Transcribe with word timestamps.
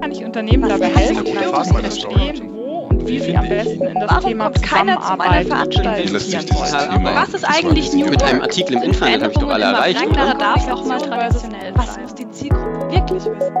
Kann 0.00 0.12
ich 0.12 0.24
Unternehmen 0.24 0.68
dabei 0.68 0.86
helfen, 0.86 1.26
zu 1.26 1.74
verstehen, 1.74 2.50
wo 2.52 2.86
und 2.90 3.06
wie 3.08 3.18
sie 3.18 3.36
am 3.36 3.48
besten 3.48 3.82
in 3.82 3.94
das 3.94 4.10
Warum 4.10 4.30
Thema 4.30 4.44
kommt 4.44 4.62
keiner 4.62 5.00
zu 5.00 5.16
meiner 5.16 5.42
Zusammenarbeit 5.42 5.46
Veranstaltung? 5.46 6.06
investieren 6.06 6.46
dieses 6.46 6.72
wollen? 6.72 6.90
Thema 6.90 7.14
Was 7.16 7.34
ist 7.34 7.44
eigentlich 7.44 7.92
New 7.92 8.06
Mit 8.06 8.22
einem 8.22 8.42
Artikel 8.42 8.76
im 8.76 8.82
Internet 8.82 9.22
habe 9.22 9.32
ich 9.32 9.38
doch 9.38 9.48
alle 9.48 9.64
erreicht, 9.64 10.06
oder? 10.06 10.34
darf 10.34 10.68
auch 10.70 10.84
mal 10.84 11.00
traditionell 11.00 11.72
Was 11.74 11.98
muss 11.98 12.14
die 12.14 12.30
Zielgruppe 12.30 12.92
wirklich 12.92 13.24
wissen? 13.24 13.54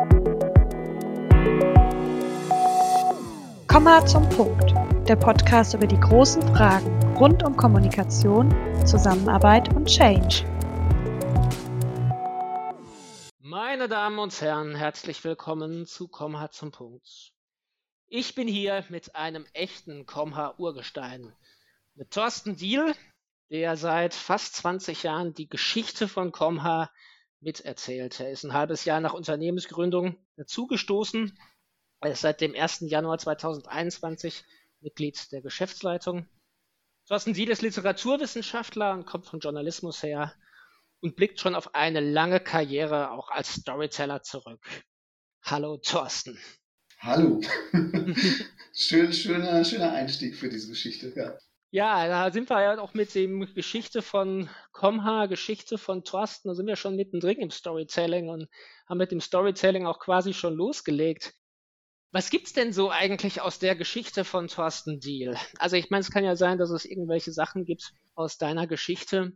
Komma 3.66 4.06
zum 4.06 4.28
Punkt. 4.28 4.72
Der 5.08 5.16
Podcast 5.16 5.74
über 5.74 5.86
die 5.86 5.98
großen 5.98 6.42
Fragen 6.54 6.86
rund 7.18 7.42
um 7.42 7.56
Kommunikation, 7.56 8.54
Zusammenarbeit 8.84 9.74
und 9.74 9.86
Change. 9.86 10.44
Meine 13.84 13.96
Damen 13.96 14.18
und 14.18 14.40
Herren, 14.40 14.74
herzlich 14.74 15.22
willkommen 15.24 15.84
zu 15.84 16.08
Komma 16.08 16.50
zum 16.50 16.72
Punkt. 16.72 17.34
Ich 18.06 18.34
bin 18.34 18.48
hier 18.48 18.82
mit 18.88 19.14
einem 19.14 19.44
echten 19.52 20.06
Komma-Urgestein. 20.06 21.36
Mit 21.94 22.10
Thorsten 22.10 22.56
Diehl, 22.56 22.94
der 23.50 23.76
seit 23.76 24.14
fast 24.14 24.56
20 24.56 25.02
Jahren 25.02 25.34
die 25.34 25.50
Geschichte 25.50 26.08
von 26.08 26.32
Komma 26.32 26.90
miterzählt. 27.40 28.20
Er 28.20 28.30
ist 28.30 28.44
ein 28.44 28.54
halbes 28.54 28.86
Jahr 28.86 29.00
nach 29.00 29.12
Unternehmensgründung 29.12 30.16
dazugestoßen. 30.36 31.38
Er 32.00 32.10
ist 32.10 32.22
seit 32.22 32.40
dem 32.40 32.54
1. 32.54 32.84
Januar 32.88 33.18
2021 33.18 34.44
Mitglied 34.80 35.30
der 35.30 35.42
Geschäftsleitung. 35.42 36.26
Thorsten 37.06 37.34
Diehl 37.34 37.50
ist 37.50 37.60
Literaturwissenschaftler 37.60 38.94
und 38.94 39.04
kommt 39.04 39.26
vom 39.26 39.40
Journalismus 39.40 40.02
her 40.02 40.32
und 41.04 41.16
blickt 41.16 41.38
schon 41.38 41.54
auf 41.54 41.74
eine 41.74 42.00
lange 42.00 42.40
Karriere 42.40 43.10
auch 43.10 43.30
als 43.30 43.52
Storyteller 43.52 44.22
zurück. 44.22 44.66
Hallo 45.42 45.76
Thorsten. 45.76 46.38
Hallo. 46.98 47.42
Schön, 48.72 49.12
schöner, 49.12 49.62
schöner 49.64 49.92
Einstieg 49.92 50.34
für 50.34 50.48
diese 50.48 50.68
Geschichte. 50.68 51.12
Ja. 51.14 51.36
Ja, 51.70 52.08
da 52.08 52.32
sind 52.32 52.48
wir 52.48 52.62
ja 52.62 52.78
auch 52.78 52.94
mit 52.94 53.14
dem 53.14 53.52
Geschichte 53.54 54.00
von 54.00 54.48
Komha, 54.72 55.26
Geschichte 55.26 55.76
von 55.76 56.04
Thorsten, 56.04 56.48
da 56.48 56.54
sind 56.54 56.66
wir 56.66 56.76
schon 56.76 56.96
mittendrin 56.96 57.38
im 57.38 57.50
Storytelling 57.50 58.28
und 58.30 58.48
haben 58.88 58.98
mit 58.98 59.10
dem 59.10 59.20
Storytelling 59.20 59.84
auch 59.84 59.98
quasi 59.98 60.32
schon 60.32 60.54
losgelegt. 60.54 61.34
Was 62.12 62.30
gibt's 62.30 62.52
denn 62.52 62.72
so 62.72 62.90
eigentlich 62.90 63.40
aus 63.42 63.58
der 63.58 63.74
Geschichte 63.76 64.24
von 64.24 64.48
Thorsten 64.48 65.00
Diehl? 65.00 65.36
Also 65.58 65.76
ich 65.76 65.90
meine, 65.90 66.00
es 66.00 66.12
kann 66.12 66.24
ja 66.24 66.36
sein, 66.36 66.58
dass 66.58 66.70
es 66.70 66.84
irgendwelche 66.84 67.32
Sachen 67.32 67.64
gibt 67.64 67.92
aus 68.14 68.38
deiner 68.38 68.66
Geschichte, 68.68 69.32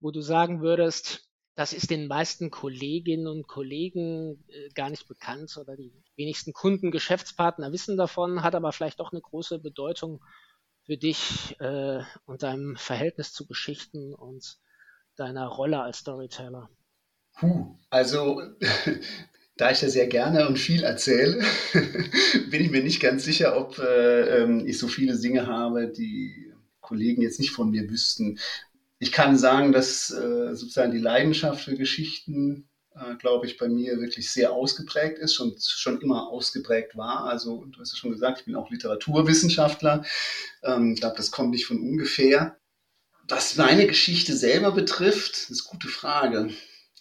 wo 0.00 0.10
du 0.10 0.20
sagen 0.20 0.60
würdest, 0.60 1.26
das 1.54 1.72
ist 1.72 1.90
den 1.90 2.06
meisten 2.06 2.50
Kolleginnen 2.50 3.26
und 3.26 3.48
Kollegen 3.48 4.44
äh, 4.48 4.68
gar 4.74 4.90
nicht 4.90 5.08
bekannt 5.08 5.56
oder 5.56 5.74
die 5.74 5.92
wenigsten 6.16 6.52
Kunden, 6.52 6.90
Geschäftspartner 6.90 7.72
wissen 7.72 7.96
davon, 7.96 8.42
hat 8.42 8.54
aber 8.54 8.72
vielleicht 8.72 9.00
doch 9.00 9.12
eine 9.12 9.22
große 9.22 9.58
Bedeutung 9.58 10.22
für 10.84 10.98
dich 10.98 11.56
äh, 11.58 12.02
und 12.26 12.42
deinem 12.42 12.76
Verhältnis 12.76 13.32
zu 13.32 13.46
Geschichten 13.46 14.14
und 14.14 14.58
deiner 15.16 15.46
Rolle 15.46 15.80
als 15.80 15.98
Storyteller. 15.98 16.68
Puh, 17.38 17.74
also 17.88 18.42
da 19.56 19.70
ich 19.70 19.80
da 19.80 19.88
sehr 19.88 20.06
gerne 20.06 20.46
und 20.46 20.58
viel 20.58 20.84
erzähle, 20.84 21.42
bin 22.50 22.62
ich 22.62 22.70
mir 22.70 22.82
nicht 22.82 23.00
ganz 23.00 23.24
sicher, 23.24 23.56
ob 23.56 23.78
äh, 23.78 24.42
ähm, 24.42 24.66
ich 24.66 24.78
so 24.78 24.88
viele 24.88 25.18
Dinge 25.18 25.46
habe, 25.46 25.88
die 25.88 26.52
Kollegen 26.80 27.22
jetzt 27.22 27.40
nicht 27.40 27.50
von 27.50 27.70
mir 27.70 27.88
wüssten. 27.90 28.38
Ich 28.98 29.12
kann 29.12 29.36
sagen, 29.36 29.72
dass 29.72 30.10
äh, 30.10 30.54
sozusagen 30.54 30.92
die 30.92 30.98
Leidenschaft 30.98 31.64
für 31.64 31.76
Geschichten, 31.76 32.68
äh, 32.94 33.14
glaube 33.16 33.46
ich, 33.46 33.58
bei 33.58 33.68
mir 33.68 34.00
wirklich 34.00 34.32
sehr 34.32 34.52
ausgeprägt 34.52 35.18
ist, 35.18 35.34
schon, 35.34 35.54
schon 35.58 36.00
immer 36.00 36.28
ausgeprägt 36.28 36.96
war. 36.96 37.24
Also 37.24 37.64
du 37.66 37.80
hast 37.80 37.92
ja 37.92 37.98
schon 37.98 38.12
gesagt, 38.12 38.40
ich 38.40 38.44
bin 38.46 38.56
auch 38.56 38.70
Literaturwissenschaftler. 38.70 40.04
Ähm, 40.62 40.92
ich 40.94 41.00
glaube, 41.00 41.16
das 41.16 41.30
kommt 41.30 41.50
nicht 41.50 41.66
von 41.66 41.78
ungefähr. 41.78 42.56
Was 43.28 43.56
meine 43.56 43.86
Geschichte 43.86 44.36
selber 44.36 44.72
betrifft, 44.72 45.50
ist 45.50 45.62
eine 45.62 45.70
gute 45.70 45.88
Frage. 45.88 46.50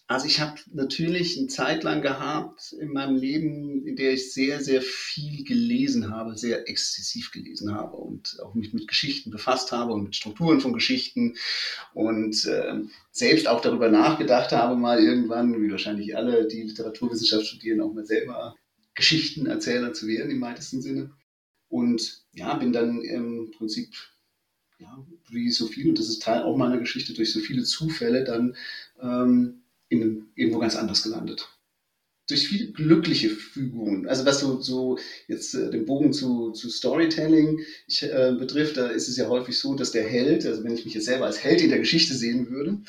Also 0.08 0.28
ich 0.28 0.40
habe 0.40 0.60
natürlich 0.72 1.36
eine 1.38 1.48
Zeit 1.48 1.84
lang 1.84 2.04
gehabt 2.04 2.74
in 2.80 2.94
meinem 2.94 3.16
Leben, 3.16 3.88
in 3.88 3.96
der 3.96 4.14
ich 4.14 4.32
sehr, 4.34 4.62
sehr 4.62 4.84
viel 4.84 5.44
gelesen 5.44 6.12
habe, 6.12 6.38
sehr 6.38 6.70
exzessiv 6.70 7.32
gelesen 7.32 7.74
habe 7.74 7.98
und 7.98 8.38
auch 8.44 8.54
mich 8.54 8.72
mit 8.72 8.88
Geschichten 8.88 9.32
befasst 9.32 9.72
habe 9.72 9.94
und 9.94 10.04
mit 10.04 10.16
Strukturen 10.16 10.62
von 10.62 10.74
Geschichten 10.74 11.36
und 11.96 12.46
äh, 12.46 12.82
selbst 13.12 13.48
auch 13.48 13.62
darüber 13.62 13.90
nachgedacht 13.90 14.52
habe, 14.52 14.76
mal 14.76 15.04
irgendwann, 15.04 15.60
wie 15.60 15.72
wahrscheinlich 15.72 16.16
alle, 16.16 16.48
die 16.48 16.62
Literaturwissenschaft 16.62 17.48
studieren, 17.48 17.82
auch 17.82 17.92
mal 17.92 18.06
selber 18.06 18.56
Geschichtenerzähler 18.94 19.94
zu 19.94 20.08
werden 20.08 20.30
im 20.30 20.42
weitesten 20.42 20.84
Sinne. 20.84 21.10
Und 21.68 22.24
ja, 22.34 22.54
bin 22.54 22.74
dann 22.74 23.02
im 23.02 23.50
Prinzip 23.58 23.96
ja, 24.78 25.04
wie 25.30 25.50
so 25.50 25.66
viel, 25.66 25.90
und 25.90 25.98
das 25.98 26.10
ist 26.10 26.22
Teil 26.22 26.44
auch 26.44 26.58
meiner 26.58 26.78
Geschichte, 26.78 27.14
durch 27.14 27.32
so 27.32 27.40
viele 27.40 27.64
Zufälle 27.64 28.24
dann 28.24 28.56
ähm, 29.02 29.64
in, 30.02 30.28
irgendwo 30.36 30.60
ganz 30.60 30.76
anders 30.76 31.04
gelandet. 31.04 31.50
Durch 32.28 32.48
viele 32.48 32.72
glückliche 32.72 33.30
Fügungen. 33.30 34.08
Also 34.08 34.26
was 34.26 34.40
so, 34.40 34.60
so 34.60 34.98
jetzt 35.28 35.54
äh, 35.54 35.70
den 35.70 35.86
Bogen 35.86 36.12
zu, 36.12 36.52
zu 36.52 36.70
Storytelling 36.70 37.60
ich, 37.88 38.02
äh, 38.02 38.36
betrifft, 38.38 38.78
da 38.78 38.88
ist 38.88 39.08
es 39.08 39.18
ja 39.18 39.28
häufig 39.28 39.60
so, 39.60 39.76
dass 39.76 39.92
der 39.92 40.08
Held, 40.08 40.46
also 40.46 40.64
wenn 40.64 40.74
ich 40.74 40.86
mich 40.86 40.96
jetzt 40.96 41.06
selber 41.06 41.26
als 41.26 41.44
Held 41.44 41.62
in 41.62 41.70
der 41.70 41.80
Geschichte 41.80 42.16
sehen 42.16 42.50
würde, 42.50 42.80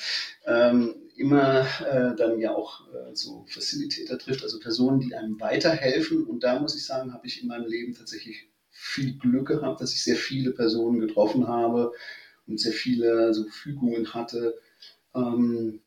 ähm, 0.46 0.94
immer 1.16 1.66
äh, 1.86 2.14
dann 2.16 2.38
ja 2.40 2.54
auch 2.54 2.86
äh, 2.92 3.14
so 3.14 3.44
Facilitator 3.48 4.18
trifft, 4.18 4.42
also 4.42 4.58
Personen, 4.58 5.00
die 5.00 5.14
einem 5.14 5.40
weiterhelfen. 5.40 6.24
Und 6.24 6.42
da 6.42 6.58
muss 6.58 6.76
ich 6.76 6.84
sagen, 6.84 7.12
habe 7.12 7.26
ich 7.26 7.42
in 7.42 7.48
meinem 7.48 7.66
Leben 7.66 7.94
tatsächlich 7.94 8.48
viel 8.70 9.18
Glück 9.18 9.48
gehabt, 9.48 9.80
dass 9.80 9.94
ich 9.94 10.04
sehr 10.04 10.16
viele 10.16 10.52
Personen 10.52 11.00
getroffen 11.00 11.48
habe 11.48 11.92
und 12.46 12.60
sehr 12.60 12.72
viele 12.72 13.32
so 13.32 13.44
Fügungen 13.48 14.12
hatte, 14.12 14.58
ähm, 15.14 15.80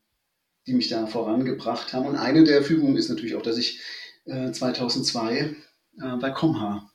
die 0.70 0.76
mich 0.76 0.90
da 0.90 1.08
vorangebracht 1.08 1.94
haben. 1.94 2.06
Und 2.08 2.16
eine 2.16 2.44
der 2.44 2.64
Fügungen 2.64 2.96
ist 2.96 3.10
natürlich 3.10 3.36
auch, 3.36 3.42
dass 3.42 3.58
ich 3.58 3.82
äh, 4.26 4.52
2002 4.52 5.40
äh, 5.40 5.56
bei 6.22 6.32
Comha 6.32 6.90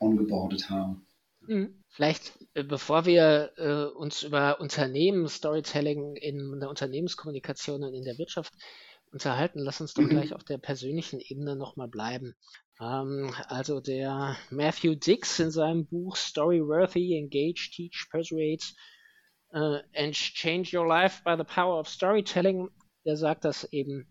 ongeboardet 0.00 0.68
habe. 0.68 0.96
Mhm. 1.46 1.82
Vielleicht, 1.88 2.32
äh, 2.54 2.64
bevor 2.64 3.06
wir 3.06 3.52
äh, 3.56 3.96
uns 3.96 4.22
über 4.22 4.60
Unternehmen, 4.60 5.28
Storytelling 5.28 6.16
in 6.16 6.58
der 6.60 6.68
Unternehmenskommunikation 6.68 7.84
und 7.84 7.94
in 7.94 8.04
der 8.04 8.18
Wirtschaft 8.18 8.52
unterhalten, 9.12 9.60
lass 9.60 9.80
uns 9.80 9.94
doch 9.94 10.02
Mhm. 10.02 10.08
gleich 10.08 10.34
auf 10.34 10.44
der 10.44 10.58
persönlichen 10.58 11.20
Ebene 11.20 11.54
nochmal 11.54 11.88
bleiben. 11.88 12.34
Ähm, 12.80 13.32
also 13.46 13.80
der 13.80 14.36
Matthew 14.50 14.94
Dix 14.96 15.38
in 15.38 15.50
seinem 15.50 15.86
Buch 15.86 16.16
Storyworthy, 16.16 17.16
Engage, 17.16 17.70
Teach, 17.74 18.08
Persuade 18.10 18.64
äh, 19.52 19.80
and 19.94 20.14
Change 20.14 20.76
Your 20.76 20.86
Life 20.86 21.22
by 21.24 21.36
the 21.36 21.44
Power 21.44 21.78
of 21.78 21.88
Storytelling, 21.88 22.68
der 23.04 23.16
sagt, 23.16 23.44
dass 23.44 23.64
eben 23.72 24.06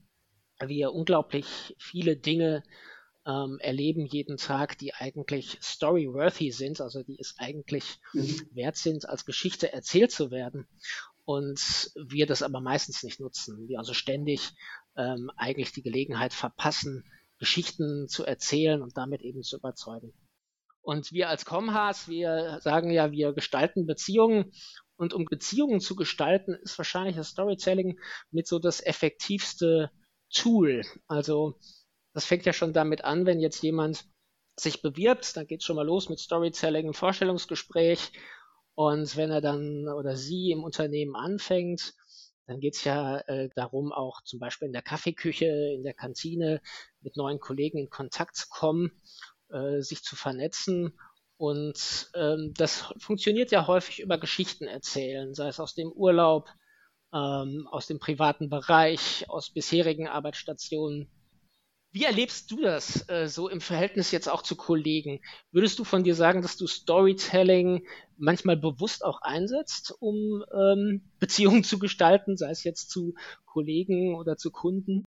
wir 0.60 0.94
unglaublich 0.94 1.76
viele 1.80 2.18
Dinge 2.18 2.64
ähm, 3.26 3.60
erleben 3.60 4.06
jeden 4.06 4.38
Tag, 4.38 4.78
die 4.78 4.94
eigentlich 4.94 5.58
storyworthy 5.62 6.52
sind, 6.52 6.82
also 6.82 7.04
die 7.04 7.20
es 7.20 7.36
eigentlich 7.38 8.00
Mhm. 8.14 8.50
wert 8.52 8.78
sind, 8.78 9.08
als 9.08 9.26
Geschichte 9.26 9.72
erzählt 9.72 10.12
zu 10.12 10.32
werden. 10.32 10.68
Und 11.24 11.92
wir 11.96 12.26
das 12.26 12.42
aber 12.42 12.62
meistens 12.62 13.04
nicht 13.04 13.20
nutzen. 13.20 13.68
Wir 13.68 13.80
also 13.80 13.94
ständig 13.94 14.54
ähm, 14.98 15.32
eigentlich 15.38 15.72
die 15.72 15.84
Gelegenheit 15.84 16.34
verpassen, 16.34 17.06
Geschichten 17.38 18.08
zu 18.08 18.26
erzählen 18.26 18.82
und 18.82 18.98
damit 18.98 19.22
eben 19.22 19.44
zu 19.44 19.58
überzeugen. 19.58 20.14
Und 20.82 21.12
wir 21.12 21.30
als 21.30 21.46
Comhas, 21.46 22.08
wir 22.08 22.60
sagen 22.62 22.90
ja, 22.90 23.12
wir 23.12 23.34
gestalten 23.34 23.86
Beziehungen. 23.86 24.52
Und 25.02 25.16
um 25.16 25.26
Beziehungen 25.26 25.80
zu 25.80 25.96
gestalten, 25.96 26.54
ist 26.54 26.78
wahrscheinlich 26.78 27.16
das 27.16 27.30
Storytelling 27.30 28.00
mit 28.30 28.46
so 28.46 28.60
das 28.60 28.86
effektivste 28.86 29.90
Tool. 30.32 30.84
Also 31.08 31.58
das 32.14 32.26
fängt 32.26 32.46
ja 32.46 32.54
schon 32.54 32.72
damit 32.72 33.04
an, 33.04 33.26
wenn 33.26 33.40
jetzt 33.40 33.64
jemand 33.64 34.06
sich 34.60 34.84
bewirbt, 34.84 35.36
dann 35.36 35.48
geht 35.48 35.62
es 35.62 35.66
schon 35.66 35.78
mal 35.78 35.88
los 35.88 36.08
mit 36.08 36.20
Storytelling 36.20 36.86
im 36.86 36.94
Vorstellungsgespräch. 36.94 38.12
Und 38.76 39.18
wenn 39.18 39.32
er 39.32 39.42
dann 39.42 39.88
oder 39.88 40.16
sie 40.16 40.52
im 40.52 40.64
Unternehmen 40.64 41.16
anfängt, 41.16 41.96
dann 42.46 42.60
geht 42.60 42.76
es 42.76 42.84
ja 42.84 43.22
äh, 43.22 43.50
darum, 43.56 43.92
auch 43.92 44.22
zum 44.22 44.38
Beispiel 44.38 44.68
in 44.68 44.74
der 44.74 44.84
Kaffeeküche, 44.84 45.48
in 45.48 45.82
der 45.82 45.96
Kantine 45.96 46.62
mit 47.00 47.18
neuen 47.18 47.40
Kollegen 47.40 47.80
in 47.80 47.90
Kontakt 47.90 48.36
zu 48.36 48.46
kommen, 48.52 48.92
äh, 49.50 49.82
sich 49.82 50.04
zu 50.04 50.16
vernetzen. 50.16 50.94
Und 51.42 52.12
ähm, 52.14 52.54
das 52.56 52.94
funktioniert 53.00 53.50
ja 53.50 53.66
häufig 53.66 54.00
über 54.00 54.20
Geschichten 54.20 54.66
erzählen, 54.66 55.34
sei 55.34 55.48
es 55.48 55.60
aus 55.60 55.74
dem 55.74 55.92
Urlaub, 55.92 56.50
ähm, 57.12 57.68
aus 57.72 57.88
dem 57.88 57.98
privaten 57.98 58.48
Bereich, 58.48 59.28
aus 59.28 59.50
bisherigen 59.50 60.08
Arbeitsstationen. 60.08 61.10
Wie 61.92 62.04
erlebst 62.04 62.52
du 62.52 62.62
das 62.62 63.10
äh, 63.10 63.28
so 63.28 63.50
im 63.50 63.60
Verhältnis 63.60 64.12
jetzt 64.12 64.30
auch 64.30 64.44
zu 64.44 64.56
Kollegen? 64.56 65.20
Würdest 65.52 65.80
du 65.80 65.84
von 65.84 66.04
dir 66.04 66.14
sagen, 66.14 66.44
dass 66.44 66.58
du 66.58 66.68
Storytelling 66.68 67.88
manchmal 68.18 68.58
bewusst 68.58 69.04
auch 69.04 69.24
einsetzt, 69.24 69.96
um 70.00 70.46
ähm, 70.54 71.10
Beziehungen 71.18 71.64
zu 71.64 71.80
gestalten, 71.80 72.38
sei 72.38 72.52
es 72.52 72.64
jetzt 72.64 72.92
zu 72.92 73.16
Kollegen 73.46 74.14
oder 74.14 74.38
zu 74.38 74.52
Kunden? 74.52 75.06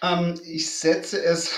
Ähm, 0.00 0.40
ich 0.44 0.70
setze 0.70 1.20
es 1.20 1.52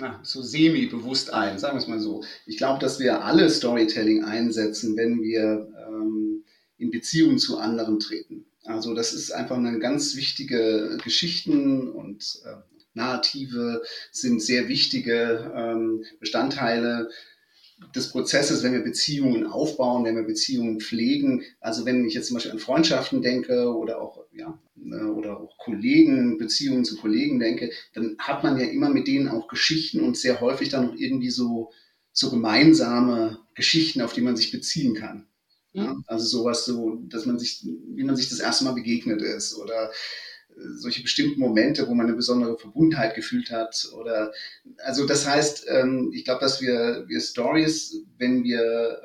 na, 0.00 0.18
so 0.22 0.42
semi-bewusst 0.42 1.32
ein, 1.32 1.58
sagen 1.58 1.76
wir 1.76 1.82
es 1.82 1.88
mal 1.88 2.00
so. 2.00 2.24
Ich 2.46 2.56
glaube, 2.56 2.80
dass 2.80 2.98
wir 2.98 3.22
alle 3.24 3.48
Storytelling 3.50 4.24
einsetzen, 4.24 4.96
wenn 4.96 5.22
wir 5.22 5.68
ähm, 5.86 6.44
in 6.78 6.90
Beziehung 6.90 7.38
zu 7.38 7.58
anderen 7.58 8.00
treten. 8.00 8.46
Also 8.64 8.94
das 8.94 9.12
ist 9.12 9.30
einfach 9.30 9.56
eine 9.56 9.78
ganz 9.78 10.16
wichtige 10.16 10.98
Geschichten 11.04 11.88
und 11.88 12.40
äh, 12.44 12.54
Narrative 12.94 13.82
sind 14.10 14.42
sehr 14.42 14.68
wichtige 14.68 15.52
ähm, 15.54 16.04
Bestandteile 16.18 17.08
des 17.94 18.10
Prozesses, 18.10 18.62
wenn 18.62 18.72
wir 18.72 18.82
Beziehungen 18.82 19.46
aufbauen, 19.46 20.04
wenn 20.04 20.16
wir 20.16 20.24
Beziehungen 20.24 20.80
pflegen. 20.80 21.44
Also 21.60 21.86
wenn 21.86 22.04
ich 22.04 22.14
jetzt 22.14 22.28
zum 22.28 22.34
Beispiel 22.34 22.52
an 22.52 22.58
Freundschaften 22.58 23.22
denke 23.22 23.74
oder 23.74 24.00
auch, 24.00 24.24
ja, 24.32 24.58
äh, 24.76 24.99
oder 25.30 25.40
auch 25.40 25.56
Kollegen, 25.58 26.38
Beziehungen 26.38 26.84
zu 26.84 26.96
Kollegen 26.96 27.38
denke, 27.38 27.70
dann 27.94 28.16
hat 28.18 28.42
man 28.42 28.58
ja 28.58 28.66
immer 28.66 28.88
mit 28.88 29.06
denen 29.06 29.28
auch 29.28 29.48
Geschichten 29.48 30.00
und 30.00 30.16
sehr 30.16 30.40
häufig 30.40 30.68
dann 30.68 30.86
noch 30.86 30.94
irgendwie 30.96 31.30
so, 31.30 31.70
so 32.12 32.30
gemeinsame 32.30 33.38
Geschichten, 33.54 34.02
auf 34.02 34.12
die 34.12 34.22
man 34.22 34.36
sich 34.36 34.50
beziehen 34.50 34.94
kann. 34.94 35.26
Ja? 35.72 35.96
Also 36.06 36.26
sowas 36.26 36.64
so, 36.64 37.00
dass 37.08 37.26
man 37.26 37.38
sich, 37.38 37.64
wie 37.94 38.04
man 38.04 38.16
sich 38.16 38.28
das 38.28 38.40
erste 38.40 38.64
Mal 38.64 38.74
begegnet 38.74 39.22
ist 39.22 39.56
oder 39.56 39.90
solche 40.74 41.02
bestimmten 41.02 41.40
Momente, 41.40 41.86
wo 41.88 41.94
man 41.94 42.06
eine 42.06 42.16
besondere 42.16 42.58
Verbundenheit 42.58 43.14
gefühlt 43.14 43.50
hat. 43.50 43.88
Oder 43.98 44.32
also 44.78 45.06
das 45.06 45.26
heißt, 45.26 45.66
ähm, 45.68 46.10
ich 46.12 46.24
glaube, 46.24 46.40
dass 46.40 46.60
wir, 46.60 47.04
wir 47.06 47.20
Stories, 47.20 47.96
wenn 48.18 48.44
wir 48.44 49.00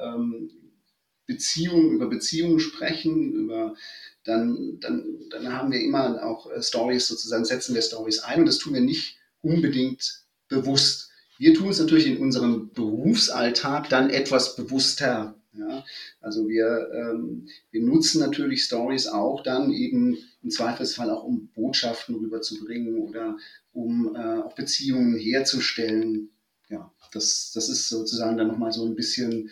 Beziehungen 1.27 1.91
über 1.91 2.07
Beziehungen 2.07 2.59
sprechen, 2.59 3.33
über 3.33 3.75
dann, 4.23 4.79
dann, 4.79 5.05
dann 5.29 5.53
haben 5.53 5.71
wir 5.71 5.81
immer 5.81 6.23
auch 6.23 6.51
äh, 6.51 6.61
Stories 6.61 7.07
sozusagen, 7.07 7.45
setzen 7.45 7.75
wir 7.75 7.81
Stories 7.81 8.19
ein 8.19 8.39
und 8.39 8.45
das 8.45 8.57
tun 8.57 8.73
wir 8.73 8.81
nicht 8.81 9.17
unbedingt 9.41 10.23
bewusst. 10.47 11.11
Wir 11.37 11.53
tun 11.53 11.69
es 11.69 11.79
natürlich 11.79 12.07
in 12.07 12.17
unserem 12.17 12.71
Berufsalltag 12.73 13.89
dann 13.89 14.09
etwas 14.09 14.55
bewusster. 14.55 15.35
Ja? 15.53 15.83
Also 16.21 16.47
wir, 16.47 16.89
ähm, 16.93 17.47
wir 17.71 17.83
nutzen 17.83 18.19
natürlich 18.19 18.63
Stories 18.63 19.07
auch 19.07 19.43
dann 19.43 19.71
eben 19.71 20.17
im 20.41 20.49
Zweifelsfall 20.49 21.09
auch 21.09 21.23
um 21.23 21.49
Botschaften 21.53 22.15
rüberzubringen 22.15 22.97
oder 22.97 23.37
um 23.73 24.15
äh, 24.15 24.41
auch 24.41 24.55
Beziehungen 24.55 25.17
herzustellen. 25.17 26.29
Ja, 26.69 26.91
das, 27.11 27.51
das 27.53 27.69
ist 27.69 27.89
sozusagen 27.89 28.37
dann 28.37 28.47
nochmal 28.47 28.71
so 28.71 28.85
ein 28.85 28.95
bisschen, 28.95 29.51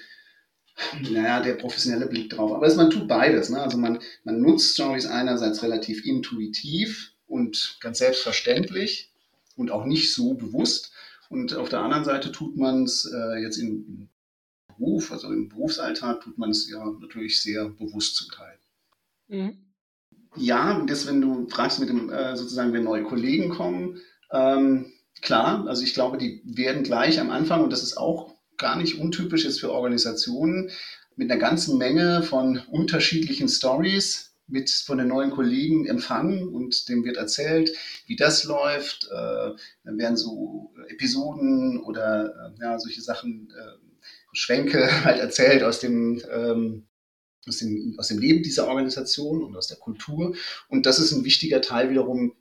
naja, 1.01 1.41
der 1.41 1.53
professionelle 1.53 2.07
Blick 2.07 2.29
drauf. 2.29 2.51
Aber 2.51 2.75
man 2.75 2.89
tut 2.89 3.07
beides. 3.07 3.49
Ne? 3.49 3.61
Also 3.61 3.77
man, 3.77 3.99
man 4.23 4.41
nutzt 4.41 4.73
Stories 4.73 5.05
einerseits 5.05 5.63
relativ 5.63 6.05
intuitiv 6.05 7.13
und 7.27 7.77
ganz 7.79 7.99
selbstverständlich 7.99 9.11
und 9.55 9.71
auch 9.71 9.85
nicht 9.85 10.13
so 10.13 10.33
bewusst. 10.33 10.91
Und 11.29 11.55
auf 11.55 11.69
der 11.69 11.79
anderen 11.79 12.05
Seite 12.05 12.31
tut 12.31 12.57
man 12.57 12.83
es 12.83 13.05
äh, 13.11 13.41
jetzt 13.41 13.57
im 13.57 14.09
Beruf, 14.67 15.11
also 15.11 15.31
im 15.31 15.49
Berufsalltag, 15.49 16.21
tut 16.21 16.37
man 16.37 16.51
es 16.51 16.69
ja 16.69 16.83
natürlich 16.99 17.41
sehr 17.41 17.69
bewusst 17.69 18.15
zum 18.15 18.29
Teil. 18.29 18.59
Mhm. 19.27 19.57
Ja, 20.35 20.83
das, 20.85 21.05
wenn 21.05 21.21
du 21.21 21.47
fragst 21.47 21.79
mit 21.79 21.89
dem, 21.89 22.09
äh, 22.09 22.35
sozusagen, 22.35 22.73
wenn 22.73 22.83
neue 22.83 23.03
Kollegen 23.03 23.49
kommen, 23.49 24.01
ähm, 24.31 24.91
klar, 25.21 25.67
also 25.67 25.83
ich 25.83 25.93
glaube, 25.93 26.17
die 26.17 26.41
werden 26.43 26.83
gleich 26.83 27.19
am 27.19 27.29
Anfang, 27.29 27.63
und 27.63 27.71
das 27.71 27.83
ist 27.83 27.97
auch 27.97 28.32
gar 28.63 28.77
nicht 28.77 28.97
untypisch 28.97 29.43
jetzt 29.43 29.59
für 29.59 29.71
Organisationen, 29.71 30.71
mit 31.15 31.29
einer 31.29 31.39
ganzen 31.39 31.77
Menge 31.77 32.23
von 32.23 32.61
unterschiedlichen 32.71 33.49
Stories 33.49 34.33
mit 34.47 34.69
von 34.69 34.97
den 34.97 35.09
neuen 35.09 35.31
Kollegen 35.31 35.85
empfangen 35.85 36.47
und 36.47 36.87
dem 36.87 37.03
wird 37.03 37.17
erzählt, 37.17 37.71
wie 38.07 38.15
das 38.15 38.45
läuft. 38.45 39.09
Äh, 39.11 39.51
dann 39.83 39.97
werden 39.97 40.17
so 40.17 40.73
Episoden 40.87 41.83
oder 41.83 42.53
äh, 42.57 42.61
ja, 42.61 42.79
solche 42.79 43.01
Sachen, 43.01 43.49
äh, 43.51 44.07
Schwenke 44.33 44.87
halt 45.05 45.19
erzählt 45.19 45.63
aus 45.63 45.79
dem 45.79 46.21
ähm, 46.31 46.87
aus 47.45 47.57
dem, 47.57 47.95
aus 47.97 48.07
dem 48.07 48.19
Leben 48.19 48.41
dieser 48.41 48.67
Organisation 48.69 49.43
und 49.43 49.57
aus 49.57 49.67
der 49.67 49.77
Kultur. 49.77 50.33
Und 50.69 50.85
das 50.85 50.97
ist 50.97 51.11
ein 51.11 51.25
wichtiger 51.25 51.61
Teil 51.61 51.89
wiederum 51.89 52.33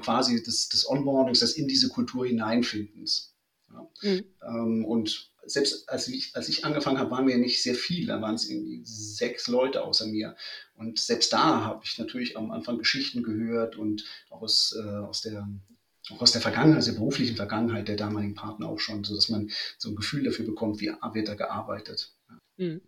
quasi 0.00 0.42
des, 0.42 0.68
des 0.68 0.90
Onboardings, 0.90 1.38
des 1.38 1.56
in 1.56 1.68
diese 1.68 1.88
Kultur 1.88 2.26
hineinfindens. 2.26 3.36
Ja. 3.70 3.88
Mhm. 4.02 4.24
Ähm, 4.42 4.84
und 4.84 5.27
selbst 5.50 5.88
als 5.88 6.08
ich, 6.08 6.34
als 6.34 6.48
ich 6.48 6.64
angefangen 6.64 6.98
habe, 6.98 7.10
waren 7.10 7.26
wir 7.26 7.38
nicht 7.38 7.62
sehr 7.62 7.74
viele, 7.74 8.06
da 8.06 8.22
waren 8.22 8.34
es 8.34 8.48
irgendwie 8.48 8.82
sechs 8.84 9.48
Leute 9.48 9.82
außer 9.82 10.06
mir. 10.06 10.36
Und 10.74 10.98
selbst 10.98 11.32
da 11.32 11.64
habe 11.64 11.82
ich 11.84 11.98
natürlich 11.98 12.36
am 12.36 12.50
Anfang 12.50 12.78
Geschichten 12.78 13.22
gehört 13.22 13.76
und 13.76 14.04
auch 14.30 14.42
aus, 14.42 14.76
äh, 14.78 14.88
aus 14.88 15.22
der 15.22 15.48
auch 16.10 16.22
aus 16.22 16.32
der 16.32 16.40
Vergangenheit, 16.40 16.78
aus 16.78 16.86
der 16.86 16.92
beruflichen 16.92 17.36
Vergangenheit 17.36 17.88
der 17.88 17.96
damaligen 17.96 18.34
Partner 18.34 18.68
auch 18.68 18.78
schon, 18.78 19.04
so 19.04 19.14
dass 19.14 19.28
man 19.28 19.50
so 19.76 19.90
ein 19.90 19.96
Gefühl 19.96 20.24
dafür 20.24 20.46
bekommt, 20.46 20.80
wie 20.80 20.86
wird 20.86 21.28
da 21.28 21.34
gearbeitet. 21.34 22.14
Mhm. 22.56 22.80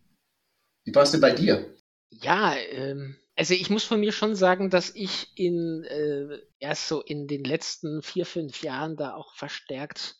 Wie 0.84 0.94
war 0.94 1.02
es 1.02 1.10
denn 1.10 1.20
bei 1.20 1.32
dir? 1.32 1.74
Ja, 2.10 2.56
ähm, 2.56 3.16
also 3.36 3.54
ich 3.54 3.70
muss 3.70 3.84
von 3.84 4.00
mir 4.00 4.12
schon 4.12 4.34
sagen, 4.34 4.70
dass 4.70 4.94
ich 4.94 5.32
in 5.34 5.84
äh, 5.84 6.38
erst 6.58 6.88
so 6.88 7.02
in 7.02 7.28
den 7.28 7.44
letzten 7.44 8.02
vier, 8.02 8.26
fünf 8.26 8.62
Jahren 8.62 8.96
da 8.96 9.14
auch 9.14 9.34
verstärkt 9.34 10.16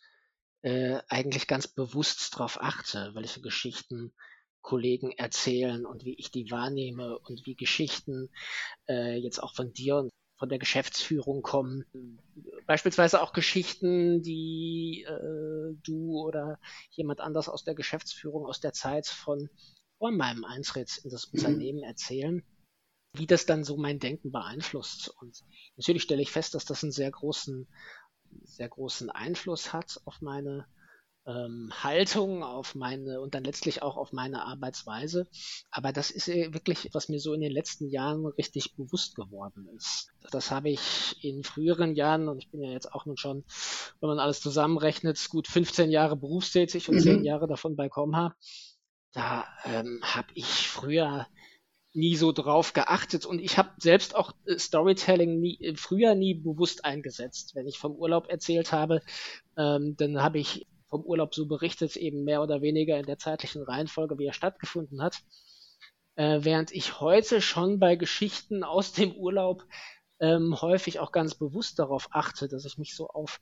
äh, 0.63 0.99
eigentlich 1.09 1.47
ganz 1.47 1.67
bewusst 1.69 2.37
drauf 2.37 2.61
achte, 2.61 3.11
weil 3.15 3.25
ich 3.25 3.33
so 3.33 3.41
Geschichten 3.41 4.13
Kollegen 4.63 5.13
erzählen 5.13 5.87
und 5.87 6.05
wie 6.05 6.15
ich 6.15 6.31
die 6.31 6.51
wahrnehme 6.51 7.19
und 7.19 7.47
wie 7.47 7.55
Geschichten 7.55 8.31
äh, 8.89 9.17
jetzt 9.17 9.43
auch 9.43 9.55
von 9.55 9.73
dir 9.73 9.97
und 9.97 10.11
von 10.39 10.49
der 10.49 10.59
Geschäftsführung 10.59 11.43
kommen. 11.43 11.85
Beispielsweise 12.67 13.23
auch 13.23 13.33
Geschichten, 13.33 14.23
die 14.23 15.05
äh, 15.07 15.77
du 15.83 16.19
oder 16.19 16.59
jemand 16.91 17.21
anders 17.21 17.49
aus 17.49 17.65
der 17.65 17.75
Geschäftsführung 17.75 18.47
aus 18.47 18.61
der 18.61 18.73
Zeit 18.73 19.07
von 19.07 19.51
vor 19.99 20.11
meinem 20.11 20.45
Eintritt 20.45 20.99
in 21.05 21.11
das 21.11 21.31
mhm. 21.31 21.39
Unternehmen 21.39 21.83
erzählen, 21.83 22.43
wie 23.13 23.27
das 23.27 23.45
dann 23.45 23.65
so 23.65 23.77
mein 23.77 23.99
Denken 23.99 24.33
beeinflusst. 24.33 25.15
Und 25.21 25.45
natürlich 25.77 26.03
stelle 26.03 26.23
ich 26.23 26.31
fest, 26.31 26.55
dass 26.55 26.65
das 26.65 26.83
einen 26.83 26.93
sehr 26.93 27.11
großen, 27.11 27.69
sehr 28.45 28.69
großen 28.69 29.11
Einfluss 29.11 29.73
hat 29.73 30.01
auf 30.05 30.21
meine 30.21 30.67
ähm, 31.27 31.71
Haltung, 31.83 32.43
auf 32.43 32.75
meine 32.75 33.21
und 33.21 33.35
dann 33.35 33.45
letztlich 33.45 33.83
auch 33.83 33.97
auf 33.97 34.13
meine 34.13 34.45
Arbeitsweise. 34.45 35.29
Aber 35.71 35.93
das 35.93 36.11
ist 36.11 36.29
wirklich, 36.29 36.91
was 36.93 37.09
mir 37.09 37.21
so 37.21 37.35
in 37.35 37.41
den 37.41 37.53
letzten 37.53 37.89
Jahren 37.89 38.27
richtig 38.27 38.75
bewusst 38.77 39.17
geworden 39.17 39.69
ist. 39.77 40.11
Das 40.31 40.51
habe 40.51 40.71
ich 40.71 41.23
in 41.23 41.45
früheren 41.45 41.95
Jahren, 41.95 42.29
und 42.29 42.39
ich 42.39 42.51
bin 42.51 42.63
ja 42.63 42.71
jetzt 42.71 42.93
auch 42.93 43.07
nun 43.07 43.17
schon, 43.17 43.45
wenn 44.01 44.09
man 44.09 44.19
alles 44.19 44.41
zusammenrechnet, 44.41 45.29
gut 45.29 45.47
15 45.47 45.91
Jahre 45.91 46.17
berufstätig 46.17 46.89
und 46.89 46.97
mhm. 46.97 47.03
10 47.03 47.25
Jahre 47.25 47.47
davon 47.47 47.77
bei 47.77 47.89
Comha 47.89 48.35
da 49.13 49.47
ähm, 49.65 50.01
habe 50.03 50.29
ich 50.35 50.69
früher 50.69 51.27
nie 51.93 52.17
so 52.17 52.33
drauf 52.33 52.73
geachtet 52.73 53.27
und 53.27 53.41
ich 53.41 53.59
habe 53.59 53.71
selbst 53.79 54.15
auch 54.15 54.33
äh, 54.47 54.59
Storytelling 54.59 55.41
nie, 55.41 55.75
früher 55.77 56.15
nie 56.15 56.35
bewusst 56.35 56.85
eingesetzt. 56.85 57.55
Wenn 57.55 57.67
ich 57.67 57.79
vom 57.79 57.97
Urlaub 57.97 58.29
erzählt 58.29 58.73
habe, 58.73 59.03
ähm, 59.57 59.97
dann 59.97 60.23
habe 60.23 60.39
ich 60.39 60.67
vom 60.89 61.03
Urlaub 61.03 61.35
so 61.35 61.47
berichtet, 61.47 61.97
eben 61.97 62.25
mehr 62.25 62.43
oder 62.43 62.63
weniger 62.63 62.99
in 62.99 63.07
der 63.07 63.19
zeitlichen 63.19 63.63
Reihenfolge, 63.63 64.19
wie 64.19 64.27
er 64.27 64.33
stattgefunden 64.33 65.03
hat. 65.03 65.23
Äh, 66.17 66.41
während 66.43 66.73
ich 66.73 67.01
heute 67.01 67.41
schon 67.41 67.79
bei 67.79 67.97
Geschichten 67.97 68.65
aus 68.65 68.93
dem 68.93 69.13
Urlaub 69.13 69.65
ähm, 70.21 70.61
häufig 70.61 70.99
auch 71.01 71.13
ganz 71.13 71.35
bewusst 71.35 71.79
darauf 71.79 72.09
achte, 72.11 72.49
dass 72.49 72.65
ich 72.65 72.79
mich 72.79 72.95
so 72.95 73.09
auf 73.09 73.41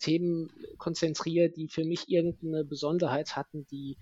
Themen 0.00 0.50
konzentriere, 0.78 1.50
die 1.50 1.68
für 1.68 1.84
mich 1.84 2.08
irgendeine 2.08 2.64
Besonderheit 2.64 3.36
hatten, 3.36 3.66
die 3.70 3.96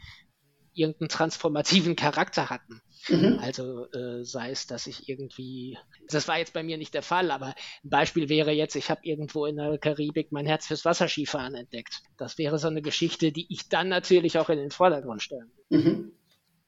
irgendeinen 0.79 1.09
transformativen 1.09 1.97
Charakter 1.97 2.51
hatten. 2.51 2.81
Mhm. 3.09 3.39
Also 3.41 3.87
äh, 3.93 4.25
sei 4.25 4.51
es, 4.51 4.67
dass 4.67 4.87
ich 4.87 5.09
irgendwie, 5.09 5.79
das 6.09 6.29
war 6.29 6.39
jetzt 6.39 6.53
bei 6.53 6.63
mir 6.63 6.79
nicht 6.79 6.95
der 6.95 7.03
Fall, 7.03 7.31
aber 7.31 7.55
ein 7.85 7.91
Beispiel 7.91 8.29
wäre 8.29 8.53
jetzt, 8.53 8.77
ich 8.77 8.91
habe 8.91 9.01
irgendwo 9.05 9.47
in 9.47 9.57
der 9.57 9.79
Karibik 9.79 10.33
mein 10.33 10.47
Herz 10.47 10.67
fürs 10.67 10.85
Wasserskifahren 10.85 11.55
entdeckt. 11.55 12.03
Das 12.17 12.39
wäre 12.39 12.59
so 12.59 12.69
eine 12.69 12.83
Geschichte, 12.83 13.33
die 13.33 13.47
ich 13.51 13.69
dann 13.69 13.89
natürlich 13.89 14.39
auch 14.39 14.51
in 14.51 14.59
den 14.59 14.71
Vordergrund 14.71 15.23
stellen. 15.23 15.51
Mhm. 15.71 16.13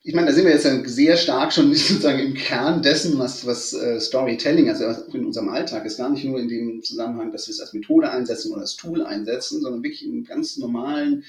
Ich 0.03 0.15
meine, 0.15 0.29
da 0.29 0.33
sind 0.33 0.47
wir 0.47 0.53
jetzt 0.53 0.89
sehr 0.89 1.17
stark 1.19 1.53
schon 1.53 1.75
sozusagen 1.75 2.21
im 2.21 2.35
Kern 2.35 2.81
dessen, 2.81 3.19
was, 3.19 3.45
was 3.45 3.75
uh, 3.75 4.01
Storytelling, 4.01 4.71
also 4.71 4.85
in 5.13 5.27
unserem 5.27 5.51
Alltag 5.51 5.85
ist, 5.85 5.99
gar 5.99 6.09
nicht 6.09 6.25
nur 6.25 6.41
in 6.41 6.49
dem 6.49 6.83
Zusammenhang, 6.83 7.33
dass 7.33 7.49
wir 7.49 7.53
es 7.53 7.61
als 7.61 7.75
Methode 7.75 8.11
einsetzen 8.11 8.53
oder 8.53 8.63
als 8.63 8.77
Tool 8.77 9.05
einsetzen, 9.05 9.61
sondern 9.61 9.83
wirklich 9.83 10.07
in 10.07 10.25
ganz 10.25 10.57
normalen 10.57 11.25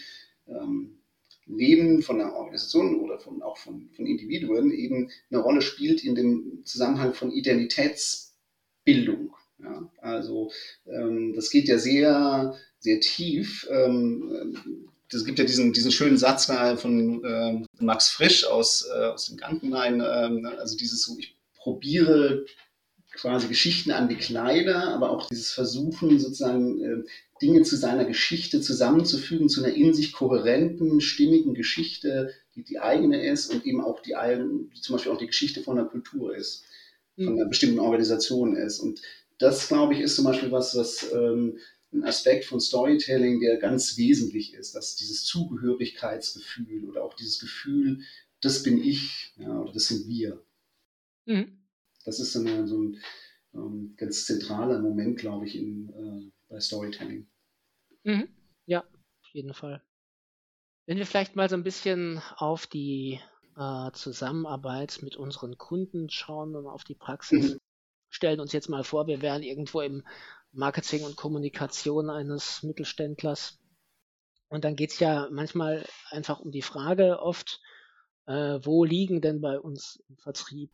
ähm, 0.48 1.01
Leben 1.56 2.02
von 2.02 2.20
einer 2.20 2.34
Organisation 2.34 3.00
oder 3.02 3.20
von, 3.20 3.42
auch 3.42 3.58
von, 3.58 3.90
von 3.96 4.06
Individuen 4.06 4.72
eben 4.72 5.10
eine 5.30 5.42
Rolle 5.42 5.62
spielt 5.62 6.04
in 6.04 6.16
dem 6.16 6.64
Zusammenhang 6.66 7.14
von 7.14 7.32
Identitätsbildung. 7.32 9.34
Ja, 9.60 9.90
also 10.00 10.52
ähm, 10.88 11.34
das 11.36 11.52
geht 11.52 11.68
ja 11.68 11.78
sehr, 11.78 12.56
sehr 12.80 13.00
tief. 13.00 13.68
Ähm, 13.70 14.58
es 15.14 15.26
gibt 15.26 15.40
ja 15.40 15.46
diesen, 15.46 15.74
diesen 15.74 15.92
schönen 15.92 16.18
Satz 16.18 16.46
von 16.46 17.24
äh, 17.24 17.64
Max 17.80 18.10
Frisch 18.10 18.46
aus, 18.46 18.88
äh, 18.88 19.08
aus 19.08 19.28
dem 19.28 19.38
Gantenlein, 19.38 20.00
äh, 20.00 20.48
also 20.58 20.78
dieses 20.78 21.04
so, 21.04 21.18
ich 21.20 21.36
probiere 21.56 22.46
quasi 23.22 23.48
Geschichten 23.48 23.92
an 23.92 24.10
die 24.10 24.16
Kleider, 24.16 24.90
aber 24.96 25.12
auch 25.12 25.30
dieses 25.30 25.52
Versuchen, 25.52 26.20
sozusagen 26.20 26.82
äh, 26.82 27.04
Dinge 27.40 27.62
zu 27.62 27.78
seiner 27.78 28.06
Geschichte 28.06 28.62
zusammenzufügen, 28.62 29.48
zu 29.48 29.64
einer 29.64 29.74
in 29.74 29.94
sich 29.94 30.12
kohärenten, 30.12 31.02
stimmigen 31.02 31.54
Geschichte, 31.54 32.34
die 32.56 32.64
die 32.64 32.80
eigene 32.80 33.24
ist 33.24 33.54
und 33.54 33.66
eben 33.66 33.82
auch 33.82 34.02
die, 34.02 34.16
die 34.76 34.82
zum 34.82 34.96
Beispiel 34.96 35.12
auch 35.12 35.20
die 35.20 35.28
Geschichte 35.28 35.62
von 35.62 35.78
einer 35.78 35.88
Kultur 35.88 36.36
ist, 36.36 36.66
von 37.16 37.40
einer 37.40 37.48
bestimmten 37.48 37.80
Organisation 37.80 38.56
ist. 38.56 38.80
Und 38.80 39.02
das, 39.38 39.68
glaube 39.68 39.94
ich, 39.94 40.00
ist 40.00 40.16
zum 40.16 40.26
Beispiel 40.26 40.52
was, 40.52 40.76
was 40.76 41.12
ähm, 41.14 41.60
ein 41.94 42.04
Aspekt 42.04 42.46
von 42.46 42.60
Storytelling, 42.60 43.40
der 43.40 43.58
ganz 43.58 43.98
wesentlich 43.98 44.56
ist, 44.56 44.74
dass 44.74 44.96
dieses 44.96 45.26
Zugehörigkeitsgefühl 45.26 46.90
oder 46.90 47.04
auch 47.04 47.14
dieses 47.14 47.40
Gefühl, 47.40 48.00
das 48.42 48.64
bin 48.64 48.84
ich 48.84 49.34
ja, 49.38 49.60
oder 49.60 49.74
das 49.74 49.86
sind 49.86 50.08
wir. 50.08 50.42
Mhm. 51.26 51.61
Das 52.04 52.20
ist 52.20 52.34
so, 52.34 52.40
eine, 52.40 52.68
so 52.68 52.82
ein 52.82 53.02
ähm, 53.54 53.94
ganz 53.98 54.26
zentraler 54.26 54.80
Moment, 54.80 55.20
glaube 55.20 55.46
ich, 55.46 55.56
in, 55.56 55.90
äh, 55.90 56.32
bei 56.50 56.60
Storytelling. 56.60 57.28
Mhm. 58.04 58.30
Ja, 58.66 58.82
auf 58.82 59.30
jeden 59.34 59.54
Fall. 59.54 59.84
Wenn 60.86 60.98
wir 60.98 61.06
vielleicht 61.06 61.36
mal 61.36 61.50
so 61.50 61.56
ein 61.56 61.64
bisschen 61.64 62.22
auf 62.38 62.68
die 62.68 63.20
äh, 63.58 63.92
Zusammenarbeit 63.94 65.00
mit 65.02 65.16
unseren 65.16 65.58
Kunden 65.58 66.10
schauen 66.10 66.56
und 66.56 66.68
auf 66.68 66.84
die 66.84 66.96
Praxis, 66.96 67.54
mhm. 67.54 67.60
stellen 68.10 68.40
uns 68.40 68.52
jetzt 68.52 68.70
mal 68.70 68.84
vor, 68.84 69.08
wir 69.08 69.22
wären 69.22 69.44
irgendwo 69.44 69.82
im 69.82 70.04
Marketing 70.52 71.04
und 71.04 71.16
Kommunikation 71.16 72.10
eines 72.10 72.64
Mittelständlers. 72.64 73.60
Und 74.50 74.66
dann 74.66 74.76
geht 74.76 74.92
es 74.92 75.00
ja 75.00 75.30
manchmal 75.32 75.86
einfach 76.10 76.42
um 76.42 76.52
die 76.52 76.62
Frage 76.62 77.22
oft, 77.22 77.62
äh, 78.26 78.60
wo 78.62 78.84
liegen 78.84 79.22
denn 79.22 79.40
bei 79.40 79.58
uns 79.58 80.04
im 80.10 80.18
Vertrieb 80.18 80.72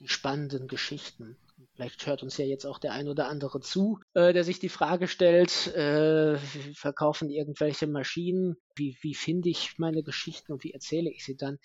die 0.00 0.08
spannenden 0.08 0.68
Geschichten? 0.68 1.36
Vielleicht 1.74 2.06
hört 2.06 2.22
uns 2.22 2.36
ja 2.36 2.44
jetzt 2.44 2.66
auch 2.66 2.78
der 2.78 2.92
ein 2.92 3.08
oder 3.08 3.28
andere 3.28 3.60
zu, 3.60 3.98
äh, 4.14 4.32
der 4.32 4.44
sich 4.44 4.58
die 4.58 4.68
Frage 4.68 5.08
stellt, 5.08 5.68
äh, 5.68 6.36
verkaufen 6.74 7.30
irgendwelche 7.30 7.86
Maschinen, 7.86 8.56
wie, 8.76 8.96
wie 9.00 9.14
finde 9.14 9.48
ich 9.48 9.78
meine 9.78 10.02
Geschichten 10.02 10.52
und 10.52 10.64
wie 10.64 10.72
erzähle 10.72 11.10
ich 11.10 11.24
sie 11.24 11.36
dann? 11.36 11.58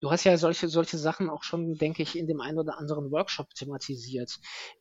Du 0.00 0.10
hast 0.10 0.24
ja 0.24 0.36
solche, 0.36 0.68
solche 0.68 0.98
Sachen 0.98 1.30
auch 1.30 1.42
schon, 1.42 1.74
denke 1.74 2.02
ich, 2.02 2.16
in 2.18 2.26
dem 2.26 2.40
einen 2.40 2.58
oder 2.58 2.78
anderen 2.78 3.10
Workshop 3.10 3.54
thematisiert. 3.54 4.38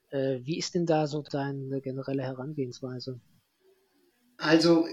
Äh, 0.09 0.39
wie 0.43 0.57
ist 0.57 0.75
denn 0.75 0.85
da 0.85 1.07
so 1.07 1.21
deine 1.21 1.81
generelle 1.81 2.23
Herangehensweise? 2.23 3.19
Also, 4.43 4.89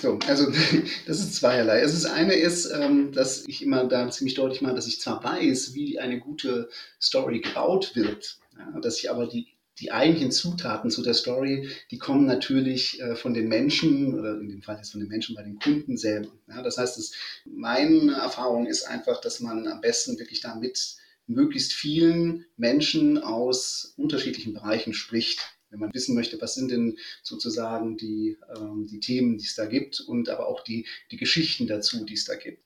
so, 0.00 0.20
also 0.28 0.46
das 1.06 1.18
ist 1.18 1.34
zweierlei. 1.34 1.80
Also 1.82 1.94
das 1.94 2.06
eine 2.06 2.34
ist, 2.34 2.66
ähm, 2.66 3.10
dass 3.10 3.48
ich 3.48 3.62
immer 3.62 3.84
da 3.84 4.08
ziemlich 4.10 4.34
deutlich 4.34 4.62
mache, 4.62 4.76
dass 4.76 4.86
ich 4.86 5.00
zwar 5.00 5.24
weiß, 5.24 5.74
wie 5.74 5.98
eine 5.98 6.20
gute 6.20 6.68
Story 7.02 7.40
gebaut 7.40 7.96
wird, 7.96 8.38
dass 8.80 8.98
ich 8.98 9.10
aber 9.10 9.26
die, 9.26 9.48
die 9.80 9.90
eigentlichen 9.90 10.30
Zutaten 10.30 10.88
zu 10.88 11.02
der 11.02 11.14
Story, 11.14 11.68
die 11.90 11.98
kommen 11.98 12.26
natürlich 12.26 13.00
äh, 13.00 13.16
von 13.16 13.34
den 13.34 13.48
Menschen 13.48 14.16
oder 14.16 14.38
in 14.38 14.48
dem 14.48 14.62
Fall 14.62 14.76
jetzt 14.76 14.92
von 14.92 15.00
den 15.00 15.08
Menschen 15.08 15.34
bei 15.34 15.42
den 15.42 15.58
Kunden 15.58 15.96
selber. 15.96 16.30
Das 16.46 16.78
heißt, 16.78 16.96
dass 16.96 17.12
meine 17.44 18.12
Erfahrung 18.12 18.66
ist 18.66 18.84
einfach, 18.84 19.20
dass 19.20 19.40
man 19.40 19.66
am 19.66 19.80
besten 19.80 20.16
wirklich 20.16 20.42
da 20.42 20.54
mit 20.54 20.94
möglichst 21.26 21.72
vielen 21.72 22.46
Menschen 22.56 23.18
aus 23.18 23.94
unterschiedlichen 23.96 24.52
Bereichen 24.52 24.94
spricht 24.94 25.40
wenn 25.70 25.80
man 25.80 25.94
wissen 25.94 26.14
möchte, 26.14 26.40
was 26.40 26.54
sind 26.54 26.70
denn 26.70 26.98
sozusagen 27.22 27.96
die, 27.96 28.36
ähm, 28.56 28.86
die 28.86 29.00
Themen, 29.00 29.38
die 29.38 29.44
es 29.44 29.54
da 29.54 29.66
gibt 29.66 30.00
und 30.00 30.28
aber 30.28 30.48
auch 30.48 30.62
die, 30.62 30.86
die 31.10 31.16
Geschichten 31.16 31.66
dazu, 31.66 32.04
die 32.04 32.14
es 32.14 32.24
da 32.24 32.34
gibt. 32.34 32.62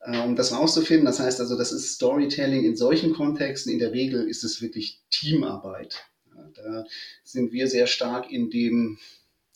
Äh, 0.00 0.18
um 0.20 0.36
das 0.36 0.52
rauszufinden, 0.52 1.06
das 1.06 1.20
heißt 1.20 1.40
also, 1.40 1.56
das 1.56 1.72
ist 1.72 1.94
Storytelling 1.94 2.64
in 2.64 2.76
solchen 2.76 3.12
Kontexten. 3.12 3.72
In 3.72 3.78
der 3.78 3.92
Regel 3.92 4.28
ist 4.28 4.44
es 4.44 4.60
wirklich 4.60 5.00
Teamarbeit. 5.10 6.04
Ja, 6.34 6.50
da 6.54 6.86
sind 7.24 7.52
wir 7.52 7.68
sehr 7.68 7.86
stark 7.86 8.30
in 8.30 8.50
dem, 8.50 8.98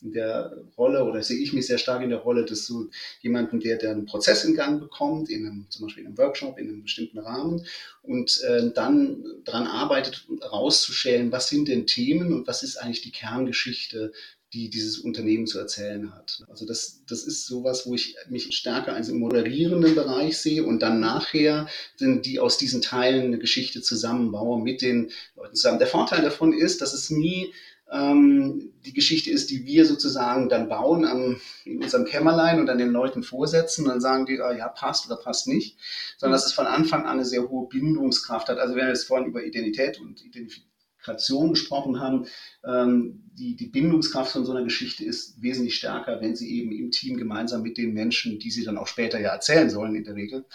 in 0.02 0.12
der 0.12 0.56
Rolle 0.76 1.04
oder 1.04 1.22
sehe 1.22 1.38
ich 1.38 1.52
mich 1.52 1.66
sehr 1.66 1.78
stark 1.78 2.02
in 2.02 2.10
der 2.10 2.18
Rolle 2.18 2.44
des 2.44 2.66
so 2.66 2.88
jemanden, 3.20 3.60
der, 3.60 3.76
der 3.76 3.92
einen 3.92 4.06
Prozess 4.06 4.44
in 4.44 4.54
Gang 4.54 4.80
bekommt, 4.80 5.30
in 5.30 5.46
einem, 5.46 5.66
zum 5.70 5.86
Beispiel 5.86 6.02
in 6.02 6.08
einem 6.08 6.18
Workshop, 6.18 6.58
in 6.58 6.68
einem 6.68 6.82
bestimmten 6.82 7.18
Rahmen 7.18 7.64
und 8.02 8.40
äh, 8.42 8.70
dann 8.72 9.24
daran 9.44 9.66
arbeitet, 9.66 10.26
herauszustellen, 10.40 11.32
was 11.32 11.48
sind 11.48 11.68
denn 11.68 11.86
Themen 11.86 12.32
und 12.32 12.46
was 12.46 12.62
ist 12.62 12.76
eigentlich 12.76 13.02
die 13.02 13.12
Kerngeschichte 13.12 14.12
die 14.52 14.68
dieses 14.68 14.98
Unternehmen 14.98 15.46
zu 15.46 15.58
erzählen 15.58 16.12
hat. 16.14 16.42
Also 16.48 16.66
das, 16.66 17.02
das 17.08 17.24
ist 17.24 17.46
sowas, 17.46 17.86
wo 17.86 17.94
ich 17.94 18.16
mich 18.28 18.54
stärker 18.54 18.94
als 18.94 19.08
im 19.08 19.18
moderierenden 19.18 19.94
Bereich 19.94 20.36
sehe 20.38 20.64
und 20.64 20.80
dann 20.80 21.00
nachher 21.00 21.68
sind 21.96 22.26
die 22.26 22.38
aus 22.38 22.58
diesen 22.58 22.82
Teilen 22.82 23.26
eine 23.26 23.38
Geschichte 23.38 23.80
zusammenbaue 23.80 24.62
mit 24.62 24.82
den 24.82 25.10
Leuten 25.36 25.56
zusammen. 25.56 25.78
Der 25.78 25.88
Vorteil 25.88 26.20
davon 26.20 26.52
ist, 26.52 26.82
dass 26.82 26.92
es 26.92 27.08
nie 27.08 27.52
die 27.94 28.94
Geschichte 28.94 29.30
ist, 29.30 29.50
die 29.50 29.66
wir 29.66 29.84
sozusagen 29.84 30.48
dann 30.48 30.68
bauen 30.68 31.04
am, 31.04 31.38
in 31.64 31.82
unserem 31.82 32.06
Kämmerlein 32.06 32.58
und 32.58 32.66
dann 32.66 32.78
den 32.78 32.90
Leuten 32.90 33.22
vorsetzen. 33.22 33.84
Und 33.84 33.90
dann 33.90 34.00
sagen 34.00 34.24
die, 34.24 34.40
ah, 34.40 34.56
ja, 34.56 34.68
passt 34.68 35.06
oder 35.06 35.16
passt 35.16 35.46
nicht. 35.46 35.78
Sondern 36.16 36.32
dass 36.32 36.46
es 36.46 36.54
von 36.54 36.66
Anfang 36.66 37.02
an 37.02 37.18
eine 37.18 37.24
sehr 37.26 37.48
hohe 37.50 37.68
Bindungskraft 37.68 38.48
hat. 38.48 38.58
Also 38.58 38.74
wenn 38.74 38.86
wir 38.86 38.88
jetzt 38.88 39.06
vorhin 39.06 39.28
über 39.28 39.44
Identität 39.44 40.00
und 40.00 40.24
Identifikation 40.24 41.50
gesprochen 41.50 42.00
haben, 42.00 42.26
ähm, 42.64 43.30
die, 43.34 43.56
die 43.56 43.66
Bindungskraft 43.66 44.32
von 44.32 44.46
so 44.46 44.52
einer 44.52 44.64
Geschichte 44.64 45.04
ist 45.04 45.42
wesentlich 45.42 45.74
stärker, 45.74 46.22
wenn 46.22 46.34
sie 46.34 46.50
eben 46.58 46.72
im 46.72 46.92
Team 46.92 47.18
gemeinsam 47.18 47.62
mit 47.62 47.76
den 47.76 47.92
Menschen, 47.92 48.38
die 48.38 48.50
sie 48.50 48.64
dann 48.64 48.78
auch 48.78 48.86
später 48.86 49.20
ja 49.20 49.30
erzählen 49.30 49.68
sollen 49.68 49.94
in 49.94 50.04
der 50.04 50.14
Regel, 50.14 50.46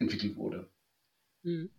entwickelt 0.00 0.34
wurde. 0.36 0.68
Mhm. 1.44 1.70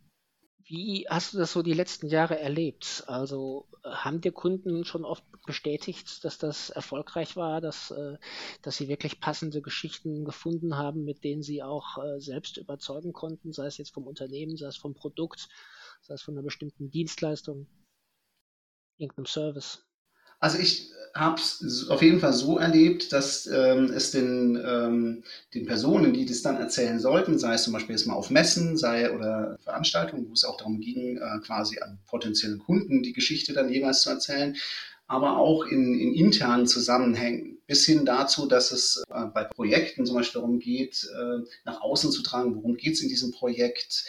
Wie 0.71 1.05
hast 1.09 1.33
du 1.33 1.37
das 1.37 1.51
so 1.51 1.63
die 1.63 1.73
letzten 1.73 2.07
Jahre 2.07 2.39
erlebt? 2.39 3.03
Also 3.07 3.67
haben 3.83 4.21
dir 4.21 4.31
Kunden 4.31 4.85
schon 4.85 5.03
oft 5.03 5.21
bestätigt, 5.45 6.23
dass 6.23 6.37
das 6.37 6.69
erfolgreich 6.69 7.35
war, 7.35 7.59
dass, 7.59 7.91
äh, 7.91 8.17
dass 8.61 8.77
sie 8.77 8.87
wirklich 8.87 9.19
passende 9.19 9.61
Geschichten 9.61 10.23
gefunden 10.23 10.77
haben, 10.77 11.03
mit 11.03 11.25
denen 11.25 11.43
sie 11.43 11.61
auch 11.61 11.97
äh, 11.97 12.21
selbst 12.21 12.55
überzeugen 12.55 13.11
konnten, 13.11 13.51
sei 13.51 13.65
es 13.65 13.77
jetzt 13.79 13.93
vom 13.93 14.07
Unternehmen, 14.07 14.55
sei 14.55 14.67
es 14.67 14.77
vom 14.77 14.93
Produkt, 14.93 15.49
sei 16.03 16.13
es 16.13 16.21
von 16.21 16.35
einer 16.35 16.43
bestimmten 16.43 16.89
Dienstleistung, 16.89 17.67
irgendeinem 18.97 19.25
Service? 19.25 19.85
Also 20.41 20.57
ich 20.57 20.91
habe 21.13 21.39
es 21.39 21.87
auf 21.89 22.01
jeden 22.01 22.19
Fall 22.19 22.33
so 22.33 22.57
erlebt, 22.57 23.13
dass 23.13 23.45
ähm, 23.47 23.91
es 23.93 24.11
den, 24.11 24.55
ähm, 24.65 25.23
den 25.53 25.65
Personen, 25.65 26.13
die 26.13 26.25
das 26.25 26.41
dann 26.41 26.57
erzählen 26.57 26.99
sollten, 26.99 27.37
sei 27.37 27.53
es 27.53 27.63
zum 27.63 27.73
Beispiel 27.73 27.95
jetzt 27.95 28.07
mal 28.07 28.13
auf 28.15 28.29
Messen, 28.29 28.77
sei 28.77 29.13
oder 29.13 29.57
Veranstaltungen, 29.63 30.27
wo 30.29 30.33
es 30.33 30.45
auch 30.45 30.57
darum 30.57 30.79
ging, 30.79 31.17
äh, 31.17 31.39
quasi 31.45 31.79
an 31.79 31.99
potenziellen 32.07 32.59
Kunden 32.59 33.03
die 33.03 33.13
Geschichte 33.13 33.53
dann 33.53 33.71
jeweils 33.71 34.01
zu 34.01 34.09
erzählen, 34.09 34.55
aber 35.07 35.37
auch 35.37 35.65
in, 35.65 35.99
in 35.99 36.13
internen 36.13 36.67
Zusammenhängen, 36.67 37.57
bis 37.67 37.85
hin 37.85 38.05
dazu, 38.05 38.47
dass 38.47 38.71
es 38.71 39.03
äh, 39.13 39.25
bei 39.25 39.43
Projekten 39.43 40.05
zum 40.05 40.15
Beispiel 40.15 40.41
darum 40.41 40.59
geht, 40.59 41.07
äh, 41.13 41.45
nach 41.65 41.81
außen 41.81 42.11
zu 42.11 42.23
tragen, 42.23 42.55
worum 42.55 42.77
geht 42.77 42.93
es 42.93 43.01
in 43.01 43.09
diesem 43.09 43.31
Projekt, 43.31 44.05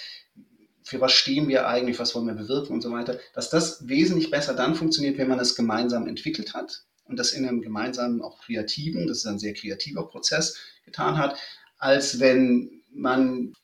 für 0.92 1.00
was 1.00 1.12
stehen 1.12 1.48
wir 1.48 1.66
eigentlich, 1.66 1.98
was 1.98 2.14
wollen 2.14 2.26
wir 2.26 2.34
bewirken 2.34 2.74
und 2.74 2.82
so 2.82 2.92
weiter, 2.92 3.18
dass 3.32 3.48
das 3.48 3.88
wesentlich 3.88 4.30
besser 4.30 4.52
dann 4.52 4.74
funktioniert, 4.74 5.16
wenn 5.16 5.28
man 5.28 5.40
es 5.40 5.56
gemeinsam 5.56 6.06
entwickelt 6.06 6.52
hat 6.52 6.84
und 7.04 7.18
das 7.18 7.32
in 7.32 7.48
einem 7.48 7.62
gemeinsamen, 7.62 8.20
auch 8.20 8.38
kreativen, 8.42 9.06
das 9.06 9.18
ist 9.18 9.26
ein 9.26 9.38
sehr 9.38 9.54
kreativer 9.54 10.06
Prozess, 10.06 10.58
getan 10.84 11.16
hat, 11.16 11.38
als 11.78 12.20
wenn 12.20 12.82
man, 12.92 13.54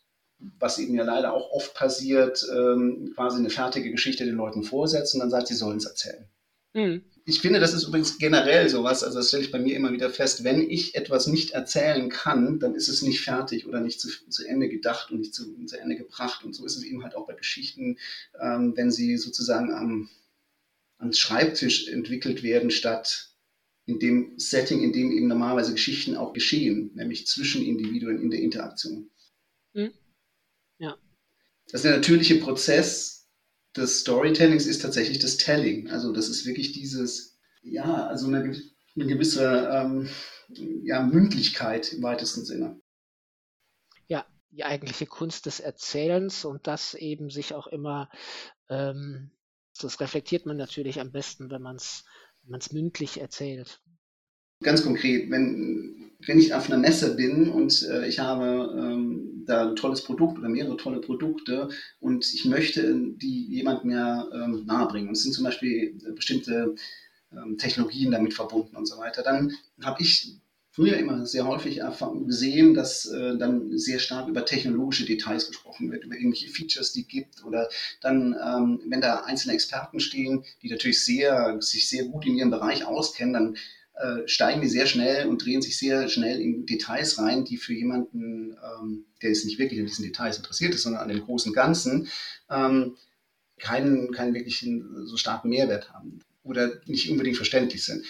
was 0.59 0.79
eben 0.79 0.95
ja 0.95 1.05
leider 1.05 1.35
auch 1.35 1.51
oft 1.51 1.75
passiert, 1.75 2.43
ähm, 2.51 3.13
quasi 3.15 3.37
eine 3.37 3.51
fertige 3.51 3.91
Geschichte 3.91 4.25
den 4.25 4.37
Leuten 4.37 4.63
vorsetzt 4.63 5.13
und 5.13 5.21
dann 5.21 5.31
sagt, 5.31 5.49
sie 5.49 5.55
sollen 5.55 5.77
es 5.77 5.85
erzählen. 5.85 6.25
Mhm 6.73 7.03
ich 7.29 7.43
finde, 7.43 7.61
das 7.61 7.75
ist 7.75 7.87
übrigens 7.87 8.17
generell 8.17 8.71
sowas, 8.71 9.05
also 9.05 9.19
das 9.19 9.29
stelle 9.29 9.45
ich 9.45 9.51
bei 9.51 9.59
mir 9.59 9.77
immer 9.77 9.93
wieder 9.93 10.09
fest, 10.09 10.45
wenn 10.45 10.71
ich 10.71 10.95
etwas 10.95 11.27
nicht 11.27 11.51
erzählen 11.51 12.09
kann, 12.09 12.59
dann 12.59 12.75
ist 12.75 12.89
es 12.89 13.03
nicht 13.03 13.21
fertig 13.21 13.67
oder 13.67 13.81
nicht 13.81 14.01
zu, 14.01 14.09
zu 14.31 14.47
Ende 14.47 14.71
gedacht 14.71 15.11
und 15.11 15.21
nicht 15.21 15.35
zu, 15.35 15.45
zu, 15.67 15.79
Ende 15.79 15.97
gebracht. 15.97 16.43
Und 16.43 16.55
so 16.55 16.65
ist 16.65 16.77
es 16.77 16.85
eben 16.85 17.03
halt 17.03 17.15
auch 17.15 17.27
bei 17.27 17.35
Geschichten, 17.35 17.99
ähm, 18.41 18.73
wenn 18.77 18.91
sie 18.91 19.19
sozusagen 19.19 19.75
am, 19.75 20.09
ans 20.97 21.19
Schreibtisch 21.19 21.89
entwickelt 21.89 22.43
werden, 22.43 22.71
statt 22.71 23.29
in 23.85 23.99
dem 23.99 24.39
Setting, 24.39 24.83
in 24.83 24.95
dem 24.95 25.13
eben 25.13 25.29
normalerweise 25.29 25.73
Geschichten 25.73 26.17
auch 26.17 26.33
geschehen, 26.33 26.93
nämlich 26.95 27.27
zwischen 27.27 27.63
Individuen 27.63 28.23
in 28.23 28.31
der 28.31 28.41
Interaktion. 28.41 29.11
Mhm. 29.75 29.93
Ja. 30.79 30.97
Das 31.67 31.81
ist 31.81 31.85
der 31.85 31.97
natürliche 31.97 32.37
Prozess, 32.37 33.18
des 33.79 34.01
Storytellings 34.01 34.67
ist 34.67 34.83
tatsächlich 34.83 35.19
das 35.19 35.37
Telling. 35.37 35.91
Also 35.91 36.13
das 36.13 36.29
ist 36.29 36.47
wirklich 36.47 36.73
dieses, 36.73 37.39
ja, 37.63 38.07
also 38.07 38.27
eine, 38.27 38.55
eine 38.95 39.07
gewisse 39.07 39.71
ähm, 39.73 40.09
ja, 40.85 41.03
Mündlichkeit 41.03 41.93
im 41.93 42.03
weitesten 42.03 42.45
Sinne. 42.45 42.81
Ja, 44.07 44.27
die 44.51 44.65
eigentliche 44.65 45.07
Kunst 45.07 45.47
des 45.47 45.61
Erzählens 45.61 46.45
und 46.45 46.67
das 46.67 46.95
eben 46.95 47.31
sich 47.31 47.55
auch 47.55 47.67
immer, 47.67 48.11
ähm, 48.69 49.31
das 49.81 50.01
reflektiert 50.01 50.47
man 50.47 50.57
natürlich 50.57 51.01
am 51.01 51.13
besten, 51.13 51.51
wenn 51.51 51.63
man 51.63 51.77
es 51.77 52.05
wenn 52.43 52.61
mündlich 52.73 53.21
erzählt. 53.21 53.81
Ganz 54.63 54.83
konkret, 54.83 55.31
wenn 55.31 56.08
wenn 56.27 56.39
ich 56.39 56.53
auf 56.55 56.67
einer 56.69 56.79
Messe 56.79 57.15
bin 57.15 57.49
und 57.49 57.83
äh, 57.89 58.07
ich 58.09 58.19
habe 58.19 58.75
ähm, 58.77 59.45
da 59.47 59.69
ein 59.69 59.77
tolles 59.77 60.03
Produkt 60.03 60.39
oder 60.39 60.49
mehrere 60.49 60.77
tolle 60.77 61.01
Produkte 61.01 61.69
und 62.01 62.33
ich 62.35 62.45
möchte 62.45 62.93
die 63.17 63.47
jemandem 63.47 63.91
ja 63.91 64.27
ähm, 64.33 64.65
nahebringen. 64.67 65.09
Und 65.09 65.17
es 65.17 65.23
sind 65.23 65.33
zum 65.33 65.45
Beispiel 65.45 65.97
bestimmte 66.15 66.75
ähm, 67.33 67.57
Technologien 67.57 68.11
damit 68.11 68.35
verbunden 68.35 68.77
und 68.77 68.87
so 68.87 68.99
weiter. 68.99 69.23
Dann 69.23 69.53
habe 69.83 70.03
ich 70.03 70.39
früher 70.71 70.97
immer 70.97 71.27
sehr 71.27 71.47
häufig 71.47 71.81
gesehen, 72.27 72.75
dass 72.75 73.07
äh, 73.07 73.37
dann 73.37 73.77
sehr 73.77 73.99
stark 73.99 74.29
über 74.29 74.45
technologische 74.45 75.07
Details 75.07 75.49
gesprochen 75.49 75.91
wird, 75.91 76.05
über 76.05 76.15
irgendwelche 76.15 76.49
Features, 76.49 76.93
die 76.93 77.07
gibt 77.07 77.45
oder 77.45 77.69
dann, 78.01 78.37
ähm, 78.45 78.81
wenn 78.87 79.01
da 79.01 79.23
einzelne 79.25 79.55
Experten 79.55 79.99
stehen, 79.99 80.45
die 80.63 80.71
natürlich 80.71 81.05
sehr, 81.05 81.61
sich 81.61 81.89
sehr 81.89 82.05
gut 82.05 82.27
in 82.27 82.37
ihrem 82.37 82.51
Bereich 82.51 82.85
auskennen, 82.85 83.33
dann 83.33 83.55
äh, 83.55 83.59
steigen 84.27 84.61
die 84.61 84.69
sehr 84.69 84.87
schnell 84.87 85.27
und 85.27 85.45
drehen 85.45 85.63
sich 85.63 85.79
sehr 85.79 86.09
schnell 86.09 86.41
in 86.41 86.67
Details 86.67 87.19
rein, 87.19 87.45
die 87.45 87.57
für 87.57 87.75
jemanden, 87.75 88.53
ähm, 88.53 89.07
der 89.23 89.31
jetzt 89.31 89.45
nicht 89.45 89.59
wirklich 89.59 89.81
an 89.81 89.87
diesen 89.87 90.05
Details 90.05 90.37
interessiert 90.37 90.75
ist, 90.75 90.83
sondern 90.83 91.03
an 91.03 91.09
dem 91.09 91.21
großen 91.21 91.53
Ganzen, 91.53 92.09
ähm, 92.51 92.97
keinen, 93.59 94.13
keinen 94.13 94.35
wirklichen 94.35 95.07
so 95.07 95.17
starken 95.17 95.49
Mehrwert 95.49 95.93
haben 95.93 96.21
oder 96.45 96.81
nicht 96.87 97.11
unbedingt 97.11 97.37
verständlich 97.37 97.85
sind. 97.85 98.05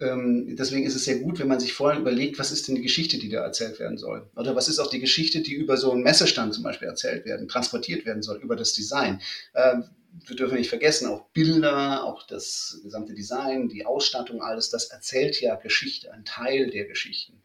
Ähm, 0.00 0.56
deswegen 0.56 0.84
ist 0.84 0.96
es 0.96 1.04
sehr 1.04 1.20
gut, 1.20 1.38
wenn 1.38 1.48
man 1.48 1.60
sich 1.60 1.72
vorher 1.72 2.00
überlegt, 2.00 2.38
was 2.38 2.50
ist 2.50 2.66
denn 2.66 2.74
die 2.74 2.82
Geschichte, 2.82 3.18
die 3.18 3.28
da 3.28 3.42
erzählt 3.42 3.78
werden 3.78 3.96
soll? 3.96 4.28
Oder 4.34 4.56
was 4.56 4.68
ist 4.68 4.80
auch 4.80 4.90
die 4.90 4.98
Geschichte, 4.98 5.40
die 5.40 5.54
über 5.54 5.76
so 5.76 5.92
einen 5.92 6.02
Messestand 6.02 6.54
zum 6.54 6.64
Beispiel 6.64 6.88
erzählt 6.88 7.24
werden, 7.24 7.48
transportiert 7.48 8.04
werden 8.04 8.22
soll, 8.22 8.40
über 8.42 8.56
das 8.56 8.72
Design? 8.72 9.20
Ähm, 9.54 9.84
wir 10.26 10.36
dürfen 10.36 10.56
nicht 10.56 10.68
vergessen, 10.68 11.08
auch 11.08 11.26
Bilder, 11.30 12.04
auch 12.04 12.26
das 12.26 12.80
gesamte 12.82 13.14
Design, 13.14 13.68
die 13.68 13.84
Ausstattung, 13.84 14.42
alles, 14.42 14.70
das 14.70 14.86
erzählt 14.86 15.40
ja 15.40 15.56
Geschichte, 15.56 16.12
ein 16.12 16.24
Teil 16.24 16.70
der 16.70 16.86
Geschichten. 16.86 17.42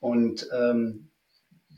Und 0.00 0.48
ähm, 0.52 1.10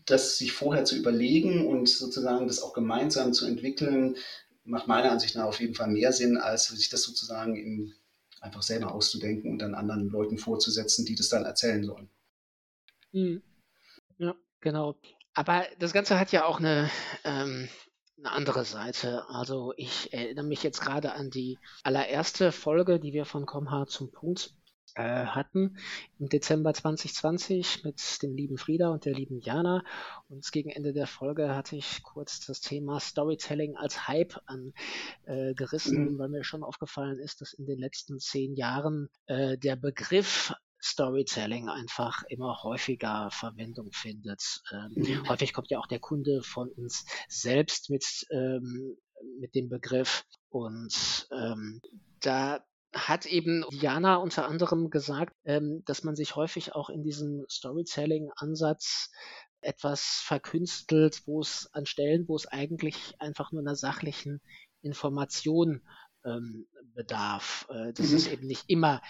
das 0.04 0.38
sich 0.38 0.52
vorher 0.52 0.84
zu 0.84 0.96
überlegen 0.96 1.66
und 1.66 1.88
sozusagen 1.88 2.46
das 2.46 2.62
auch 2.62 2.72
gemeinsam 2.72 3.32
zu 3.32 3.46
entwickeln, 3.46 4.16
macht 4.64 4.88
meiner 4.88 5.10
Ansicht 5.10 5.36
nach 5.36 5.44
auf 5.44 5.60
jeden 5.60 5.74
Fall 5.74 5.88
mehr 5.88 6.12
Sinn, 6.12 6.36
als 6.36 6.68
sich 6.68 6.88
das 6.88 7.02
sozusagen 7.02 7.56
im 7.56 7.94
einfach 8.40 8.62
selber 8.62 8.94
auszudenken 8.94 9.50
und 9.50 9.58
dann 9.58 9.74
anderen 9.74 10.08
Leuten 10.08 10.38
vorzusetzen, 10.38 11.04
die 11.04 11.14
das 11.14 11.28
dann 11.28 11.44
erzählen 11.44 11.84
sollen. 11.84 12.08
Mhm. 13.12 13.42
Ja, 14.18 14.34
genau. 14.60 14.96
Aber 15.34 15.66
das 15.78 15.92
Ganze 15.92 16.18
hat 16.18 16.32
ja 16.32 16.44
auch 16.44 16.58
eine, 16.58 16.90
ähm, 17.24 17.68
eine 18.18 18.32
andere 18.32 18.64
Seite. 18.64 19.28
Also 19.28 19.72
ich 19.76 20.12
erinnere 20.12 20.44
mich 20.44 20.62
jetzt 20.62 20.80
gerade 20.80 21.12
an 21.12 21.30
die 21.30 21.58
allererste 21.82 22.52
Folge, 22.52 22.98
die 22.98 23.12
wir 23.12 23.24
von 23.24 23.46
Komha 23.46 23.86
zum 23.86 24.10
Punkt 24.10 24.54
äh, 24.96 25.26
hatten 25.26 25.76
im 26.18 26.28
Dezember 26.28 26.72
2020 26.72 27.84
mit 27.84 28.22
dem 28.22 28.34
lieben 28.34 28.56
Frieda 28.56 28.88
und 28.88 29.04
der 29.04 29.12
lieben 29.12 29.40
Jana. 29.40 29.84
Und 30.28 30.50
gegen 30.52 30.70
Ende 30.70 30.92
der 30.92 31.06
Folge 31.06 31.54
hatte 31.54 31.76
ich 31.76 32.02
kurz 32.02 32.40
das 32.46 32.60
Thema 32.60 32.98
Storytelling 32.98 33.76
als 33.76 34.08
Hype 34.08 34.40
angerissen, 34.46 35.96
äh, 35.96 36.10
mhm. 36.10 36.18
weil 36.18 36.28
mir 36.28 36.44
schon 36.44 36.62
aufgefallen 36.62 37.18
ist, 37.18 37.40
dass 37.40 37.52
in 37.52 37.66
den 37.66 37.78
letzten 37.78 38.18
zehn 38.18 38.54
Jahren 38.54 39.10
äh, 39.26 39.58
der 39.58 39.76
Begriff 39.76 40.54
Storytelling 40.86 41.68
einfach 41.68 42.22
immer 42.28 42.62
häufiger 42.62 43.30
Verwendung 43.30 43.90
findet. 43.92 44.62
Ähm, 44.72 44.92
mhm. 44.94 45.28
Häufig 45.28 45.52
kommt 45.52 45.70
ja 45.70 45.78
auch 45.78 45.86
der 45.86 45.98
Kunde 45.98 46.42
von 46.42 46.68
uns 46.70 47.04
selbst 47.28 47.90
mit, 47.90 48.04
ähm, 48.30 48.96
mit 49.40 49.54
dem 49.54 49.68
Begriff. 49.68 50.24
Und 50.48 51.28
ähm, 51.32 51.80
da 52.20 52.64
hat 52.94 53.26
eben 53.26 53.64
Diana 53.72 54.16
unter 54.16 54.46
anderem 54.46 54.90
gesagt, 54.90 55.34
ähm, 55.44 55.82
dass 55.86 56.04
man 56.04 56.14
sich 56.14 56.36
häufig 56.36 56.74
auch 56.74 56.88
in 56.88 57.02
diesem 57.02 57.44
Storytelling-Ansatz 57.50 59.10
etwas 59.60 60.22
verkünstelt, 60.24 61.22
wo 61.26 61.40
es 61.40 61.68
an 61.72 61.86
Stellen, 61.86 62.28
wo 62.28 62.36
es 62.36 62.46
eigentlich 62.46 63.14
einfach 63.18 63.50
nur 63.52 63.62
einer 63.62 63.74
sachlichen 63.74 64.40
Information 64.82 65.82
ähm, 66.24 66.66
bedarf. 66.94 67.66
Äh, 67.70 67.92
dass 67.92 68.10
mhm. 68.10 68.16
es 68.16 68.26
eben 68.28 68.46
nicht 68.46 68.64
immer 68.68 69.02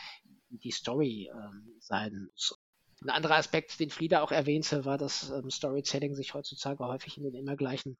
die 0.59 0.71
Story 0.71 1.31
ähm, 1.33 1.77
sein 1.81 2.29
muss. 2.33 2.59
Ein 3.03 3.11
anderer 3.11 3.37
Aspekt, 3.37 3.79
den 3.79 3.91
Frieda 3.91 4.23
auch 4.23 4.33
erwähnte, 4.33 4.85
war, 4.85 4.99
dass 4.99 5.31
ähm, 5.31 5.51
Storytelling 5.51 6.15
sich 6.15 6.35
heutzutage 6.35 6.85
häufig 6.87 7.19
in 7.19 7.25
den 7.25 7.35
immer 7.35 7.57
gleichen 7.57 7.99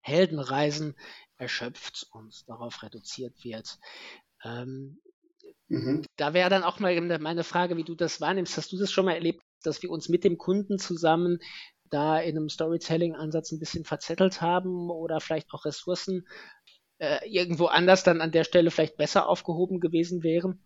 Heldenreisen 0.00 0.96
erschöpft 1.36 2.06
und 2.10 2.48
darauf 2.48 2.82
reduziert 2.82 3.44
wird. 3.44 3.78
Ähm, 4.42 5.00
mhm. 5.68 6.04
Da 6.16 6.34
wäre 6.34 6.50
dann 6.50 6.64
auch 6.64 6.80
mal 6.80 7.18
meine 7.18 7.44
Frage, 7.44 7.76
wie 7.76 7.84
du 7.84 7.94
das 7.94 8.20
wahrnimmst. 8.20 8.56
Hast 8.56 8.72
du 8.72 8.78
das 8.78 8.90
schon 8.90 9.04
mal 9.04 9.14
erlebt, 9.14 9.42
dass 9.62 9.82
wir 9.82 9.90
uns 9.90 10.08
mit 10.08 10.24
dem 10.24 10.38
Kunden 10.38 10.78
zusammen 10.78 11.38
da 11.90 12.18
in 12.18 12.36
einem 12.36 12.48
Storytelling-Ansatz 12.48 13.52
ein 13.52 13.58
bisschen 13.58 13.84
verzettelt 13.84 14.40
haben 14.40 14.90
oder 14.90 15.20
vielleicht 15.20 15.52
auch 15.52 15.64
Ressourcen 15.64 16.26
äh, 16.98 17.28
irgendwo 17.28 17.66
anders 17.66 18.04
dann 18.04 18.20
an 18.20 18.32
der 18.32 18.44
Stelle 18.44 18.70
vielleicht 18.70 18.96
besser 18.96 19.28
aufgehoben 19.28 19.80
gewesen 19.80 20.22
wären? 20.22 20.62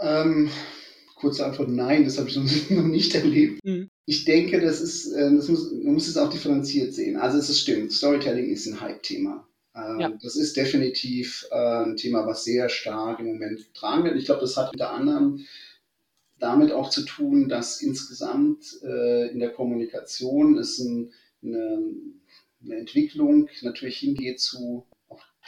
Ähm, 0.00 0.50
kurze 1.14 1.44
Antwort, 1.44 1.68
nein, 1.68 2.04
das 2.04 2.18
habe 2.18 2.28
ich 2.28 2.36
noch 2.70 2.84
nicht 2.84 3.14
erlebt. 3.14 3.64
Mhm. 3.64 3.88
Ich 4.06 4.24
denke, 4.24 4.60
das 4.60 4.80
ist, 4.80 5.12
äh, 5.12 5.34
das 5.34 5.48
muss, 5.48 5.70
man 5.70 5.94
muss 5.94 6.08
es 6.08 6.16
auch 6.16 6.30
differenziert 6.30 6.94
sehen. 6.94 7.16
Also 7.16 7.38
es 7.38 7.50
ist 7.50 7.60
stimmt, 7.60 7.92
Storytelling 7.92 8.50
ist 8.50 8.66
ein 8.66 8.80
Hype-Thema. 8.80 9.46
Ähm, 9.74 10.00
ja. 10.00 10.12
Das 10.22 10.36
ist 10.36 10.56
definitiv 10.56 11.46
äh, 11.50 11.84
ein 11.84 11.96
Thema, 11.96 12.26
was 12.26 12.44
sehr 12.44 12.68
stark 12.68 13.20
im 13.20 13.26
Moment 13.26 13.58
getragen 13.58 14.04
wird. 14.04 14.16
Ich 14.16 14.24
glaube, 14.24 14.40
das 14.40 14.56
hat 14.56 14.72
unter 14.72 14.90
anderem 14.90 15.44
damit 16.38 16.72
auch 16.72 16.90
zu 16.90 17.04
tun, 17.04 17.48
dass 17.48 17.82
insgesamt 17.82 18.80
äh, 18.82 19.28
in 19.28 19.38
der 19.38 19.50
Kommunikation 19.50 20.58
es 20.58 20.78
ein, 20.78 21.12
eine, 21.42 21.92
eine, 22.64 22.76
Entwicklung 22.76 23.48
natürlich 23.62 23.98
hingeht 23.98 24.40
zu 24.40 24.86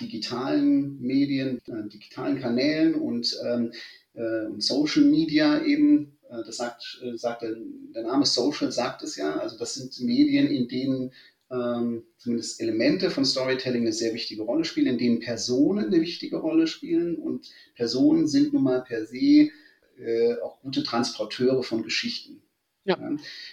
digitalen 0.00 1.00
Medien, 1.00 1.61
äh, 1.66 1.88
digitalen 1.88 2.40
Kanälen 2.40 2.94
und, 2.94 3.37
ähm, 3.44 3.72
äh, 4.14 4.46
und 4.46 4.62
Social 4.62 5.05
Media 5.05 5.62
eben. 5.64 6.18
Äh, 6.31 6.42
das 6.44 6.57
sagt, 6.57 7.00
äh, 7.02 7.16
sagt 7.16 7.42
der, 7.42 7.57
der 7.94 8.05
Name 8.05 8.26
Social 8.26 8.72
sagt 8.72 9.02
es 9.02 9.16
ja. 9.16 9.37
Also 9.37 9.59
das 9.59 9.74
sind 9.74 10.00
Medien, 10.00 10.46
in 10.48 10.68
denen 10.68 11.12
ähm, 11.50 12.05
zumindest 12.16 12.61
Elemente 12.61 13.11
von 13.11 13.24
Storytelling 13.24 13.83
eine 13.83 13.92
sehr 13.92 14.14
wichtige 14.14 14.42
Rolle 14.42 14.64
spielen, 14.64 14.87
in 14.87 14.98
denen 14.98 15.20
Personen 15.20 15.87
eine 15.87 16.00
wichtige 16.00 16.37
Rolle 16.37 16.66
spielen. 16.66 17.16
Und 17.16 17.50
Personen 17.74 18.26
sind 18.26 18.52
nun 18.52 18.62
mal 18.64 18.83
per 18.83 19.05
se 19.07 19.50
äh, 19.98 20.35
auch 20.42 20.61
gute 20.62 20.83
Transporteure 20.83 21.62
von 21.62 21.83
Geschichten. 21.83 22.42
Ja. 22.85 22.98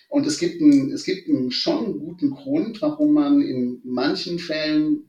Und 0.07 0.25
es 0.25 0.39
gibt, 0.39 0.61
ein, 0.61 0.91
es 0.91 1.03
gibt 1.03 1.27
einen, 1.29 1.51
schon 1.51 1.85
einen 1.85 1.99
guten 1.99 2.31
Grund, 2.31 2.81
warum 2.81 3.13
man 3.13 3.41
in 3.41 3.79
manchen 3.83 4.39
Fällen 4.39 5.08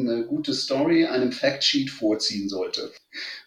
eine 0.00 0.26
gute 0.26 0.54
Story 0.54 1.06
einem 1.06 1.32
Factsheet 1.32 1.90
vorziehen 1.90 2.48
sollte. 2.48 2.92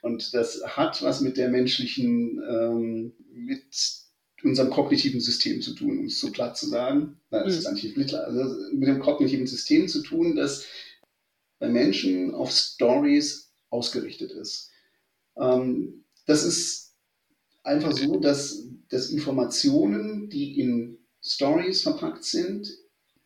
Und 0.01 0.33
das 0.33 0.61
hat 0.65 1.01
was 1.01 1.21
mit 1.21 1.37
der 1.37 1.49
menschlichen, 1.49 2.41
ähm, 2.49 3.13
mit 3.33 3.65
unserem 4.43 4.69
kognitiven 4.69 5.19
System 5.19 5.61
zu 5.61 5.73
tun, 5.73 5.99
um 5.99 6.05
es 6.05 6.19
so 6.19 6.31
klar 6.31 6.53
zu 6.53 6.67
sagen. 6.67 7.19
Nein, 7.31 7.43
das 7.43 7.53
mhm. 7.53 7.59
ist 7.59 7.65
eigentlich 7.65 7.97
nicht 7.97 8.09
klar. 8.09 8.25
Also 8.25 8.55
mit 8.73 8.87
dem 8.87 8.99
kognitiven 8.99 9.47
System 9.47 9.87
zu 9.87 10.01
tun, 10.01 10.35
das 10.35 10.65
bei 11.59 11.69
Menschen 11.69 12.33
auf 12.33 12.51
Stories 12.51 13.51
ausgerichtet 13.69 14.31
ist. 14.31 14.71
Ähm, 15.37 16.05
das 16.25 16.43
ist 16.43 16.95
einfach 17.63 17.91
so, 17.91 18.19
dass, 18.19 18.63
dass 18.89 19.09
Informationen, 19.09 20.29
die 20.29 20.59
in 20.59 20.99
Stories 21.21 21.81
verpackt 21.81 22.23
sind, 22.23 22.69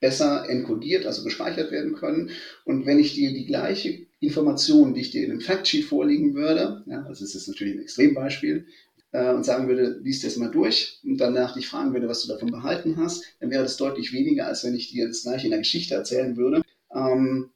besser 0.01 0.49
enkodiert, 0.49 1.05
also 1.05 1.23
gespeichert 1.23 1.71
werden 1.71 1.93
können. 1.93 2.31
Und 2.65 2.85
wenn 2.85 2.99
ich 2.99 3.13
dir 3.13 3.31
die 3.31 3.45
gleiche 3.45 4.07
Information, 4.19 4.93
die 4.93 5.01
ich 5.01 5.11
dir 5.11 5.23
in 5.23 5.31
einem 5.31 5.41
Factsheet 5.41 5.85
vorlegen 5.85 6.33
würde, 6.33 6.83
ja, 6.87 7.03
also 7.03 7.23
es 7.23 7.35
ist 7.35 7.47
natürlich 7.47 7.75
ein 7.75 7.83
Extrembeispiel, 7.83 8.65
äh, 9.11 9.31
und 9.31 9.45
sagen 9.45 9.67
würde, 9.67 9.99
liest 10.03 10.23
das 10.23 10.37
mal 10.37 10.51
durch 10.51 10.99
und 11.03 11.17
danach 11.17 11.53
dich 11.53 11.67
fragen 11.67 11.93
würde, 11.93 12.07
was 12.07 12.23
du 12.23 12.27
davon 12.27 12.51
behalten 12.51 12.97
hast, 12.97 13.23
dann 13.39 13.51
wäre 13.51 13.63
das 13.63 13.77
deutlich 13.77 14.13
weniger, 14.13 14.47
als 14.47 14.63
wenn 14.63 14.75
ich 14.75 14.91
dir 14.91 15.07
das 15.07 15.23
gleiche 15.23 15.45
in 15.45 15.51
der 15.51 15.59
Geschichte 15.59 15.95
erzählen 15.95 16.35
würde, 16.35 16.61
ähm, 16.93 17.51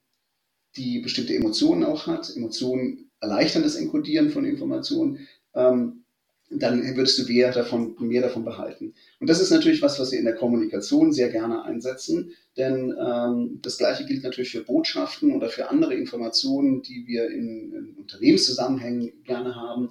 die 0.77 0.99
bestimmte 0.99 1.34
Emotionen 1.34 1.84
auch 1.84 2.08
hat. 2.08 2.36
Emotionen 2.36 3.10
erleichtern 3.21 3.63
das 3.63 3.75
Enkodieren 3.75 4.29
von 4.29 4.45
Informationen. 4.45 5.27
Ähm, 5.55 6.05
dann 6.49 6.95
würdest 6.95 7.17
du 7.17 7.31
mehr 7.31 7.51
davon, 7.51 7.95
mehr 7.99 8.21
davon 8.21 8.45
behalten. 8.45 8.93
Und 9.19 9.29
das 9.29 9.41
ist 9.41 9.49
natürlich 9.49 9.81
was, 9.81 9.99
was 9.99 10.12
wir 10.12 10.19
in 10.19 10.25
der 10.25 10.36
Kommunikation 10.36 11.12
sehr 11.12 11.29
gerne 11.29 11.63
einsetzen, 11.63 12.31
denn 12.55 12.93
ähm, 12.99 13.60
das 13.62 13.77
Gleiche 13.77 14.05
gilt 14.05 14.23
natürlich 14.23 14.51
für 14.51 14.63
Botschaften 14.63 15.34
oder 15.34 15.49
für 15.49 15.69
andere 15.69 15.95
Informationen, 15.95 16.81
die 16.81 17.05
wir 17.08 17.29
in, 17.29 17.73
in 17.73 17.95
Unternehmenszusammenhängen 17.97 19.23
gerne 19.23 19.55
haben 19.55 19.89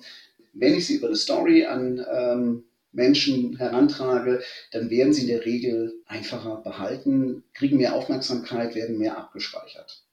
wenn 0.55 0.75
ich 0.75 0.87
sie 0.87 0.97
über 0.97 1.09
eine 1.09 1.17
Story 1.17 1.67
an 1.67 2.05
ähm, 2.11 2.65
Menschen 2.93 3.57
herantrage, 3.57 4.43
dann 4.71 4.89
werden 4.89 5.13
sie 5.13 5.23
in 5.23 5.29
der 5.29 5.45
Regel 5.45 6.01
einfacher 6.07 6.63
behalten, 6.63 7.43
kriegen 7.53 7.77
mehr 7.77 7.95
Aufmerksamkeit, 7.95 8.75
werden 8.75 8.99
mehr 8.99 9.19
abgespeichert. 9.19 10.05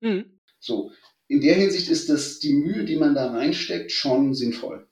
Mhm. 0.00 0.38
So, 0.58 0.92
in 1.28 1.40
der 1.40 1.54
Hinsicht 1.54 1.88
ist 1.88 2.08
das 2.10 2.38
die 2.38 2.52
Mühe, 2.52 2.84
die 2.84 2.96
man 2.96 3.14
da 3.14 3.30
reinsteckt, 3.30 3.90
schon 3.90 4.34
sinnvoll. 4.34 4.86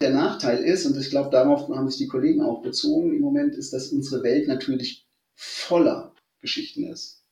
Der 0.00 0.10
Nachteil 0.10 0.62
ist, 0.62 0.86
und 0.86 0.96
ich 0.98 1.10
glaube, 1.10 1.30
darauf 1.30 1.68
haben 1.68 1.88
sich 1.88 1.98
die 1.98 2.08
Kollegen 2.08 2.42
auch 2.42 2.62
bezogen 2.62 3.14
im 3.14 3.20
Moment, 3.20 3.54
ist, 3.54 3.72
dass 3.72 3.88
unsere 3.88 4.22
Welt 4.22 4.48
natürlich 4.48 5.06
voller 5.34 6.14
Geschichten 6.40 6.84
ist. 6.84 7.24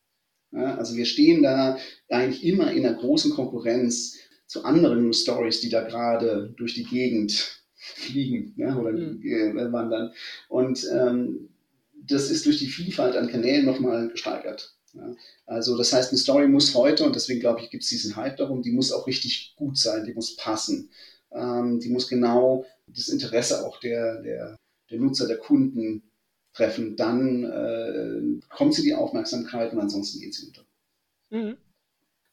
Ja, 0.52 0.76
also 0.76 0.96
wir 0.96 1.06
stehen 1.06 1.42
da 1.42 1.78
eigentlich 2.08 2.44
immer 2.44 2.72
in 2.72 2.84
einer 2.84 2.98
großen 2.98 3.32
Konkurrenz 3.32 4.18
zu 4.46 4.64
anderen 4.64 5.12
Stories, 5.12 5.60
die 5.60 5.70
da 5.70 5.82
gerade 5.82 6.54
durch 6.58 6.74
die 6.74 6.84
Gegend 6.84 7.62
fliegen 7.74 8.54
ja, 8.56 8.76
oder 8.76 8.92
mhm. 8.92 9.22
äh, 9.22 9.72
wandern. 9.72 10.12
Und 10.48 10.86
ähm, 10.92 11.48
das 11.94 12.30
ist 12.30 12.44
durch 12.46 12.58
die 12.58 12.66
Vielfalt 12.66 13.16
an 13.16 13.28
Kanälen 13.28 13.64
nochmal 13.64 14.08
gesteigert. 14.08 14.76
Ja. 14.92 15.14
Also 15.46 15.76
das 15.76 15.92
heißt, 15.92 16.10
eine 16.10 16.18
Story 16.18 16.48
muss 16.48 16.74
heute, 16.74 17.04
und 17.04 17.14
deswegen 17.14 17.40
glaube 17.40 17.60
ich, 17.60 17.70
gibt 17.70 17.84
es 17.84 17.88
diesen 17.88 18.16
Hype 18.16 18.36
darum, 18.36 18.62
die 18.62 18.72
muss 18.72 18.92
auch 18.92 19.06
richtig 19.06 19.54
gut 19.56 19.78
sein, 19.78 20.04
die 20.04 20.12
muss 20.12 20.36
passen. 20.36 20.90
Ähm, 21.34 21.80
die 21.80 21.88
muss 21.88 22.08
genau 22.08 22.64
das 22.86 23.08
Interesse 23.08 23.66
auch 23.66 23.80
der, 23.80 24.22
der, 24.22 24.56
der 24.90 24.98
Nutzer, 24.98 25.26
der 25.26 25.38
Kunden 25.38 26.02
treffen. 26.52 26.96
Dann 26.96 27.44
äh, 27.44 28.40
bekommt 28.40 28.74
sie 28.74 28.82
die 28.82 28.94
Aufmerksamkeit 28.94 29.72
und 29.72 29.80
ansonsten 29.80 30.20
geht 30.20 30.34
sie 30.34 30.46
unter. 30.46 30.64
Mhm. 31.30 31.56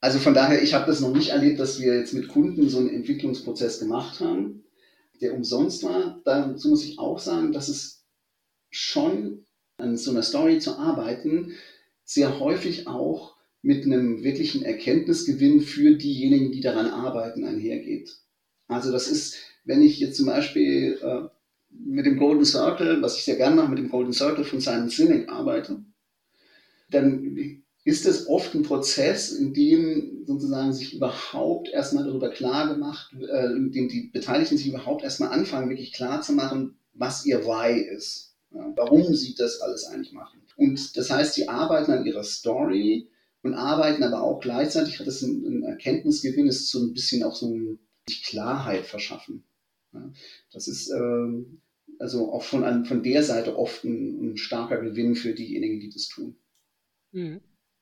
Also 0.01 0.19
von 0.19 0.33
daher, 0.33 0.61
ich 0.61 0.73
habe 0.73 0.87
das 0.87 1.01
noch 1.01 1.13
nicht 1.13 1.29
erlebt, 1.29 1.59
dass 1.59 1.79
wir 1.79 1.97
jetzt 1.97 2.13
mit 2.13 2.29
Kunden 2.29 2.69
so 2.69 2.79
einen 2.79 2.89
Entwicklungsprozess 2.89 3.79
gemacht 3.79 4.21
haben, 4.21 4.63
der 5.21 5.33
umsonst 5.33 5.83
war. 5.83 6.21
Dazu 6.23 6.69
muss 6.69 6.85
ich 6.85 6.99
auch 6.99 7.19
sagen, 7.19 7.51
dass 7.51 7.67
es 7.67 8.05
schon 8.69 9.45
an 9.77 9.97
so 9.97 10.11
einer 10.11 10.23
Story 10.23 10.59
zu 10.59 10.77
arbeiten, 10.77 11.53
sehr 12.03 12.39
häufig 12.39 12.87
auch 12.87 13.35
mit 13.61 13.85
einem 13.85 14.23
wirklichen 14.23 14.63
Erkenntnisgewinn 14.63 15.61
für 15.61 15.95
diejenigen, 15.95 16.51
die 16.51 16.61
daran 16.61 16.87
arbeiten, 16.87 17.43
einhergeht. 17.43 18.19
Also 18.69 18.91
das 18.91 19.07
ist, 19.07 19.35
wenn 19.65 19.81
ich 19.81 19.99
jetzt 19.99 20.15
zum 20.15 20.27
Beispiel 20.27 20.97
äh, 21.01 21.27
mit 21.71 22.05
dem 22.05 22.17
Golden 22.17 22.45
Circle, 22.45 23.01
was 23.01 23.17
ich 23.17 23.25
sehr 23.25 23.35
gerne 23.35 23.55
mache, 23.55 23.69
mit 23.69 23.79
dem 23.79 23.89
Golden 23.89 24.13
Circle 24.13 24.45
von 24.45 24.61
Simon 24.61 24.89
Sinek 24.89 25.27
arbeite, 25.27 25.83
dann 26.91 27.63
ist 27.83 28.05
es 28.05 28.27
oft 28.27 28.53
ein 28.53 28.63
Prozess, 28.63 29.31
in 29.31 29.53
dem 29.53 30.23
sozusagen 30.25 30.71
sich 30.71 30.93
überhaupt 30.93 31.69
erstmal 31.69 32.05
darüber 32.05 32.29
klar 32.29 32.71
gemacht, 32.73 33.11
äh, 33.19 33.47
in 33.47 33.71
dem 33.71 33.89
die 33.89 34.11
Beteiligten 34.13 34.57
sich 34.57 34.67
überhaupt 34.67 35.03
erstmal 35.03 35.29
anfangen, 35.29 35.69
wirklich 35.69 35.91
klar 35.91 36.21
zu 36.21 36.33
machen, 36.33 36.77
was 36.93 37.25
ihr 37.25 37.43
Why 37.45 37.81
ist. 37.81 38.35
Ja, 38.51 38.71
warum 38.75 39.13
sie 39.13 39.35
das 39.35 39.61
alles 39.61 39.85
eigentlich 39.85 40.13
machen. 40.13 40.41
Und 40.57 40.95
das 40.97 41.09
heißt, 41.09 41.35
sie 41.35 41.47
arbeiten 41.47 41.91
an 41.91 42.05
ihrer 42.05 42.23
Story 42.23 43.07
und 43.43 43.53
arbeiten 43.53 44.03
aber 44.03 44.23
auch 44.23 44.39
gleichzeitig, 44.39 44.99
hat 44.99 45.07
das 45.07 45.21
ein, 45.21 45.43
ein 45.45 45.63
Erkenntnisgewinn, 45.63 46.47
ist 46.47 46.69
so 46.69 46.79
ein 46.79 46.93
bisschen 46.93 47.23
auch 47.23 47.35
so 47.35 47.47
ein 47.47 47.79
Klarheit 48.17 48.85
verschaffen. 48.85 49.43
Das 50.51 50.67
ist 50.67 50.89
ähm, 50.91 51.61
also 51.99 52.31
auch 52.31 52.43
von, 52.43 52.85
von 52.85 53.03
der 53.03 53.23
Seite 53.23 53.57
oft 53.57 53.83
ein, 53.83 54.31
ein, 54.31 54.37
starker 54.37 54.81
Gewinn 54.81 55.15
für 55.15 55.33
diejenigen, 55.33 55.79
die 55.79 55.89
das 55.89 56.07
tun. 56.07 56.37
Mhm. 57.11 57.41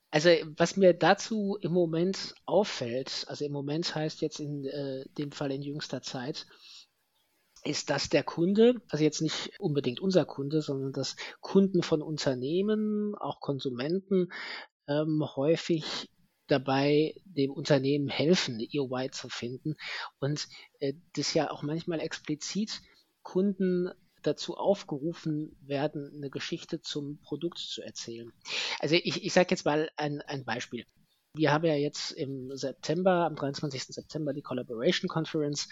Also 0.10 0.30
was 0.56 0.78
mir 0.78 0.94
dazu 0.94 1.58
im 1.62 1.74
Moment 1.74 2.34
auffällt, 2.46 3.26
also 3.28 3.44
im 3.44 3.52
Moment 3.52 3.94
heißt 3.94 4.22
jetzt 4.22 4.40
in 4.40 4.66
äh, 4.66 5.04
dem 5.18 5.32
Fall 5.32 5.52
in 5.52 5.62
jüngster 5.62 6.02
Zeit, 6.02 6.48
ist, 7.66 7.90
dass 7.90 8.08
der 8.08 8.24
Kunde, 8.24 8.76
also 8.88 9.04
jetzt 9.04 9.22
nicht 9.22 9.52
unbedingt 9.60 10.00
unser 10.00 10.26
Kunde, 10.26 10.62
sondern 10.62 10.94
dass 10.94 11.18
Kunden 11.42 11.84
von 11.84 12.02
Unternehmen, 12.02 13.16
auch 13.16 13.42
Konsumenten, 13.42 14.32
ähm, 14.88 15.24
häufig 15.36 16.10
dabei 16.48 17.16
dem 17.26 17.52
Unternehmen 17.52 18.10
helfen, 18.10 18.60
ihr 18.60 18.84
Why 18.84 19.10
zu 19.12 19.30
finden 19.30 19.76
und 20.20 20.48
äh, 20.80 20.94
das 21.16 21.34
ja 21.34 21.52
auch 21.52 21.64
manchmal 21.64 22.00
explizit 22.00 22.82
Kunden 23.24 23.90
dazu 24.22 24.56
aufgerufen 24.56 25.56
werden, 25.62 26.12
eine 26.16 26.30
Geschichte 26.30 26.82
zum 26.82 27.20
Produkt 27.22 27.60
zu 27.60 27.82
erzählen. 27.82 28.32
Also 28.80 28.96
ich, 28.96 29.24
ich 29.24 29.34
sage 29.34 29.48
jetzt 29.52 29.66
mal 29.66 29.90
ein, 29.96 30.22
ein 30.22 30.44
Beispiel. 30.44 30.86
Wir 31.34 31.54
haben 31.54 31.66
ja 31.66 31.76
jetzt 31.76 32.12
im 32.12 32.56
September, 32.58 33.26
am 33.26 33.36
23. 33.36 33.84
September 33.84 34.34
die 34.34 34.42
Collaboration 34.42 35.08
Conference 35.08 35.70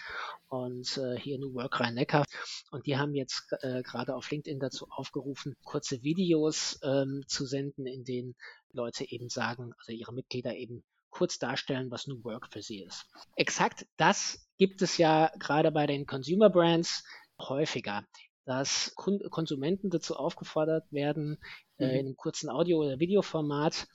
und 0.48 0.96
äh, 0.96 1.18
hier 1.18 1.38
New 1.38 1.54
Work 1.54 1.80
Rhein-Neckar. 1.80 2.24
Und 2.70 2.86
die 2.86 2.96
haben 2.96 3.14
jetzt 3.14 3.52
äh, 3.62 3.82
gerade 3.82 4.14
auf 4.14 4.30
LinkedIn 4.30 4.60
dazu 4.60 4.86
aufgerufen, 4.90 5.54
kurze 5.64 6.02
Videos 6.02 6.78
ähm, 6.84 7.24
zu 7.26 7.46
senden, 7.46 7.86
in 7.86 8.04
denen 8.04 8.36
Leute 8.76 9.10
eben 9.10 9.28
sagen, 9.28 9.72
also 9.78 9.92
ihre 9.92 10.12
Mitglieder 10.12 10.54
eben 10.54 10.84
kurz 11.10 11.38
darstellen, 11.38 11.90
was 11.90 12.06
New 12.06 12.22
Work 12.24 12.52
für 12.52 12.62
sie 12.62 12.82
ist. 12.82 13.06
Exakt 13.34 13.86
das 13.96 14.48
gibt 14.58 14.82
es 14.82 14.98
ja 14.98 15.32
gerade 15.38 15.72
bei 15.72 15.86
den 15.86 16.06
Consumer 16.06 16.50
Brands 16.50 17.02
häufiger 17.38 18.04
dass 18.46 18.94
Konsumenten 18.94 19.90
dazu 19.90 20.14
aufgefordert 20.14 20.90
werden, 20.92 21.36
äh, 21.78 21.84
mhm. 21.84 21.90
in 21.90 21.98
einem 21.98 22.16
kurzen 22.16 22.48
Audio- 22.48 22.78
oder 22.78 22.98
Videoformat 23.00 23.88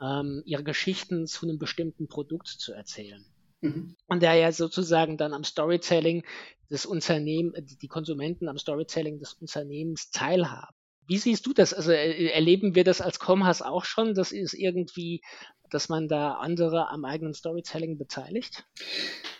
ähm, 0.00 0.42
ihre 0.46 0.62
Geschichten 0.62 1.26
zu 1.26 1.46
einem 1.46 1.58
bestimmten 1.58 2.06
Produkt 2.06 2.46
zu 2.46 2.72
erzählen. 2.72 3.24
Mhm. 3.60 3.96
Und 4.06 4.22
der 4.22 4.34
ja 4.34 4.52
sozusagen 4.52 5.16
dann 5.18 5.34
am 5.34 5.42
Storytelling 5.42 6.24
des 6.70 6.86
Unternehmens, 6.86 7.76
die 7.78 7.88
Konsumenten 7.88 8.48
am 8.48 8.58
Storytelling 8.58 9.18
des 9.18 9.34
Unternehmens 9.34 10.10
teilhaben. 10.10 10.75
Wie 11.06 11.18
siehst 11.18 11.46
du 11.46 11.52
das? 11.52 11.72
Also 11.72 11.92
äh, 11.92 12.28
erleben 12.28 12.74
wir 12.74 12.84
das 12.84 13.00
als 13.00 13.18
Comhas 13.18 13.62
auch 13.62 13.84
schon? 13.84 14.14
Das 14.14 14.32
ist 14.32 14.54
irgendwie, 14.54 15.22
dass 15.70 15.88
man 15.88 16.08
da 16.08 16.34
andere 16.34 16.88
am 16.88 17.04
eigenen 17.04 17.34
Storytelling 17.34 17.98
beteiligt? 17.98 18.64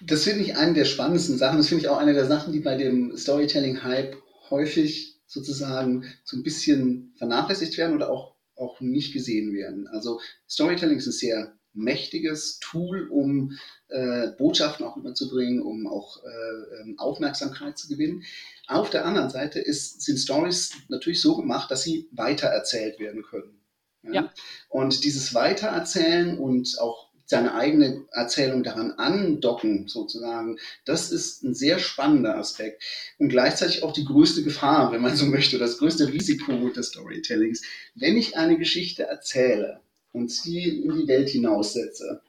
Das 0.00 0.24
finde 0.24 0.42
ich 0.42 0.56
eine 0.56 0.74
der 0.74 0.84
spannendsten 0.84 1.38
Sachen. 1.38 1.58
Das 1.58 1.68
finde 1.68 1.82
ich 1.82 1.88
auch 1.88 1.98
eine 1.98 2.14
der 2.14 2.26
Sachen, 2.26 2.52
die 2.52 2.60
bei 2.60 2.76
dem 2.76 3.16
Storytelling-Hype 3.16 4.16
häufig 4.50 5.20
sozusagen 5.26 6.04
so 6.24 6.36
ein 6.36 6.42
bisschen 6.42 7.14
vernachlässigt 7.16 7.76
werden 7.78 7.96
oder 7.96 8.10
auch, 8.10 8.36
auch 8.54 8.80
nicht 8.80 9.12
gesehen 9.12 9.52
werden. 9.52 9.88
Also 9.88 10.20
Storytelling 10.48 10.98
ist 10.98 11.06
ein 11.06 11.12
sehr 11.12 11.55
mächtiges 11.76 12.58
Tool, 12.60 13.08
um 13.08 13.52
äh, 13.88 14.28
Botschaften 14.38 14.84
auch 14.84 14.96
überzubringen, 14.96 15.62
um 15.62 15.86
auch 15.86 16.22
äh, 16.24 16.80
ähm, 16.80 16.98
Aufmerksamkeit 16.98 17.78
zu 17.78 17.88
gewinnen. 17.88 18.24
Auf 18.66 18.90
der 18.90 19.04
anderen 19.04 19.30
Seite 19.30 19.60
ist, 19.60 20.02
sind 20.02 20.18
Stories 20.18 20.72
natürlich 20.88 21.20
so 21.20 21.36
gemacht, 21.36 21.70
dass 21.70 21.82
sie 21.82 22.08
weitererzählt 22.12 22.98
werden 22.98 23.22
können. 23.22 23.60
Ja? 24.02 24.12
ja. 24.12 24.32
Und 24.68 25.04
dieses 25.04 25.34
Weitererzählen 25.34 26.38
und 26.38 26.78
auch 26.80 27.06
seine 27.26 27.54
eigene 27.54 28.04
Erzählung 28.12 28.62
daran 28.62 28.92
andocken, 28.92 29.88
sozusagen, 29.88 30.58
das 30.84 31.10
ist 31.10 31.42
ein 31.42 31.54
sehr 31.54 31.80
spannender 31.80 32.38
Aspekt 32.38 32.82
und 33.18 33.28
gleichzeitig 33.28 33.82
auch 33.82 33.92
die 33.92 34.04
größte 34.04 34.44
Gefahr, 34.44 34.92
wenn 34.92 35.02
man 35.02 35.16
so 35.16 35.26
möchte, 35.26 35.58
das 35.58 35.78
größte 35.78 36.12
Risiko 36.12 36.68
des 36.68 36.88
Storytellings. 36.88 37.62
Wenn 37.96 38.16
ich 38.16 38.36
eine 38.36 38.56
Geschichte 38.58 39.04
erzähle 39.04 39.80
und 40.16 40.30
sie 40.30 40.80
in 40.82 40.94
die 40.94 41.06
Welt 41.08 41.28
hinaussetze, 41.28 42.22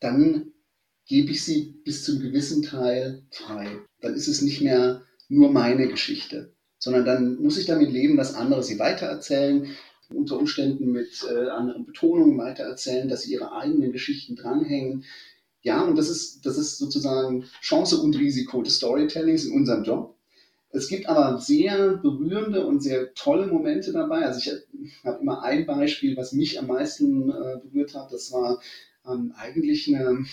dann 0.00 0.52
gebe 1.06 1.30
ich 1.30 1.42
sie 1.42 1.74
bis 1.84 2.04
zum 2.04 2.20
gewissen 2.20 2.62
Teil 2.62 3.22
frei. 3.30 3.78
Dann 4.00 4.14
ist 4.14 4.28
es 4.28 4.42
nicht 4.42 4.60
mehr 4.60 5.02
nur 5.28 5.50
meine 5.50 5.88
Geschichte, 5.88 6.54
sondern 6.78 7.06
dann 7.06 7.36
muss 7.36 7.56
ich 7.56 7.64
damit 7.64 7.90
leben, 7.90 8.18
dass 8.18 8.34
andere 8.34 8.62
sie 8.62 8.78
weitererzählen, 8.78 9.74
unter 10.10 10.38
Umständen 10.38 10.92
mit 10.92 11.24
äh, 11.30 11.48
anderen 11.48 11.86
Betonungen 11.86 12.36
weitererzählen, 12.36 13.08
dass 13.08 13.22
sie 13.22 13.32
ihre 13.32 13.52
eigenen 13.52 13.92
Geschichten 13.92 14.36
dranhängen. 14.36 15.04
Ja, 15.62 15.80
und 15.82 15.96
das 15.96 16.10
ist, 16.10 16.44
das 16.44 16.58
ist 16.58 16.76
sozusagen 16.76 17.46
Chance 17.62 17.96
und 17.96 18.18
Risiko 18.18 18.60
des 18.60 18.76
Storytellings 18.76 19.46
in 19.46 19.54
unserem 19.54 19.84
Job. 19.84 20.14
Es 20.72 20.88
gibt 20.88 21.06
aber 21.06 21.38
sehr 21.38 21.96
berührende 21.98 22.66
und 22.66 22.82
sehr 22.82 23.12
tolle 23.14 23.46
Momente 23.46 23.92
dabei. 23.92 24.24
Also 24.24 24.40
ich 24.40 25.04
habe 25.04 25.20
immer 25.20 25.42
ein 25.42 25.66
Beispiel, 25.66 26.16
was 26.16 26.32
mich 26.32 26.58
am 26.58 26.66
meisten 26.66 27.30
äh, 27.30 27.60
berührt 27.62 27.94
hat. 27.94 28.12
Das 28.12 28.32
war 28.32 28.60
ähm, 29.06 29.32
eigentlich 29.36 29.94
eine, 29.94 30.24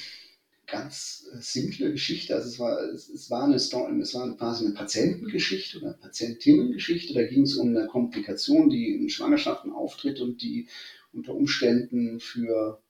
ganz 0.71 1.27
äh, 1.33 1.41
simple 1.41 1.91
Geschichte. 1.91 2.35
Also 2.35 2.49
es 2.49 2.59
war, 2.59 2.79
es, 2.93 3.09
es 3.09 3.29
war 3.29 3.43
eine 3.43 3.59
Story, 3.59 3.99
es 3.99 4.13
war 4.13 4.35
quasi 4.37 4.65
eine 4.65 4.73
Patientengeschichte 4.73 5.79
oder 5.79 5.93
Patientinnengeschichte. 5.93 7.13
Da 7.13 7.23
ging 7.23 7.43
es 7.43 7.55
um 7.55 7.69
eine 7.69 7.87
Komplikation, 7.87 8.69
die 8.69 8.93
in 8.93 9.09
Schwangerschaften 9.09 9.71
auftritt 9.71 10.19
und 10.19 10.41
die 10.41 10.67
unter 11.11 11.33
Umständen 11.33 12.19
für 12.19 12.81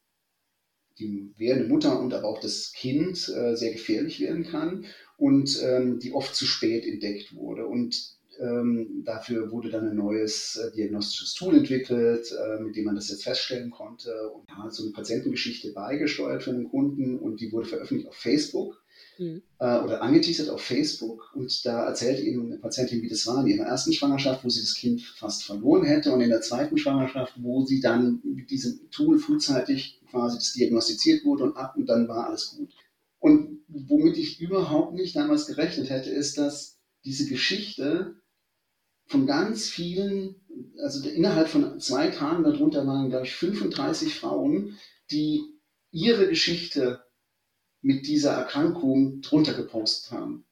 die 1.00 1.34
werdende 1.38 1.70
Mutter 1.70 2.00
und 2.00 2.14
aber 2.14 2.28
auch 2.28 2.40
das 2.40 2.74
Kind 2.74 3.30
äh, 3.30 3.56
sehr 3.56 3.72
gefährlich 3.72 4.20
werden 4.20 4.44
kann 4.46 4.86
und 5.18 5.62
ähm, 5.64 6.00
die 6.00 6.14
oft 6.14 6.36
zu 6.36 6.46
spät 6.46 6.86
entdeckt 6.86 7.36
wurde. 7.36 7.66
Und 7.66 8.18
ähm, 8.40 9.04
dafür 9.06 9.52
wurde 9.52 9.70
dann 9.70 9.90
ein 9.90 9.96
neues 9.96 10.56
äh, 10.56 10.72
diagnostisches 10.76 11.34
Tool 11.34 11.58
entwickelt, 11.58 12.32
äh, 12.32 12.62
mit 12.62 12.76
dem 12.76 12.86
man 12.86 12.96
das 12.96 13.10
jetzt 13.10 13.24
feststellen 13.24 13.70
konnte. 13.70 14.12
Und 14.30 14.48
ja, 14.50 14.70
so 14.70 14.84
eine 14.84 14.94
Patientengeschichte 14.94 15.74
beigesteuert 15.74 16.44
für 16.44 16.54
den 16.54 16.70
Kunden 16.70 17.18
und 17.20 17.42
die 17.42 17.52
wurde 17.52 17.68
veröffentlicht 17.68 18.08
auf 18.08 18.16
Facebook 18.16 18.82
mhm. 19.20 19.42
äh, 19.60 19.80
oder 19.80 20.02
angeteasert 20.02 20.50
auf 20.50 20.62
Facebook. 20.62 21.32
Und 21.36 21.66
da 21.66 21.86
erzählte 21.86 22.24
eben 22.24 22.46
eine 22.46 22.58
Patientin, 22.58 23.02
wie 23.02 23.10
das 23.10 23.28
war 23.28 23.42
in 23.42 23.48
ihrer 23.48 23.66
ersten 23.66 23.94
Schwangerschaft, 23.94 24.44
wo 24.44 24.50
sie 24.50 24.62
das 24.62 24.74
Kind 24.74 25.02
fast 25.02 25.44
verloren 25.44 25.84
hätte 25.84 26.12
und 26.12 26.22
in 26.22 26.30
der 26.30 26.42
zweiten 26.42 26.78
Schwangerschaft, 26.78 27.34
wo 27.38 27.66
sie 27.66 27.82
dann 27.82 28.22
mit 28.24 28.50
diesem 28.50 28.90
Tool 28.92 29.20
frühzeitig 29.20 30.02
quasi 30.10 30.38
das 30.38 30.54
diagnostiziert 30.54 31.24
wurde 31.26 31.44
und 31.44 31.58
ab 31.58 31.76
und 31.78 31.88
dann 31.88 32.08
war 32.08 32.28
alles 32.28 32.56
gut. 32.58 32.74
Und 33.20 33.64
womit 33.68 34.18
ich 34.18 34.40
überhaupt 34.40 34.94
nicht 34.94 35.16
damals 35.16 35.46
gerechnet 35.46 35.90
hätte, 35.90 36.10
ist, 36.10 36.38
dass 36.38 36.80
diese 37.04 37.28
Geschichte 37.28 38.16
von 39.08 39.26
ganz 39.26 39.68
vielen, 39.68 40.36
also 40.82 41.08
innerhalb 41.08 41.48
von 41.48 41.80
zwei 41.80 42.10
Tagen 42.10 42.44
darunter 42.44 42.86
waren, 42.88 43.10
glaube 43.10 43.26
ich, 43.26 43.34
35 43.34 44.16
Frauen, 44.16 44.78
die 45.12 45.42
ihre 45.92 46.28
Geschichte 46.28 47.02
mit 47.82 48.08
dieser 48.08 48.32
Erkrankung 48.32 49.22
drunter 49.22 49.54
gepostet 49.54 50.12
haben. 50.12 50.46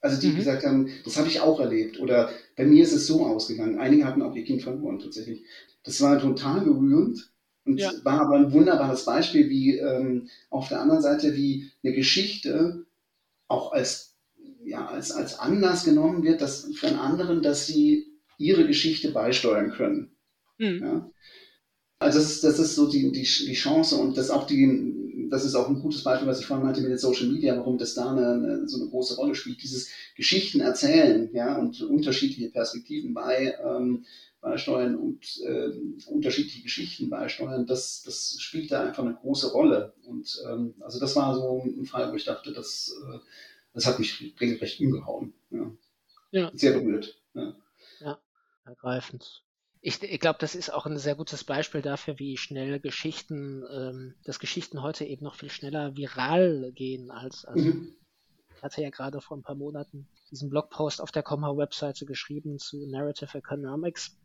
Also 0.00 0.20
die 0.20 0.28
mhm. 0.28 0.36
gesagt 0.36 0.64
haben, 0.64 0.90
das 1.04 1.16
habe 1.18 1.28
ich 1.28 1.40
auch 1.40 1.60
erlebt. 1.60 2.00
Oder 2.00 2.30
bei 2.56 2.64
mir 2.64 2.82
ist 2.82 2.92
es 2.92 3.06
so 3.06 3.24
ausgegangen. 3.24 3.78
Einige 3.78 4.06
hatten 4.06 4.22
auch 4.22 4.34
ihr 4.34 4.44
Kind 4.44 4.62
verloren 4.62 4.98
tatsächlich. 4.98 5.44
Das 5.84 6.00
war 6.00 6.18
total 6.18 6.62
berührend 6.62 7.32
und 7.64 7.78
ja. 7.78 7.92
war 8.02 8.22
aber 8.22 8.36
ein 8.36 8.52
wunderbares 8.52 9.04
Beispiel, 9.04 9.48
wie 9.50 9.76
ähm, 9.76 10.28
auf 10.48 10.68
der 10.68 10.80
anderen 10.80 11.02
Seite, 11.02 11.34
wie 11.36 11.70
eine 11.82 11.94
Geschichte 11.94 12.86
auch 13.48 13.72
als, 13.72 14.16
ja, 14.64 14.86
als, 14.86 15.12
als 15.12 15.38
Anlass 15.38 15.84
genommen 15.84 16.22
wird, 16.22 16.40
dass 16.40 16.70
für 16.74 16.88
einen 16.88 16.98
anderen, 16.98 17.42
dass 17.42 17.66
sie 17.66 18.06
ihre 18.38 18.66
Geschichte 18.66 19.10
beisteuern 19.12 19.70
können. 19.70 20.12
Mhm. 20.58 20.82
Ja? 20.82 21.10
Also 21.98 22.18
das 22.18 22.30
ist, 22.30 22.44
das 22.44 22.58
ist 22.58 22.74
so 22.74 22.90
die, 22.90 23.12
die, 23.12 23.22
die 23.22 23.54
Chance 23.54 23.96
und 23.96 24.16
das 24.16 24.30
auch 24.30 24.46
die, 24.46 25.09
das 25.30 25.44
ist 25.44 25.54
auch 25.54 25.68
ein 25.68 25.80
gutes 25.80 26.02
Beispiel, 26.02 26.28
was 26.28 26.40
ich 26.40 26.46
vorhin 26.46 26.64
meinte 26.64 26.80
mit 26.80 26.90
den 26.90 26.98
Social 26.98 27.28
Media, 27.28 27.56
warum 27.56 27.78
das 27.78 27.94
da 27.94 28.10
eine, 28.10 28.32
eine, 28.32 28.68
so 28.68 28.80
eine 28.80 28.90
große 28.90 29.16
Rolle 29.16 29.34
spielt. 29.34 29.62
Dieses 29.62 29.90
Geschichten 30.16 30.60
erzählen, 30.60 31.30
ja, 31.32 31.56
und 31.56 31.80
unterschiedliche 31.82 32.50
Perspektiven 32.50 33.14
bei, 33.14 33.56
ähm, 33.64 34.04
beisteuern 34.40 34.96
und 34.96 35.40
äh, 35.44 35.70
unterschiedliche 36.06 36.62
Geschichten 36.62 37.10
beisteuern, 37.10 37.66
das, 37.66 38.02
das 38.04 38.36
spielt 38.40 38.70
da 38.72 38.82
einfach 38.82 39.04
eine 39.04 39.14
große 39.14 39.52
Rolle. 39.52 39.92
Und 40.04 40.42
ähm, 40.48 40.74
also 40.80 40.98
das 40.98 41.14
war 41.16 41.34
so 41.34 41.62
ein 41.64 41.84
Fall, 41.84 42.10
wo 42.10 42.16
ich 42.16 42.24
dachte, 42.24 42.52
das, 42.52 42.94
äh, 43.12 43.18
das 43.74 43.86
hat 43.86 43.98
mich 43.98 44.34
regelrecht 44.40 44.80
umgehauen. 44.80 45.34
Ja. 45.50 45.70
ja. 46.30 46.50
Sehr 46.54 46.72
berührt. 46.72 47.20
Ja. 47.34 47.54
ja, 48.00 48.18
ergreifend. 48.64 49.42
Ich, 49.82 50.02
ich 50.02 50.20
glaube, 50.20 50.38
das 50.38 50.54
ist 50.54 50.72
auch 50.72 50.84
ein 50.84 50.98
sehr 50.98 51.14
gutes 51.14 51.44
Beispiel 51.44 51.80
dafür, 51.80 52.18
wie 52.18 52.36
schnell 52.36 52.80
Geschichten, 52.80 53.64
ähm, 53.72 54.14
dass 54.24 54.38
Geschichten 54.38 54.82
heute 54.82 55.06
eben 55.06 55.24
noch 55.24 55.34
viel 55.34 55.50
schneller 55.50 55.96
viral 55.96 56.70
gehen 56.72 57.10
als, 57.10 57.46
als 57.46 57.62
mhm. 57.62 57.96
ich 58.54 58.62
hatte 58.62 58.82
ja 58.82 58.90
gerade 58.90 59.22
vor 59.22 59.38
ein 59.38 59.42
paar 59.42 59.54
Monaten 59.54 60.06
diesen 60.30 60.50
Blogpost 60.50 61.00
auf 61.00 61.12
der 61.12 61.22
Comma-Webseite 61.22 62.04
geschrieben 62.04 62.58
zu 62.58 62.86
Narrative 62.86 63.38
Economics 63.38 64.19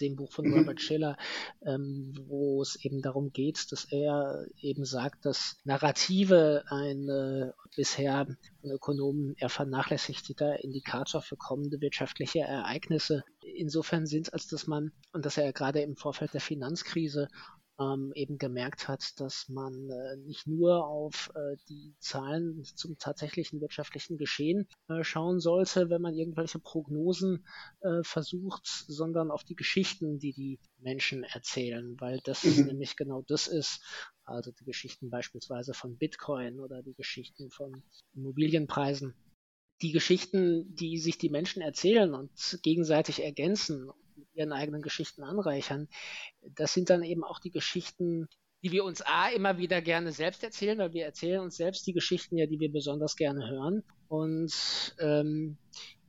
dem 0.00 0.16
Buch 0.16 0.32
von 0.32 0.46
mhm. 0.46 0.54
Robert 0.54 0.80
Schiller, 0.80 1.16
ähm, 1.64 2.12
wo 2.26 2.62
es 2.62 2.76
eben 2.84 3.02
darum 3.02 3.32
geht, 3.32 3.72
dass 3.72 3.84
er 3.90 4.46
eben 4.60 4.84
sagt, 4.84 5.24
dass 5.24 5.56
Narrative 5.64 6.64
ein 6.68 7.08
äh, 7.08 7.52
bisher 7.74 8.26
von 8.60 8.70
Ökonomen 8.70 9.34
eher 9.38 9.48
vernachlässigter 9.48 10.62
Indikator 10.62 11.22
für 11.22 11.36
kommende 11.36 11.80
wirtschaftliche 11.80 12.40
Ereignisse 12.40 13.24
insofern 13.40 14.06
sind, 14.06 14.32
als 14.32 14.46
dass 14.46 14.66
man, 14.66 14.92
und 15.12 15.24
dass 15.24 15.38
er 15.38 15.52
gerade 15.52 15.80
im 15.80 15.96
Vorfeld 15.96 16.34
der 16.34 16.40
Finanzkrise 16.40 17.28
ähm, 17.78 18.12
eben 18.14 18.38
gemerkt 18.38 18.88
hat, 18.88 19.20
dass 19.20 19.48
man 19.48 19.90
äh, 19.90 20.16
nicht 20.16 20.46
nur 20.46 20.86
auf 20.86 21.30
äh, 21.34 21.56
die 21.68 21.94
Zahlen 22.00 22.64
zum 22.64 22.98
tatsächlichen 22.98 23.60
wirtschaftlichen 23.60 24.18
Geschehen 24.18 24.68
äh, 24.88 25.04
schauen 25.04 25.40
sollte, 25.40 25.88
wenn 25.90 26.02
man 26.02 26.14
irgendwelche 26.14 26.58
Prognosen 26.58 27.46
äh, 27.80 28.02
versucht, 28.02 28.66
sondern 28.66 29.30
auf 29.30 29.44
die 29.44 29.56
Geschichten, 29.56 30.18
die 30.18 30.32
die 30.32 30.58
Menschen 30.78 31.22
erzählen, 31.24 31.96
weil 32.00 32.20
das 32.24 32.44
mhm. 32.44 32.66
nämlich 32.66 32.96
genau 32.96 33.22
das 33.22 33.46
ist, 33.46 33.80
also 34.24 34.50
die 34.50 34.64
Geschichten 34.64 35.10
beispielsweise 35.10 35.74
von 35.74 35.96
Bitcoin 35.96 36.60
oder 36.60 36.82
die 36.82 36.94
Geschichten 36.94 37.50
von 37.50 37.82
Immobilienpreisen 38.14 39.14
die 39.80 39.92
Geschichten, 39.92 40.74
die 40.74 40.98
sich 40.98 41.18
die 41.18 41.30
Menschen 41.30 41.62
erzählen 41.62 42.12
und 42.12 42.58
gegenseitig 42.62 43.22
ergänzen 43.22 43.90
ihren 44.38 44.52
eigenen 44.52 44.82
Geschichten 44.82 45.22
anreichern. 45.22 45.88
Das 46.54 46.72
sind 46.72 46.90
dann 46.90 47.02
eben 47.02 47.24
auch 47.24 47.40
die 47.40 47.50
Geschichten, 47.50 48.28
die 48.62 48.72
wir 48.72 48.84
uns 48.84 49.02
A 49.02 49.28
immer 49.28 49.58
wieder 49.58 49.82
gerne 49.82 50.12
selbst 50.12 50.42
erzählen, 50.42 50.78
weil 50.78 50.92
wir 50.92 51.04
erzählen 51.04 51.40
uns 51.40 51.56
selbst 51.56 51.86
die 51.86 51.92
Geschichten 51.92 52.36
ja, 52.36 52.46
die 52.46 52.60
wir 52.60 52.72
besonders 52.72 53.16
gerne 53.16 53.48
hören. 53.48 53.82
Und 54.08 54.96
ähm, 54.98 55.58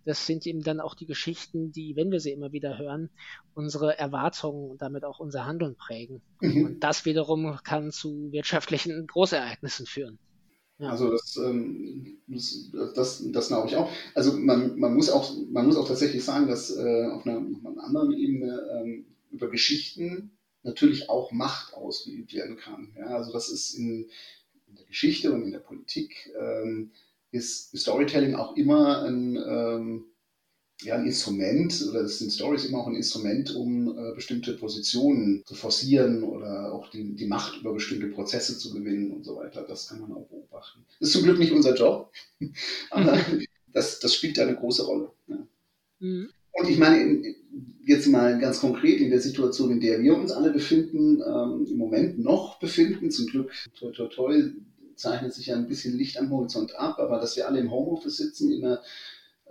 das 0.06 0.26
sind 0.26 0.48
eben 0.48 0.64
dann 0.64 0.80
auch 0.80 0.96
die 0.96 1.06
Geschichten, 1.06 1.72
die, 1.72 1.96
wenn 1.96 2.12
wir 2.12 2.20
sie 2.20 2.32
immer 2.32 2.52
wieder 2.52 2.78
hören, 2.78 3.10
unsere 3.54 3.98
Erwartungen 4.00 4.72
und 4.72 4.82
damit 4.82 5.04
auch 5.04 5.20
unser 5.20 5.46
Handeln 5.46 5.76
prägen. 5.76 6.22
Mhm. 6.42 6.66
Und 6.66 6.80
das 6.84 7.06
wiederum 7.06 7.60
kann 7.64 7.92
zu 7.92 8.32
wirtschaftlichen 8.32 9.06
Großereignissen 9.06 9.86
führen. 9.86 10.18
Also 10.88 11.12
das, 11.12 11.36
ähm, 11.36 12.20
das, 12.28 12.72
das, 12.96 13.24
das, 13.32 13.48
glaube 13.50 13.68
ich 13.68 13.76
auch. 13.76 13.92
Also 14.16 14.34
man, 14.34 14.80
man, 14.80 14.94
muss 14.94 15.10
auch, 15.10 15.36
man 15.50 15.66
muss 15.66 15.76
auch 15.76 15.88
tatsächlich 15.88 16.24
sagen, 16.24 16.48
dass 16.48 16.76
äh, 16.76 17.06
auf, 17.08 17.26
einer, 17.26 17.38
auf, 17.38 17.66
einer, 17.66 17.84
anderen 17.84 18.14
Ebene 18.14 18.62
ähm, 18.80 19.06
über 19.30 19.50
Geschichten 19.50 20.32
natürlich 20.64 21.10
auch 21.10 21.32
Macht 21.32 21.74
ausgeübt 21.74 22.34
werden 22.34 22.56
kann. 22.56 22.94
Ja, 22.98 23.08
also 23.08 23.34
das 23.34 23.50
ist 23.50 23.74
in, 23.74 24.10
in 24.68 24.76
der 24.76 24.86
Geschichte 24.86 25.34
und 25.34 25.44
in 25.44 25.52
der 25.52 25.60
Politik 25.60 26.32
ähm, 26.40 26.92
ist 27.32 27.78
Storytelling 27.78 28.36
auch 28.36 28.56
immer 28.56 29.04
ein, 29.04 29.36
ähm, 29.36 30.06
ja, 30.82 30.96
ein 30.96 31.06
Instrument, 31.06 31.86
oder 31.90 32.04
das 32.04 32.20
sind 32.20 32.32
Stories 32.32 32.66
immer 32.66 32.80
auch 32.80 32.88
ein 32.88 32.96
Instrument, 32.96 33.54
um 33.56 33.98
äh, 33.98 34.14
bestimmte 34.16 34.54
Positionen 34.54 35.44
zu 35.46 35.56
forcieren 35.56 36.24
oder 36.24 36.72
auch 36.72 36.90
die, 36.90 37.16
die 37.16 37.28
Macht 37.28 37.60
über 37.60 37.74
bestimmte 37.74 38.08
Prozesse 38.08 38.58
zu 38.58 38.74
gewinnen 38.74 39.12
und 39.12 39.26
so 39.26 39.36
weiter. 39.36 39.66
Das 39.68 39.90
kann 39.90 40.00
man 40.00 40.14
auch 40.14 40.28
beobachten. 40.28 40.86
Das 41.00 41.10
ist 41.10 41.14
zum 41.14 41.24
Glück 41.24 41.38
nicht 41.38 41.52
unser 41.52 41.76
Job, 41.76 42.12
aber 42.92 43.20
das, 43.74 44.00
das 44.00 44.14
spielt 44.16 44.40
eine 44.40 44.56
große 44.56 44.86
Rolle. 44.86 45.12
Ja. 45.28 45.48
Mhm. 46.00 46.30
Und 46.54 46.70
ich 46.70 46.78
meine, 46.78 47.24
jetzt 47.86 48.08
mal 48.08 48.40
ganz 48.40 48.60
konkret 48.60 49.02
in 49.02 49.10
der 49.10 49.22
Situation, 49.22 49.72
in 49.72 49.80
der 49.80 50.02
wir 50.02 50.16
uns 50.16 50.32
alle 50.32 50.52
befinden, 50.52 51.22
ähm, 51.22 51.68
im 51.70 51.78
Moment 51.78 52.20
noch 52.20 52.60
befinden, 52.60 53.12
zum 53.12 53.28
Glück, 53.28 53.52
toi, 53.78 53.92
toi, 53.92 54.08
toi, 54.08 54.44
zeichnet 54.96 55.34
sich 55.34 55.48
ja 55.48 55.56
ein 55.56 55.68
bisschen 55.68 55.98
Licht 55.98 56.18
am 56.18 56.30
Horizont 56.30 56.76
ab, 56.76 57.00
aber 57.00 57.20
dass 57.20 57.36
wir 57.36 57.48
alle 57.48 57.60
im 57.60 57.72
Homeoffice 57.72 58.18
sitzen, 58.18 58.52
in 58.52 58.66
einer 58.66 58.82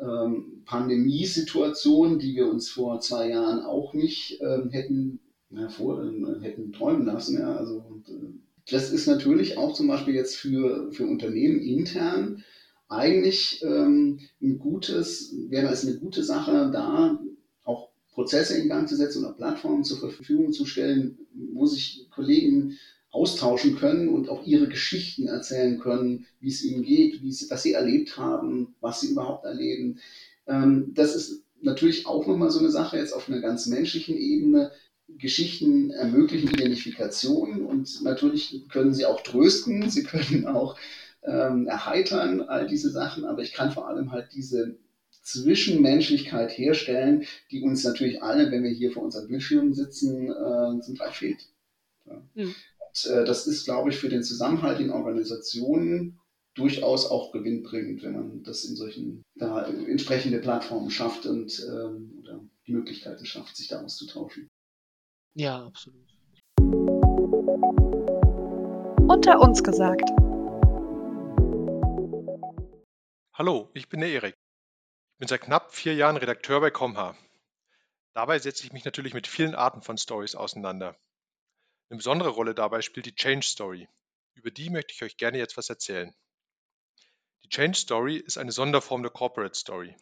ähm, 0.00 0.62
Pandemiesituation, 0.64 2.18
die 2.18 2.34
wir 2.34 2.48
uns 2.48 2.68
vor 2.68 3.00
zwei 3.00 3.30
Jahren 3.30 3.60
auch 3.62 3.94
nicht 3.94 4.40
ähm, 4.40 4.70
hätten, 4.70 5.20
ja, 5.50 5.68
vor, 5.68 6.02
äh, 6.02 6.40
hätten 6.42 6.72
träumen 6.72 7.06
lassen. 7.06 7.38
Ja, 7.38 7.56
also, 7.56 7.82
und, 7.88 8.08
äh, 8.08 8.32
das 8.70 8.90
ist 8.90 9.06
natürlich 9.06 9.56
auch 9.56 9.72
zum 9.72 9.88
Beispiel 9.88 10.14
jetzt 10.14 10.36
für, 10.36 10.92
für 10.92 11.06
Unternehmen 11.06 11.60
intern 11.60 12.44
eigentlich 12.88 13.62
ähm, 13.62 14.20
ein 14.40 14.58
gutes, 14.58 15.34
wäre 15.48 15.70
es 15.72 15.86
eine 15.86 15.98
gute 15.98 16.22
Sache, 16.24 16.70
da 16.72 17.20
auch 17.64 17.90
Prozesse 18.10 18.58
in 18.58 18.68
Gang 18.68 18.88
zu 18.88 18.96
setzen 18.96 19.24
oder 19.24 19.34
Plattformen 19.34 19.84
zur 19.84 19.98
Verfügung 19.98 20.52
zu 20.52 20.64
stellen, 20.64 21.18
wo 21.52 21.66
sich 21.66 22.08
Kollegen 22.10 22.78
austauschen 23.10 23.76
können 23.76 24.08
und 24.08 24.28
auch 24.28 24.46
ihre 24.46 24.68
Geschichten 24.68 25.28
erzählen 25.28 25.78
können, 25.78 26.26
wie 26.40 26.48
es 26.48 26.62
ihnen 26.62 26.82
geht, 26.82 27.22
wie 27.22 27.32
sie, 27.32 27.50
was 27.50 27.62
sie 27.62 27.72
erlebt 27.72 28.16
haben, 28.16 28.74
was 28.80 29.00
sie 29.00 29.08
überhaupt 29.08 29.44
erleben. 29.44 29.98
Ähm, 30.46 30.92
das 30.94 31.14
ist 31.14 31.42
natürlich 31.62 32.06
auch 32.06 32.26
nochmal 32.26 32.50
so 32.50 32.58
eine 32.58 32.70
Sache 32.70 32.98
jetzt 32.98 33.12
auf 33.12 33.28
einer 33.28 33.40
ganz 33.40 33.66
menschlichen 33.66 34.16
Ebene. 34.16 34.72
Geschichten 35.16 35.90
ermöglichen 35.90 36.50
Identifikation 36.50 37.64
und 37.64 38.02
natürlich 38.02 38.68
können 38.68 38.92
sie 38.92 39.06
auch 39.06 39.22
trösten, 39.22 39.88
sie 39.90 40.02
können 40.02 40.46
auch 40.46 40.76
ähm, 41.22 41.66
erheitern, 41.66 42.42
all 42.42 42.66
diese 42.66 42.90
Sachen, 42.90 43.24
aber 43.24 43.42
ich 43.42 43.54
kann 43.54 43.72
vor 43.72 43.88
allem 43.88 44.12
halt 44.12 44.28
diese 44.34 44.76
Zwischenmenschlichkeit 45.22 46.56
herstellen, 46.56 47.24
die 47.50 47.62
uns 47.62 47.84
natürlich 47.84 48.22
alle, 48.22 48.50
wenn 48.50 48.62
wir 48.62 48.70
hier 48.70 48.92
vor 48.92 49.02
unseren 49.02 49.28
Bildschirmen 49.28 49.74
sitzen, 49.74 50.30
äh, 50.30 50.80
zum 50.80 50.94
Teil 50.96 51.12
fehlt. 51.12 51.48
Ja. 52.06 52.22
Mhm. 52.34 52.54
Äh, 53.06 53.24
das 53.24 53.46
ist, 53.46 53.64
glaube 53.64 53.90
ich, 53.90 53.98
für 53.98 54.08
den 54.08 54.22
Zusammenhalt 54.22 54.80
in 54.80 54.90
Organisationen 54.90 56.20
durchaus 56.54 57.10
auch 57.10 57.32
gewinnbringend, 57.32 58.02
wenn 58.02 58.12
man 58.12 58.42
das 58.42 58.64
in 58.64 58.74
solchen 58.74 59.22
da 59.36 59.64
entsprechende 59.66 60.40
Plattformen 60.40 60.90
schafft 60.90 61.26
und 61.26 61.60
ähm, 61.68 62.18
oder 62.20 62.40
die 62.66 62.72
Möglichkeiten 62.72 63.24
schafft, 63.24 63.56
sich 63.56 63.68
da 63.68 63.82
auszutauschen. 63.82 64.48
Ja, 65.34 65.66
absolut. 65.66 66.06
Unter 69.08 69.40
uns 69.40 69.62
gesagt. 69.62 70.10
Hallo, 73.32 73.70
ich 73.72 73.88
bin 73.88 74.00
der 74.00 74.10
Erik. 74.10 74.34
Ich 74.34 75.18
bin 75.20 75.28
seit 75.28 75.42
knapp 75.42 75.72
vier 75.72 75.94
Jahren 75.94 76.16
Redakteur 76.16 76.60
bei 76.60 76.70
Comha. 76.70 77.16
Dabei 78.14 78.40
setze 78.40 78.64
ich 78.64 78.72
mich 78.72 78.84
natürlich 78.84 79.14
mit 79.14 79.28
vielen 79.28 79.54
Arten 79.54 79.80
von 79.80 79.96
Stories 79.96 80.34
auseinander. 80.34 80.96
Eine 81.90 81.98
besondere 81.98 82.28
Rolle 82.28 82.54
dabei 82.54 82.82
spielt 82.82 83.06
die 83.06 83.14
Change 83.14 83.46
Story. 83.46 83.88
Über 84.34 84.50
die 84.50 84.70
möchte 84.70 84.92
ich 84.92 85.02
euch 85.02 85.16
gerne 85.16 85.38
jetzt 85.38 85.56
was 85.56 85.70
erzählen. 85.70 86.14
Die 87.42 87.48
Change 87.48 87.78
Story 87.78 88.16
ist 88.16 88.36
eine 88.36 88.52
Sonderform 88.52 89.02
der 89.02 89.10
Corporate 89.10 89.58
Story. 89.58 89.96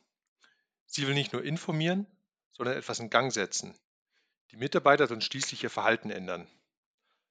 Sie 0.87 1.07
will 1.07 1.15
nicht 1.15 1.33
nur 1.33 1.45
informieren, 1.45 2.07
sondern 2.53 2.77
etwas 2.77 2.99
in 2.99 3.11
Gang 3.11 3.33
setzen. 3.33 3.79
Die 4.51 4.57
Mitarbeiter 4.57 5.07
sollen 5.07 5.21
schließlich 5.21 5.63
ihr 5.63 5.71
Verhalten 5.71 6.11
ändern. 6.11 6.49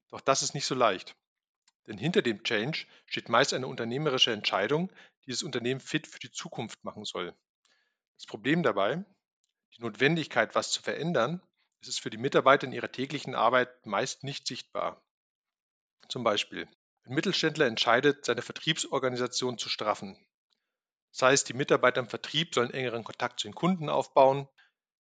Doch 0.10 0.22
das 0.22 0.42
ist 0.42 0.54
nicht 0.54 0.66
so 0.66 0.76
leicht. 0.76 1.16
Denn 1.88 1.98
hinter 1.98 2.22
dem 2.22 2.44
Change 2.44 2.86
steht 3.06 3.30
meist 3.30 3.54
eine 3.54 3.68
unternehmerische 3.68 4.32
Entscheidung, 4.32 4.92
die 5.26 5.32
das 5.32 5.44
Unternehmen 5.44 5.80
fit 5.80 6.08
für 6.08 6.20
die 6.20 6.32
Zukunft 6.32 6.84
machen 6.84 7.06
soll. 7.06 7.36
Das 8.16 8.26
Problem 8.26 8.64
dabei, 8.64 9.04
die 9.76 9.82
Notwendigkeit, 9.82 10.56
was 10.56 10.72
zu 10.72 10.82
verändern, 10.82 11.42
ist 11.88 11.98
es 11.98 12.00
für 12.00 12.10
die 12.10 12.18
Mitarbeiter 12.18 12.66
in 12.66 12.74
ihrer 12.74 12.92
täglichen 12.92 13.36
Arbeit 13.36 13.86
meist 13.86 14.24
nicht 14.24 14.48
sichtbar. 14.48 15.04
Zum 16.10 16.24
Beispiel, 16.24 16.68
ein 17.04 17.14
Mittelständler 17.14 17.68
entscheidet, 17.68 18.26
seine 18.26 18.42
Vertriebsorganisation 18.42 19.60
zu 19.60 19.70
straffen. 19.70 20.18
Das 21.12 21.22
heißt, 21.22 21.48
die 21.48 21.54
Mitarbeiter 21.54 22.00
im 22.00 22.10
Vertrieb 22.10 22.56
sollen 22.56 22.72
engeren 22.72 23.04
Kontakt 23.04 23.40
zu 23.40 23.48
den 23.48 23.54
Kunden 23.54 23.90
aufbauen, 23.90 24.48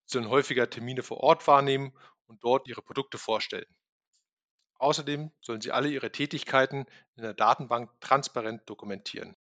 sollen 0.05 0.29
häufiger 0.29 0.69
Termine 0.69 1.01
vor 1.01 1.21
Ort 1.21 1.47
wahrnehmen 1.47 1.91
und 2.27 2.43
dort 2.43 2.67
ihre 2.67 2.83
Produkte 2.83 3.17
vorstellen. 3.17 3.65
Außerdem 4.77 5.31
sollen 5.41 5.61
sie 5.61 5.71
alle 5.71 5.89
ihre 5.89 6.11
Tätigkeiten 6.11 6.85
in 7.15 7.23
der 7.23 7.33
Datenbank 7.33 7.89
transparent 7.99 8.69
dokumentieren. 8.69 9.35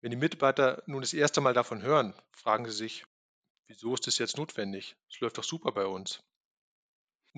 Wenn 0.00 0.12
die 0.12 0.16
Mitarbeiter 0.16 0.82
nun 0.86 1.02
das 1.02 1.12
erste 1.12 1.42
Mal 1.42 1.52
davon 1.52 1.82
hören, 1.82 2.14
fragen 2.32 2.64
sie 2.64 2.72
sich, 2.72 3.04
wieso 3.66 3.92
ist 3.92 4.06
das 4.06 4.16
jetzt 4.16 4.38
notwendig? 4.38 4.96
Es 5.10 5.20
läuft 5.20 5.36
doch 5.36 5.44
super 5.44 5.72
bei 5.72 5.84
uns. 5.84 6.22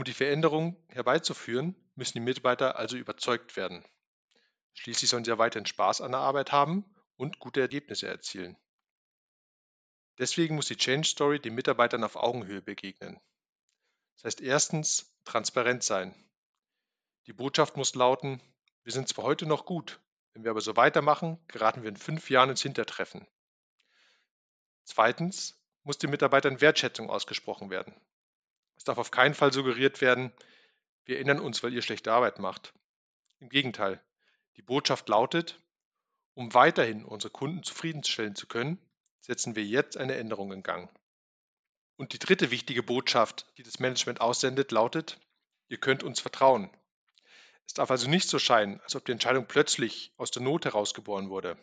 Um 0.01 0.05
die 0.05 0.15
Veränderung 0.15 0.83
herbeizuführen, 0.89 1.77
müssen 1.95 2.15
die 2.15 2.25
Mitarbeiter 2.25 2.77
also 2.77 2.97
überzeugt 2.97 3.55
werden. 3.57 3.85
Schließlich 4.73 5.11
sollen 5.11 5.27
sie 5.27 5.31
ja 5.31 5.37
weiterhin 5.37 5.67
Spaß 5.67 6.01
an 6.01 6.13
der 6.13 6.23
Arbeit 6.23 6.53
haben 6.53 6.87
und 7.19 7.39
gute 7.39 7.61
Ergebnisse 7.61 8.09
erzielen. 8.09 8.57
Deswegen 10.17 10.55
muss 10.55 10.69
die 10.69 10.79
Change 10.79 11.07
Story 11.07 11.39
den 11.39 11.55
Mitarbeitern 11.55 12.03
auf 12.03 12.17
Augenhöhe 12.17 12.63
begegnen. 12.63 13.21
Das 14.15 14.25
heißt 14.25 14.41
erstens 14.41 15.13
transparent 15.27 15.83
sein. 15.83 16.15
Die 17.27 17.35
Botschaft 17.35 17.77
muss 17.77 17.95
lauten, 17.95 18.41
wir 18.85 18.95
sind 18.95 19.07
zwar 19.07 19.27
heute 19.27 19.45
noch 19.45 19.67
gut, 19.67 20.01
wenn 20.33 20.45
wir 20.45 20.51
aber 20.51 20.63
so 20.63 20.77
weitermachen, 20.77 21.39
geraten 21.47 21.83
wir 21.83 21.91
in 21.91 21.99
fünf 21.99 22.31
Jahren 22.31 22.49
ins 22.49 22.63
Hintertreffen. 22.63 23.27
Zweitens 24.85 25.61
muss 25.83 25.99
den 25.99 26.09
Mitarbeitern 26.09 26.63
Wertschätzung 26.63 27.11
ausgesprochen 27.11 27.69
werden. 27.69 27.95
Es 28.81 28.85
darf 28.85 28.97
auf 28.97 29.11
keinen 29.11 29.35
Fall 29.35 29.53
suggeriert 29.53 30.01
werden, 30.01 30.33
wir 31.05 31.17
erinnern 31.17 31.39
uns, 31.39 31.63
weil 31.63 31.75
ihr 31.75 31.83
schlechte 31.83 32.13
Arbeit 32.13 32.39
macht. 32.39 32.73
Im 33.39 33.51
Gegenteil, 33.51 34.03
die 34.57 34.63
Botschaft 34.63 35.07
lautet, 35.11 35.61
um 36.33 36.55
weiterhin 36.55 37.05
unsere 37.05 37.31
Kunden 37.31 37.63
zufriedenstellen 37.63 38.35
zu 38.35 38.47
können, 38.47 38.79
setzen 39.21 39.55
wir 39.55 39.67
jetzt 39.67 39.99
eine 39.99 40.15
Änderung 40.15 40.51
in 40.51 40.63
Gang. 40.63 40.91
Und 41.97 42.15
die 42.15 42.19
dritte 42.19 42.51
wichtige 42.51 42.83
Botschaft, 42.83 43.53
die 43.59 43.65
das 43.65 43.81
Management 43.81 44.23
aussendet, 44.23 44.73
lautet, 44.73 45.21
ihr 45.69 45.77
könnt 45.77 46.03
uns 46.03 46.19
vertrauen. 46.19 46.75
Es 47.67 47.75
darf 47.75 47.91
also 47.91 48.09
nicht 48.09 48.31
so 48.31 48.39
scheinen, 48.39 48.81
als 48.81 48.97
ob 48.97 49.05
die 49.05 49.13
Entscheidung 49.13 49.47
plötzlich 49.47 50.15
aus 50.17 50.31
der 50.31 50.41
Not 50.41 50.65
herausgeboren 50.65 51.29
wurde, 51.29 51.59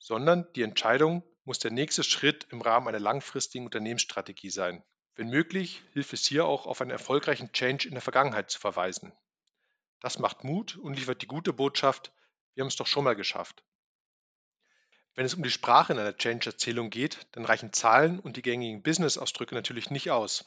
sondern 0.00 0.52
die 0.54 0.62
Entscheidung 0.62 1.22
muss 1.44 1.60
der 1.60 1.70
nächste 1.70 2.02
Schritt 2.02 2.48
im 2.50 2.62
Rahmen 2.62 2.88
einer 2.88 2.98
langfristigen 2.98 3.66
Unternehmensstrategie 3.66 4.50
sein. 4.50 4.82
Wenn 5.20 5.28
möglich, 5.28 5.82
hilft 5.92 6.14
es 6.14 6.24
hier 6.24 6.46
auch 6.46 6.64
auf 6.64 6.80
einen 6.80 6.92
erfolgreichen 6.92 7.52
Change 7.52 7.86
in 7.86 7.92
der 7.92 8.00
Vergangenheit 8.00 8.50
zu 8.50 8.58
verweisen. 8.58 9.12
Das 10.00 10.18
macht 10.18 10.44
Mut 10.44 10.78
und 10.78 10.94
liefert 10.94 11.20
die 11.20 11.26
gute 11.26 11.52
Botschaft, 11.52 12.10
wir 12.54 12.62
haben 12.62 12.68
es 12.68 12.76
doch 12.76 12.86
schon 12.86 13.04
mal 13.04 13.14
geschafft. 13.14 13.62
Wenn 15.14 15.26
es 15.26 15.34
um 15.34 15.42
die 15.42 15.50
Sprache 15.50 15.92
in 15.92 15.98
einer 15.98 16.16
Change-Erzählung 16.16 16.88
geht, 16.88 17.26
dann 17.32 17.44
reichen 17.44 17.74
Zahlen 17.74 18.18
und 18.18 18.38
die 18.38 18.40
gängigen 18.40 18.82
Business-Ausdrücke 18.82 19.54
natürlich 19.54 19.90
nicht 19.90 20.10
aus. 20.10 20.46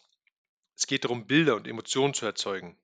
Es 0.75 0.87
geht 0.87 1.03
darum, 1.03 1.27
Bilder 1.27 1.55
und 1.55 1.67
Emotionen 1.67 2.15
zu 2.15 2.25
erzeugen. 2.25 2.75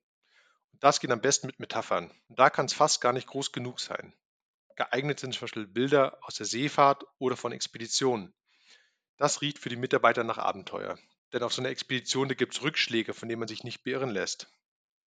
Das 0.78 1.00
geht 1.00 1.10
am 1.10 1.20
besten 1.20 1.48
mit 1.48 1.58
Metaphern. 1.58 2.12
Und 2.28 2.38
da 2.38 2.50
kann 2.50 2.66
es 2.66 2.72
fast 2.72 3.00
gar 3.00 3.12
nicht 3.12 3.26
groß 3.26 3.50
genug 3.50 3.80
sein. 3.80 4.14
Geeignet 4.76 5.18
sind 5.18 5.34
zum 5.34 5.40
Beispiel 5.40 5.66
Bilder 5.66 6.18
aus 6.22 6.36
der 6.36 6.46
Seefahrt 6.46 7.02
oder 7.18 7.36
von 7.36 7.50
Expeditionen. 7.50 8.32
Das 9.16 9.42
riecht 9.42 9.58
für 9.58 9.70
die 9.70 9.74
Mitarbeiter 9.74 10.22
nach 10.22 10.38
Abenteuer. 10.38 10.96
Denn 11.32 11.42
auf 11.42 11.52
so 11.52 11.62
einer 11.62 11.70
Expedition 11.70 12.28
gibt 12.28 12.54
es 12.54 12.62
Rückschläge, 12.62 13.14
von 13.14 13.28
denen 13.28 13.40
man 13.40 13.48
sich 13.48 13.64
nicht 13.64 13.84
beirren 13.84 14.10
lässt. 14.10 14.52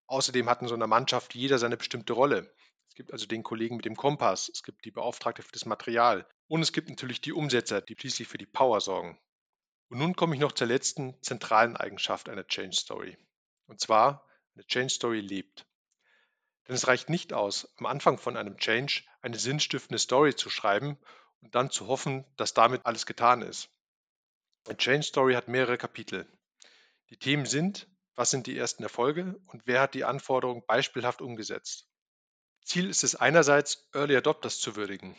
Außerdem 0.08 0.50
hat 0.50 0.62
in 0.62 0.68
so 0.68 0.74
einer 0.74 0.88
Mannschaft 0.88 1.36
jeder 1.36 1.58
seine 1.60 1.78
bestimmte 1.78 2.14
Rolle. 2.14 2.54
Es 2.88 2.96
gibt 2.96 3.12
also 3.12 3.26
den 3.26 3.44
Kollegen 3.44 3.78
mit 3.78 3.86
dem 3.86 3.96
Kompass, 3.96 4.50
es 4.50 4.62
gibt 4.64 4.86
die 4.86 4.92
Beauftragte 4.92 5.42
für 5.42 5.52
das 5.52 5.66
Material 5.66 6.28
und 6.48 6.62
es 6.62 6.72
gibt 6.72 6.90
natürlich 6.90 7.22
die 7.22 7.34
Umsetzer, 7.34 7.82
die 7.82 7.96
schließlich 7.98 8.28
für 8.28 8.38
die 8.38 8.46
Power 8.46 8.82
sorgen. 8.82 9.20
Und 9.90 9.98
nun 9.98 10.16
komme 10.16 10.36
ich 10.36 10.42
noch 10.42 10.52
zur 10.52 10.68
letzten 10.68 11.20
zentralen 11.22 11.76
Eigenschaft 11.76 12.30
einer 12.30 12.46
Change 12.46 12.76
Story. 12.76 13.18
Und 13.66 13.80
zwar 13.80 14.28
eine 14.54 14.66
Change 14.68 14.94
Story 14.94 15.20
lebt. 15.20 15.66
Denn 16.68 16.76
es 16.76 16.88
reicht 16.88 17.10
nicht 17.10 17.34
aus, 17.34 17.74
am 17.78 17.88
Anfang 17.88 18.18
von 18.18 18.38
einem 18.38 18.58
Change 18.58 19.04
eine 19.22 19.38
sinnstiftende 19.38 20.00
Story 20.00 20.36
zu 20.36 20.50
schreiben 20.50 20.98
und 21.42 21.56
dann 21.56 21.72
zu 21.72 21.88
hoffen, 21.88 22.26
dass 22.38 22.54
damit 22.54 22.86
alles 22.86 23.06
getan 23.06 23.42
ist. 23.42 23.70
Eine 24.66 24.78
Change 24.78 25.04
Story 25.04 25.34
hat 25.34 25.50
mehrere 25.50 25.78
Kapitel. 25.78 26.26
Die 27.10 27.18
Themen 27.18 27.46
sind, 27.46 27.88
was 28.16 28.32
sind 28.32 28.48
die 28.48 28.58
ersten 28.58 28.84
Erfolge 28.84 29.40
und 29.48 29.64
wer 29.66 29.82
hat 29.82 29.94
die 29.94 30.06
Anforderungen 30.06 30.64
beispielhaft 30.66 31.22
umgesetzt. 31.22 31.90
Ziel 32.64 32.90
ist 32.90 33.04
es 33.04 33.16
einerseits, 33.16 33.90
Early 33.94 34.16
Adopters 34.16 34.60
zu 34.60 34.78
würdigen, 34.78 35.18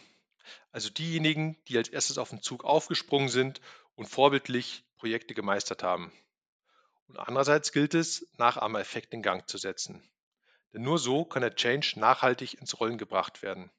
also 0.72 0.88
diejenigen, 0.88 1.62
die 1.68 1.76
als 1.76 1.90
erstes 1.90 2.16
auf 2.16 2.30
den 2.30 2.40
Zug 2.40 2.64
aufgesprungen 2.64 3.28
sind 3.28 3.61
und 3.96 4.07
vorbildlich 4.07 4.87
Projekte 4.96 5.35
gemeistert 5.35 5.83
haben. 5.83 6.11
Und 7.07 7.18
andererseits 7.18 7.70
gilt 7.72 7.92
es, 7.92 8.26
Nachahmereffekt 8.38 9.12
in 9.12 9.20
Gang 9.20 9.46
zu 9.46 9.59
setzen. 9.59 10.02
Denn 10.72 10.83
nur 10.83 10.98
so 10.98 11.26
kann 11.26 11.42
der 11.42 11.54
Change 11.54 12.00
nachhaltig 12.00 12.54
ins 12.54 12.80
Rollen 12.80 12.96
gebracht 12.96 13.42
werden. 13.42 13.70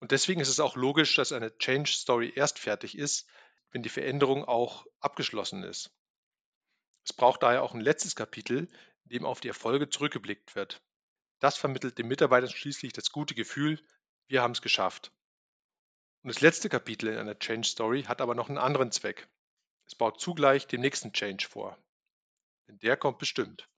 Und 0.00 0.10
deswegen 0.10 0.40
ist 0.40 0.48
es 0.48 0.60
auch 0.60 0.74
logisch, 0.74 1.14
dass 1.16 1.32
eine 1.32 1.56
Change 1.58 1.92
Story 1.92 2.32
erst 2.34 2.58
fertig 2.58 2.96
ist, 2.96 3.26
wenn 3.70 3.82
die 3.82 3.88
Veränderung 3.88 4.44
auch 4.44 4.86
abgeschlossen 5.00 5.62
ist. 5.62 5.90
Es 7.04 7.12
braucht 7.12 7.42
daher 7.42 7.62
auch 7.62 7.74
ein 7.74 7.80
letztes 7.80 8.16
Kapitel, 8.16 8.68
in 9.04 9.10
dem 9.10 9.24
auf 9.26 9.40
die 9.40 9.48
Erfolge 9.48 9.88
zurückgeblickt 9.88 10.56
wird. 10.56 10.82
Das 11.38 11.56
vermittelt 11.56 11.98
den 11.98 12.08
Mitarbeitern 12.08 12.50
schließlich 12.50 12.92
das 12.92 13.12
gute 13.12 13.34
Gefühl, 13.34 13.80
wir 14.28 14.42
haben 14.42 14.52
es 14.52 14.62
geschafft. 14.62 15.12
Und 16.22 16.34
das 16.34 16.40
letzte 16.40 16.68
Kapitel 16.68 17.08
in 17.08 17.18
einer 17.18 17.38
Change 17.38 17.68
Story 17.68 18.02
hat 18.04 18.20
aber 18.20 18.34
noch 18.34 18.48
einen 18.48 18.58
anderen 18.58 18.90
Zweck. 18.90 19.28
Es 19.86 19.94
baut 19.94 20.20
zugleich 20.20 20.66
den 20.66 20.80
nächsten 20.80 21.12
Change 21.12 21.46
vor. 21.46 21.78
Denn 22.66 22.78
der 22.80 22.96
kommt 22.96 23.18
bestimmt. 23.18 23.68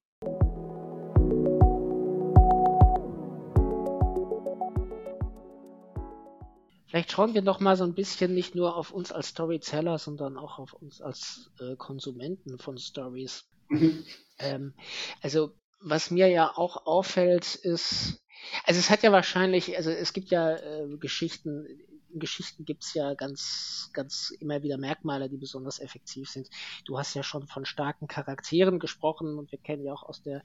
Vielleicht 6.89 7.13
schauen 7.13 7.35
wir 7.35 7.43
noch 7.43 7.61
mal 7.61 7.77
so 7.77 7.85
ein 7.85 7.95
bisschen 7.95 8.35
nicht 8.35 8.55
nur 8.55 8.77
auf 8.77 8.91
uns 8.91 9.13
als 9.13 9.29
Storyteller, 9.29 9.99
sondern 9.99 10.39
auch 10.39 10.59
auf 10.59 10.73
uns 10.73 11.03
als 11.03 11.51
äh, 11.61 11.77
Konsumenten 11.77 12.59
von 12.59 12.79
Stories. 12.79 13.47
Mhm. 13.69 14.05
Ähm, 14.39 14.75
also 15.21 15.53
was 15.81 16.11
mir 16.11 16.29
ja 16.29 16.51
auch 16.57 16.87
auffällt, 16.87 17.55
ist, 17.57 18.23
also 18.65 18.81
es 18.81 18.91
hat 18.91 19.03
ja 19.03 19.13
wahrscheinlich, 19.13 19.77
also 19.77 19.91
es 19.91 20.13
gibt 20.13 20.31
ja 20.31 20.57
äh, 20.57 20.97
Geschichten, 20.99 21.67
in 22.11 22.21
Geschichten 22.21 22.65
gibt 22.65 22.85
es 22.85 22.95
ja 22.95 23.13
ganz, 23.15 23.91
ganz 23.93 24.31
immer 24.41 24.63
wieder 24.63 24.79
Merkmale, 24.79 25.29
die 25.29 25.37
besonders 25.37 25.81
effektiv 25.81 26.31
sind. 26.31 26.49
Du 26.87 26.99
hast 26.99 27.15
ja 27.15 27.23
schon 27.23 27.47
von 27.47 27.67
starken 27.67 28.07
Charakteren 28.09 28.79
gesprochen 28.79 29.39
und 29.39 29.53
wir 29.53 29.59
kennen 29.59 29.85
ja 29.85 29.93
auch 29.93 30.05
aus 30.05 30.23
der 30.23 30.43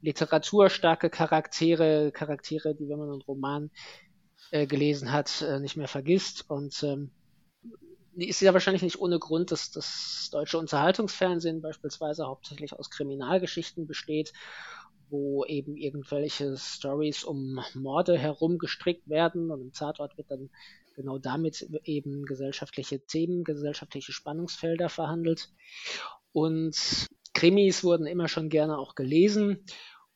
Literatur 0.00 0.70
starke 0.70 1.10
Charaktere, 1.10 2.12
Charaktere, 2.12 2.74
die, 2.74 2.88
wenn 2.88 2.98
man 2.98 3.10
einen 3.10 3.20
Roman 3.22 3.70
äh, 4.50 4.66
gelesen 4.66 5.12
hat, 5.12 5.42
äh, 5.42 5.60
nicht 5.60 5.76
mehr 5.76 5.88
vergisst. 5.88 6.48
Und 6.50 6.82
ähm, 6.82 7.10
ist 8.14 8.40
ja 8.40 8.52
wahrscheinlich 8.52 8.82
nicht 8.82 9.00
ohne 9.00 9.18
Grund, 9.18 9.50
dass 9.50 9.70
das 9.70 10.28
deutsche 10.30 10.58
Unterhaltungsfernsehen 10.58 11.62
beispielsweise 11.62 12.26
hauptsächlich 12.26 12.72
aus 12.72 12.90
Kriminalgeschichten 12.90 13.86
besteht 13.86 14.32
wo 15.12 15.44
eben 15.44 15.76
irgendwelche 15.76 16.56
Stories 16.56 17.22
um 17.22 17.60
Morde 17.74 18.18
herum 18.18 18.58
gestrickt 18.58 19.08
werden 19.08 19.50
und 19.50 19.60
im 19.60 19.72
Tatort 19.72 20.16
wird 20.16 20.30
dann 20.30 20.50
genau 20.96 21.18
damit 21.18 21.68
eben 21.84 22.24
gesellschaftliche 22.24 23.04
Themen, 23.04 23.44
gesellschaftliche 23.44 24.12
Spannungsfelder 24.12 24.88
verhandelt. 24.88 25.50
Und 26.32 27.08
Krimis 27.34 27.84
wurden 27.84 28.06
immer 28.06 28.28
schon 28.28 28.48
gerne 28.48 28.78
auch 28.78 28.94
gelesen. 28.94 29.64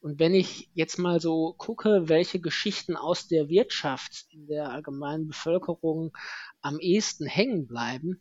Und 0.06 0.20
wenn 0.20 0.36
ich 0.36 0.70
jetzt 0.72 0.98
mal 1.00 1.18
so 1.18 1.54
gucke, 1.58 2.08
welche 2.08 2.38
Geschichten 2.38 2.94
aus 2.94 3.26
der 3.26 3.48
Wirtschaft 3.48 4.26
in 4.30 4.46
der 4.46 4.70
allgemeinen 4.70 5.26
Bevölkerung 5.26 6.16
am 6.60 6.78
ehesten 6.78 7.26
hängen 7.26 7.66
bleiben, 7.66 8.20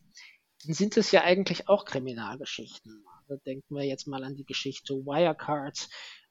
dann 0.64 0.74
sind 0.74 0.96
es 0.96 1.12
ja 1.12 1.22
eigentlich 1.22 1.68
auch 1.68 1.84
Kriminalgeschichten. 1.84 3.04
Also 3.20 3.40
denken 3.46 3.72
wir 3.72 3.84
jetzt 3.84 4.08
mal 4.08 4.24
an 4.24 4.34
die 4.34 4.44
Geschichte 4.44 4.94
Wirecard, 4.94 5.88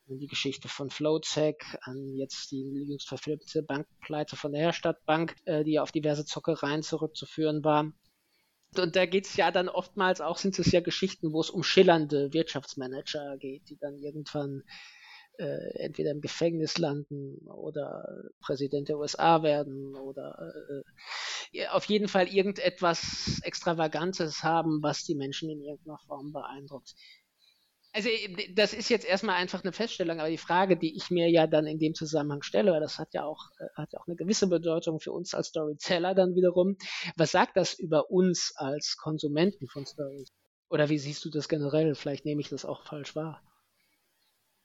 an 0.09 0.19
die 0.19 0.27
Geschichte 0.27 0.67
von 0.67 0.89
Flowtech, 0.89 1.55
an 1.84 2.17
jetzt 2.17 2.51
die 2.51 2.63
jüngst 2.89 3.07
verfilmte 3.07 3.63
Bankpleite 3.63 4.36
von 4.36 4.51
der 4.51 4.59
Herstadtbank, 4.59 5.38
äh, 5.45 5.63
die 5.63 5.79
auf 5.79 5.93
diverse 5.93 6.25
Zockereien 6.25 6.84
zurückzuführen 6.84 7.63
war. 7.63 7.93
Und 8.77 8.97
da 8.97 9.05
geht 9.05 9.25
es 9.25 9.38
ja 9.38 9.51
dann 9.51 9.69
oftmals 9.69 10.19
auch, 10.19 10.38
sind 10.38 10.59
es 10.59 10.73
ja 10.73 10.82
Geschichten, 10.82 11.32
wo 11.32 11.39
es 11.39 11.49
um 11.49 11.63
schillernde 11.63 12.34
Wirtschaftsmanager 12.34 13.38
geht, 13.38 13.69
die 13.69 13.77
dann 13.77 13.97
irgendwann 13.99 14.63
äh, 15.38 15.83
entweder 15.83 16.11
im 16.11 16.21
Gefängnis 16.21 16.77
landen 16.77 17.38
oder 17.47 18.23
Präsident 18.41 18.89
der 18.89 18.97
USA 18.97 19.43
werden 19.43 19.95
oder 19.95 20.53
äh, 21.53 21.67
auf 21.67 21.86
jeden 21.86 22.07
Fall 22.07 22.27
irgendetwas 22.27 23.39
Extravagantes 23.43 24.43
haben, 24.43 24.81
was 24.81 25.03
die 25.03 25.15
Menschen 25.15 25.49
in 25.49 25.61
irgendeiner 25.61 25.99
Form 25.99 26.31
beeindruckt. 26.31 26.95
Also 27.95 28.09
das 28.53 28.73
ist 28.73 28.89
jetzt 28.89 29.05
erstmal 29.05 29.38
einfach 29.38 29.63
eine 29.63 29.71
Feststellung, 29.71 30.19
aber 30.19 30.29
die 30.29 30.38
Frage, 30.38 30.75
die 30.75 30.97
ich 30.97 31.11
mir 31.11 31.29
ja 31.29 31.47
dann 31.47 31.65
in 31.65 31.79
dem 31.79 31.93
Zusammenhang 31.93 32.41
stelle, 32.41 32.77
das 32.81 32.99
hat 32.99 33.13
ja 33.13 33.23
auch, 33.23 33.51
äh, 33.57 33.67
hat 33.75 33.93
ja 33.93 33.99
auch 34.01 34.07
eine 34.07 34.17
gewisse 34.17 34.47
Bedeutung 34.47 34.99
für 34.99 35.13
uns 35.13 35.33
als 35.33 35.47
Storyteller 35.47 36.13
dann 36.13 36.36
wiederum. 36.36 36.75
Was 37.15 37.31
sagt 37.31 37.55
das 37.55 37.73
über 37.73 38.11
uns 38.11 38.51
als 38.57 38.97
Konsumenten 38.97 39.67
von 39.67 39.86
Stories? 39.86 40.29
Oder 40.69 40.89
wie 40.89 40.99
siehst 40.99 41.23
du 41.23 41.29
das 41.29 41.47
generell? 41.47 41.95
Vielleicht 41.95 42.25
nehme 42.25 42.41
ich 42.41 42.49
das 42.49 42.65
auch 42.65 42.86
falsch 42.86 43.15
wahr. 43.15 43.41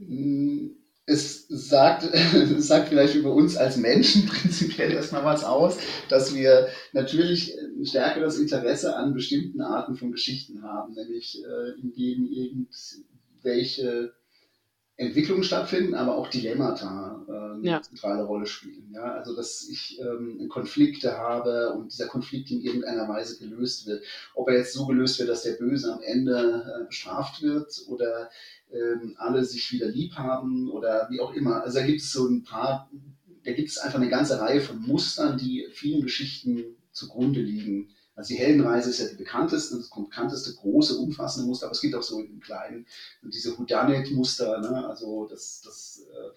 Mm, 0.01 0.71
es 1.07 1.47
sagt, 1.49 2.05
es 2.15 2.67
sagt 2.67 2.89
vielleicht 2.89 3.15
über 3.15 3.33
uns 3.33 3.57
als 3.57 3.77
Menschen 3.77 4.27
prinzipiell 4.29 4.93
erstmal 4.93 5.25
was 5.25 5.45
aus, 5.45 5.79
dass 6.09 6.35
wir 6.35 6.69
natürlich 6.93 7.57
ein 7.59 7.85
stärkeres 7.85 8.39
Interesse 8.39 8.97
an 8.97 9.15
bestimmten 9.15 9.61
Arten 9.61 9.97
von 9.97 10.13
Geschichten 10.13 10.63
haben, 10.63 10.95
nämlich 10.95 11.43
äh, 11.45 11.81
in 11.81 11.93
denen 11.93 12.29
irgendwelche 12.33 14.13
Entwicklungen 15.01 15.45
stattfinden, 15.45 15.95
aber 15.95 16.15
auch 16.15 16.29
Dilemmata 16.29 17.25
äh, 17.27 17.67
ja. 17.67 17.77
eine 17.77 17.83
zentrale 17.83 18.25
Rolle 18.25 18.45
spielen. 18.45 18.93
Ja? 18.93 19.15
Also 19.15 19.35
dass 19.35 19.67
ich 19.67 19.99
ähm, 19.99 20.47
Konflikte 20.51 21.17
habe 21.17 21.73
und 21.73 21.91
dieser 21.91 22.07
Konflikt 22.07 22.51
in 22.51 22.61
irgendeiner 22.61 23.09
Weise 23.09 23.39
gelöst 23.39 23.87
wird. 23.87 24.05
Ob 24.35 24.49
er 24.49 24.59
jetzt 24.59 24.75
so 24.75 24.87
gelöst 24.87 25.19
wird, 25.19 25.31
dass 25.31 25.43
der 25.43 25.55
Böse 25.55 25.91
am 25.95 26.03
Ende 26.03 26.83
äh, 26.83 26.85
bestraft 26.85 27.41
wird 27.41 27.83
oder 27.89 28.29
ähm, 28.71 29.15
alle 29.17 29.43
sich 29.43 29.73
wieder 29.73 29.89
lieb 29.89 30.17
haben 30.17 30.71
oder 30.71 31.09
wie 31.09 31.21
auch 31.21 31.33
immer. 31.33 31.63
Also 31.63 31.79
da 31.79 31.87
gibt 31.87 32.03
es 32.03 32.13
so 32.13 32.29
ein 32.29 32.45
paar, 32.45 32.91
da 33.43 33.53
gibt 33.53 33.71
es 33.71 33.79
einfach 33.79 33.99
eine 33.99 34.11
ganze 34.11 34.39
Reihe 34.39 34.61
von 34.61 34.83
Mustern, 34.83 35.39
die 35.39 35.67
vielen 35.73 36.03
Geschichten 36.03 36.77
zugrunde 36.93 37.41
liegen. 37.41 37.89
Also 38.21 38.35
die 38.35 38.41
Heldenreise 38.41 38.91
ist 38.91 39.01
ja 39.01 39.09
die 39.09 39.17
bekannteste, 39.17 39.79
das 39.79 39.89
bekannteste 39.89 40.53
große, 40.53 40.99
umfassende 40.99 41.49
Muster, 41.49 41.65
aber 41.65 41.73
es 41.73 41.81
gibt 41.81 41.95
auch 41.95 42.03
so 42.03 42.21
in 42.21 42.39
kleinen 42.39 42.85
diese 43.23 43.57
Houdanet-Muster, 43.57 44.61
ne? 44.61 44.87
also 44.87 45.27
das, 45.27 45.63
das, 45.65 46.05
äh, 46.07 46.31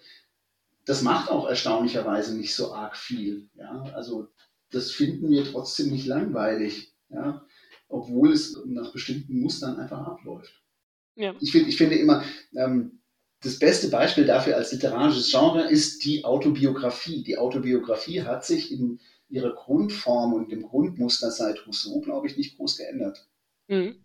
das 0.86 1.02
macht 1.02 1.30
auch 1.30 1.46
erstaunlicherweise 1.46 2.38
nicht 2.38 2.54
so 2.54 2.72
arg 2.72 2.96
viel. 2.96 3.50
Ja? 3.56 3.82
Also 3.94 4.28
das 4.70 4.92
finden 4.92 5.28
wir 5.28 5.44
trotzdem 5.44 5.90
nicht 5.90 6.06
langweilig, 6.06 6.94
ja? 7.10 7.44
obwohl 7.88 8.32
es 8.32 8.58
nach 8.64 8.90
bestimmten 8.90 9.38
Mustern 9.40 9.76
einfach 9.76 10.06
abläuft. 10.06 10.62
Ja. 11.16 11.34
Ich, 11.42 11.52
find, 11.52 11.68
ich 11.68 11.76
finde 11.76 11.96
immer, 11.96 12.24
ähm, 12.56 13.02
das 13.42 13.58
beste 13.58 13.88
Beispiel 13.88 14.24
dafür 14.24 14.56
als 14.56 14.72
literarisches 14.72 15.30
Genre 15.30 15.68
ist 15.68 16.02
die 16.06 16.24
Autobiografie. 16.24 17.22
Die 17.22 17.36
Autobiografie 17.36 18.22
hat 18.22 18.46
sich 18.46 18.72
in 18.72 19.00
ihre 19.34 19.52
Grundform 19.52 20.32
und 20.32 20.52
dem 20.52 20.62
Grundmuster 20.62 21.30
seit 21.30 21.66
Rousseau, 21.66 22.00
glaube 22.00 22.28
ich, 22.28 22.36
nicht 22.36 22.56
groß 22.56 22.76
geändert. 22.78 23.26
Mhm. 23.66 23.96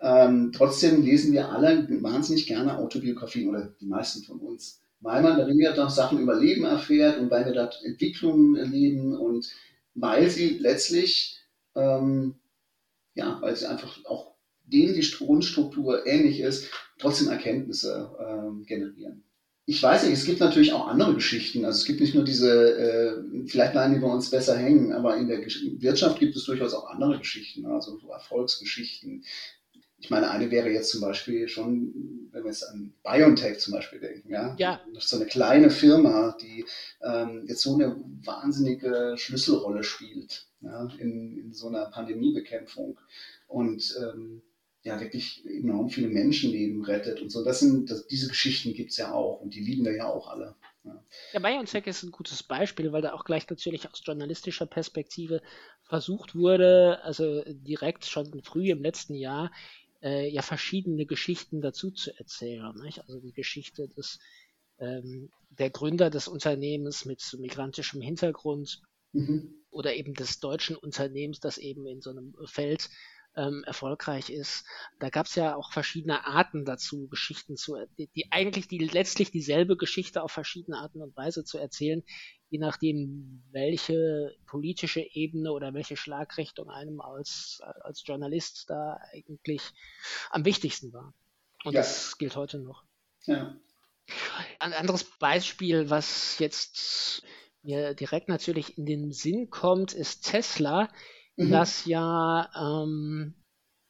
Ähm, 0.00 0.52
trotzdem 0.54 1.02
lesen 1.02 1.32
wir 1.32 1.48
alle 1.50 1.88
wahnsinnig 2.02 2.46
gerne 2.46 2.78
Autobiografien 2.78 3.48
oder 3.48 3.74
die 3.80 3.86
meisten 3.86 4.22
von 4.22 4.38
uns, 4.38 4.80
weil 5.00 5.22
man 5.22 5.36
darin 5.36 5.58
ja 5.58 5.72
doch 5.72 5.90
Sachen 5.90 6.20
über 6.20 6.38
Leben 6.38 6.64
erfährt 6.64 7.18
und 7.18 7.30
weil 7.30 7.46
wir 7.46 7.52
dort 7.52 7.82
Entwicklungen 7.82 8.56
erleben 8.56 9.16
und 9.16 9.50
weil 9.94 10.30
sie 10.30 10.58
letztlich, 10.58 11.40
ähm, 11.74 12.36
ja, 13.14 13.38
weil 13.40 13.56
sie 13.56 13.66
einfach 13.66 14.04
auch 14.04 14.36
denen 14.64 14.94
die 14.94 15.10
Grundstruktur 15.10 16.06
ähnlich 16.06 16.40
ist, 16.40 16.70
trotzdem 16.98 17.28
Erkenntnisse 17.28 18.10
ähm, 18.20 18.64
generieren 18.66 19.25
ich 19.68 19.82
weiß 19.82 20.04
nicht, 20.04 20.12
es 20.12 20.24
gibt 20.24 20.38
natürlich 20.38 20.72
auch 20.72 20.86
andere 20.86 21.14
Geschichten. 21.14 21.64
Also 21.64 21.78
es 21.78 21.84
gibt 21.84 22.00
nicht 22.00 22.14
nur 22.14 22.24
diese, 22.24 22.78
äh, 22.78 23.46
vielleicht 23.48 23.72
bleiben 23.72 23.94
die 23.94 24.00
bei 24.00 24.06
uns 24.06 24.30
besser 24.30 24.56
hängen, 24.56 24.92
aber 24.92 25.16
in 25.16 25.26
der 25.26 25.40
Wirtschaft 25.40 26.20
gibt 26.20 26.36
es 26.36 26.44
durchaus 26.44 26.72
auch 26.72 26.88
andere 26.88 27.18
Geschichten, 27.18 27.66
also 27.66 27.98
so 27.98 28.08
Erfolgsgeschichten. 28.08 29.24
Ich 29.98 30.08
meine, 30.08 30.30
eine 30.30 30.52
wäre 30.52 30.70
jetzt 30.70 30.90
zum 30.90 31.00
Beispiel 31.00 31.48
schon, 31.48 32.28
wenn 32.30 32.44
wir 32.44 32.50
jetzt 32.50 32.62
an 32.62 32.92
BioNTech 33.02 33.58
zum 33.58 33.74
Beispiel 33.74 33.98
denken, 33.98 34.30
ja, 34.30 34.54
ja. 34.56 34.80
so 35.00 35.16
eine 35.16 35.26
kleine 35.26 35.70
Firma, 35.70 36.36
die 36.40 36.64
ähm, 37.02 37.44
jetzt 37.48 37.62
so 37.62 37.74
eine 37.74 37.96
wahnsinnige 38.24 39.14
Schlüsselrolle 39.16 39.82
spielt 39.82 40.46
ja, 40.60 40.88
in, 40.98 41.38
in 41.38 41.52
so 41.52 41.68
einer 41.68 41.86
Pandemiebekämpfung. 41.86 43.00
Und 43.48 43.96
ähm, 44.00 44.42
ja 44.86 45.00
wirklich 45.00 45.44
enorm 45.46 45.88
viele 45.88 46.08
Menschenleben 46.08 46.82
rettet 46.84 47.20
und 47.20 47.30
so. 47.30 47.44
Das 47.44 47.60
sind, 47.60 47.90
das, 47.90 48.06
diese 48.06 48.28
Geschichten 48.28 48.72
gibt 48.72 48.90
es 48.90 48.96
ja 48.96 49.12
auch 49.12 49.40
und 49.40 49.54
die 49.54 49.60
lieben 49.60 49.84
wir 49.84 49.94
ja 49.94 50.06
auch 50.06 50.28
alle. 50.28 50.54
Ja. 50.84 51.04
ja, 51.32 51.40
BioNTech 51.40 51.86
ist 51.86 52.04
ein 52.04 52.12
gutes 52.12 52.42
Beispiel, 52.42 52.92
weil 52.92 53.02
da 53.02 53.12
auch 53.12 53.24
gleich 53.24 53.48
natürlich 53.48 53.90
aus 53.90 54.02
journalistischer 54.04 54.66
Perspektive 54.66 55.42
versucht 55.82 56.34
wurde, 56.34 57.02
also 57.02 57.42
direkt 57.46 58.06
schon 58.06 58.42
früh 58.42 58.70
im 58.70 58.82
letzten 58.82 59.14
Jahr, 59.14 59.50
äh, 60.02 60.28
ja 60.28 60.42
verschiedene 60.42 61.06
Geschichten 61.06 61.60
dazu 61.60 61.90
zu 61.90 62.16
erzählen. 62.18 62.72
Nicht? 62.82 63.00
Also 63.00 63.18
die 63.20 63.32
Geschichte 63.32 63.88
des 63.88 64.20
ähm, 64.78 65.30
der 65.50 65.70
Gründer 65.70 66.10
des 66.10 66.28
Unternehmens 66.28 67.04
mit 67.04 67.22
migrantischem 67.38 68.00
Hintergrund 68.00 68.82
mhm. 69.12 69.54
oder 69.70 69.94
eben 69.94 70.14
des 70.14 70.40
deutschen 70.40 70.76
Unternehmens, 70.76 71.40
das 71.40 71.58
eben 71.58 71.86
in 71.86 72.00
so 72.00 72.10
einem 72.10 72.34
Feld 72.44 72.90
ähm, 73.36 73.62
erfolgreich 73.64 74.30
ist. 74.30 74.66
Da 74.98 75.10
gab 75.10 75.26
es 75.26 75.34
ja 75.34 75.54
auch 75.54 75.72
verschiedene 75.72 76.26
Arten 76.26 76.64
dazu, 76.64 77.08
Geschichten 77.08 77.56
zu, 77.56 77.76
die, 77.98 78.08
die 78.08 78.32
eigentlich 78.32 78.68
die 78.68 78.78
letztlich 78.78 79.30
dieselbe 79.30 79.76
Geschichte 79.76 80.22
auf 80.22 80.32
verschiedene 80.32 80.78
Arten 80.78 81.02
und 81.02 81.16
Weise 81.16 81.44
zu 81.44 81.58
erzählen, 81.58 82.02
je 82.48 82.58
nachdem, 82.58 83.44
welche 83.50 84.34
politische 84.46 85.00
Ebene 85.00 85.52
oder 85.52 85.74
welche 85.74 85.96
Schlagrichtung 85.96 86.70
einem 86.70 87.00
als, 87.00 87.60
als 87.80 88.02
Journalist 88.06 88.70
da 88.70 88.98
eigentlich 89.12 89.62
am 90.30 90.44
wichtigsten 90.44 90.92
war. 90.92 91.12
Und 91.64 91.74
ja. 91.74 91.80
das 91.80 92.18
gilt 92.18 92.36
heute 92.36 92.58
noch. 92.58 92.84
Ja. 93.24 93.56
Ein 94.60 94.72
anderes 94.72 95.04
Beispiel, 95.18 95.90
was 95.90 96.38
jetzt 96.38 97.22
mir 97.62 97.94
direkt 97.94 98.28
natürlich 98.28 98.78
in 98.78 98.86
den 98.86 99.12
Sinn 99.12 99.50
kommt, 99.50 99.92
ist 99.92 100.22
Tesla, 100.30 100.88
mhm. 101.36 101.50
das 101.50 101.84
ja, 101.86 102.50
ähm, 102.56 103.34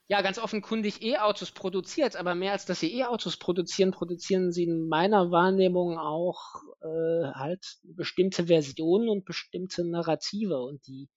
ja 0.08 0.22
ganz 0.22 0.38
offenkundig 0.38 1.02
E-Autos 1.02 1.50
produziert, 1.50 2.16
aber 2.16 2.34
mehr 2.34 2.52
als 2.52 2.66
dass 2.66 2.80
sie 2.80 2.94
E-Autos 2.98 3.36
produzieren, 3.38 3.90
produzieren 3.90 4.52
sie 4.52 4.64
in 4.64 4.88
meiner 4.88 5.30
Wahrnehmung 5.30 5.98
auch 5.98 6.62
äh, 6.82 7.32
halt 7.34 7.78
bestimmte 7.82 8.46
Versionen 8.46 9.08
und 9.08 9.24
bestimmte 9.24 9.84
Narrative 9.84 10.60
und 10.60 10.86
die 10.86 11.08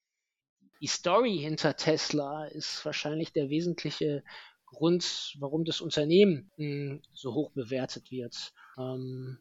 die 0.82 0.88
Story 0.88 1.38
hinter 1.38 1.76
Tesla 1.76 2.46
ist 2.46 2.86
wahrscheinlich 2.86 3.34
der 3.34 3.50
wesentliche 3.50 4.24
Grund, 4.66 5.36
warum 5.40 5.66
das 5.66 5.82
Unternehmen 5.82 6.52
mh, 6.58 6.66
hm, 6.66 7.02
so 7.14 7.34
hoch 7.34 7.52
bewertet 7.52 8.12
wird. 8.12 8.54
Ähm, 8.78 9.40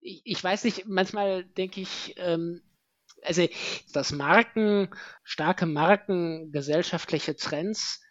ich, 0.00 0.20
ich, 0.24 0.44
weiß 0.44 0.64
nicht, 0.64 0.86
manchmal 0.86 1.44
denke 1.44 1.80
ich, 1.80 2.14
ähm, 2.18 2.62
also 3.24 3.46
dass 3.92 4.12
Marken, 4.12 4.88
starke 5.22 5.66
Marken 5.66 6.52
gesellschaftliche 6.52 7.36
Trends 7.36 8.02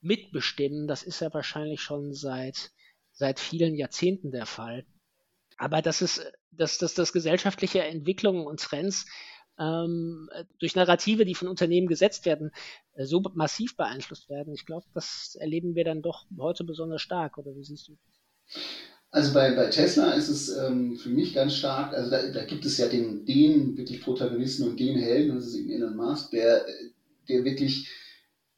mitbestimmen, 0.00 0.86
das 0.86 1.02
ist 1.02 1.20
ja 1.20 1.32
wahrscheinlich 1.32 1.80
schon 1.80 2.14
seit, 2.14 2.70
seit 3.12 3.38
vielen 3.38 3.74
Jahrzehnten 3.74 4.30
der 4.30 4.46
Fall. 4.46 4.86
Aber 5.58 5.82
dass 5.82 6.00
es, 6.00 6.24
dass, 6.50 6.78
dass, 6.78 6.94
dass 6.94 7.12
gesellschaftliche 7.12 7.82
Entwicklungen 7.82 8.46
und 8.46 8.60
Trends 8.60 9.06
ähm, 9.58 10.28
durch 10.58 10.74
Narrative, 10.74 11.24
die 11.26 11.34
von 11.34 11.48
Unternehmen 11.48 11.86
gesetzt 11.86 12.24
werden, 12.24 12.50
äh, 12.94 13.04
so 13.04 13.20
massiv 13.34 13.76
beeinflusst 13.76 14.30
werden. 14.30 14.54
Ich 14.54 14.64
glaube, 14.64 14.86
das 14.94 15.36
erleben 15.38 15.74
wir 15.74 15.84
dann 15.84 16.02
doch 16.02 16.24
heute 16.38 16.64
besonders 16.64 17.02
stark, 17.02 17.36
oder 17.36 17.54
wie 17.54 17.64
siehst 17.64 17.88
du? 17.88 17.98
Also 19.12 19.34
bei, 19.34 19.52
bei 19.52 19.66
Tesla 19.66 20.12
ist 20.12 20.28
es 20.28 20.48
ähm, 20.56 20.96
für 20.96 21.08
mich 21.08 21.34
ganz 21.34 21.54
stark, 21.54 21.92
also 21.94 22.10
da, 22.10 22.28
da 22.28 22.44
gibt 22.44 22.64
es 22.64 22.78
ja 22.78 22.86
den, 22.86 23.24
den 23.24 23.76
wirklich 23.76 24.02
Protagonisten 24.02 24.68
und 24.68 24.78
den 24.78 24.98
Helden, 24.98 25.34
das 25.34 25.48
ist 25.48 25.56
eben 25.56 25.70
Elon 25.70 25.96
Musk, 25.96 26.30
der, 26.30 26.64
der 27.28 27.44
wirklich 27.44 27.90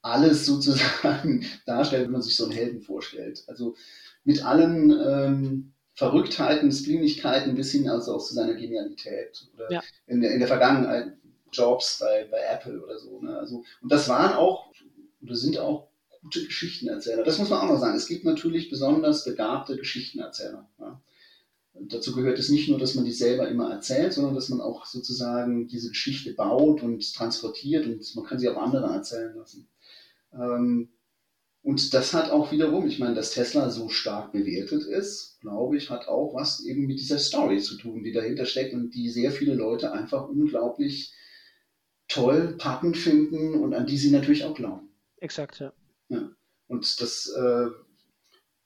alles 0.02 0.44
sozusagen 0.44 1.46
darstellt, 1.66 2.04
wenn 2.04 2.12
man 2.12 2.22
sich 2.22 2.36
so 2.36 2.44
einen 2.44 2.52
Helden 2.52 2.82
vorstellt. 2.82 3.42
Also 3.46 3.76
mit 4.24 4.44
allen 4.44 4.90
ähm, 4.90 5.72
Verrücktheiten, 5.94 6.70
Splinigkeiten 6.70 7.54
bis 7.54 7.72
hin 7.72 7.88
also 7.88 8.16
auch 8.16 8.24
zu 8.24 8.34
seiner 8.34 8.54
Genialität. 8.54 9.48
Oder 9.54 9.72
ja. 9.72 9.82
in, 10.06 10.20
der, 10.20 10.32
in 10.32 10.38
der 10.38 10.48
Vergangenheit 10.48 11.12
Jobs 11.52 11.98
bei, 11.98 12.26
bei 12.30 12.38
Apple 12.38 12.82
oder 12.82 12.98
so. 12.98 13.20
Ne? 13.20 13.38
Also, 13.38 13.62
und 13.80 13.92
das 13.92 14.08
waren 14.08 14.34
auch, 14.34 14.72
oder 15.22 15.34
sind 15.34 15.58
auch 15.58 15.88
gute 16.22 16.44
Geschichtenerzähler. 16.44 17.24
Das 17.24 17.38
muss 17.38 17.50
man 17.50 17.60
auch 17.60 17.68
noch 17.68 17.80
sagen. 17.80 17.96
Es 17.96 18.06
gibt 18.06 18.24
natürlich 18.24 18.70
besonders 18.70 19.24
begabte 19.24 19.76
Geschichtenerzähler. 19.76 20.68
Ja. 20.78 21.02
dazu 21.74 22.14
gehört 22.14 22.38
es 22.38 22.48
nicht 22.48 22.68
nur, 22.68 22.78
dass 22.78 22.94
man 22.94 23.04
die 23.04 23.12
selber 23.12 23.48
immer 23.48 23.70
erzählt, 23.70 24.12
sondern 24.12 24.34
dass 24.34 24.48
man 24.48 24.60
auch 24.60 24.86
sozusagen 24.86 25.68
diese 25.68 25.88
Geschichte 25.90 26.32
baut 26.34 26.82
und 26.82 27.14
transportiert 27.14 27.86
und 27.86 28.16
man 28.16 28.24
kann 28.24 28.38
sie 28.38 28.48
auch 28.48 28.56
anderen 28.56 28.92
erzählen 28.94 29.34
lassen. 29.36 29.68
Ähm, 30.32 30.88
Und 31.64 31.94
das 31.94 32.12
hat 32.12 32.30
auch 32.30 32.50
wiederum, 32.50 32.86
ich 32.88 32.98
meine, 32.98 33.14
dass 33.14 33.30
Tesla 33.32 33.70
so 33.70 33.88
stark 33.88 34.32
bewertet 34.32 34.84
ist, 34.84 35.38
glaube 35.40 35.76
ich, 35.76 35.90
hat 35.90 36.08
auch 36.08 36.34
was 36.34 36.64
eben 36.64 36.86
mit 36.86 36.98
dieser 36.98 37.18
Story 37.18 37.60
zu 37.60 37.76
tun, 37.76 38.02
die 38.02 38.12
dahinter 38.12 38.46
steckt 38.46 38.74
und 38.74 38.90
die 38.90 39.08
sehr 39.10 39.30
viele 39.30 39.54
Leute 39.54 39.92
einfach 39.92 40.28
unglaublich 40.28 41.12
toll, 42.08 42.56
packend 42.58 42.96
finden 42.96 43.54
und 43.54 43.74
an 43.74 43.86
die 43.86 43.96
sie 43.96 44.10
natürlich 44.10 44.44
auch 44.44 44.54
glauben. 44.54 44.88
Exakt, 45.18 45.60
ja. 45.60 45.72
Und 46.72 47.02
das, 47.02 47.28
äh, 47.28 47.66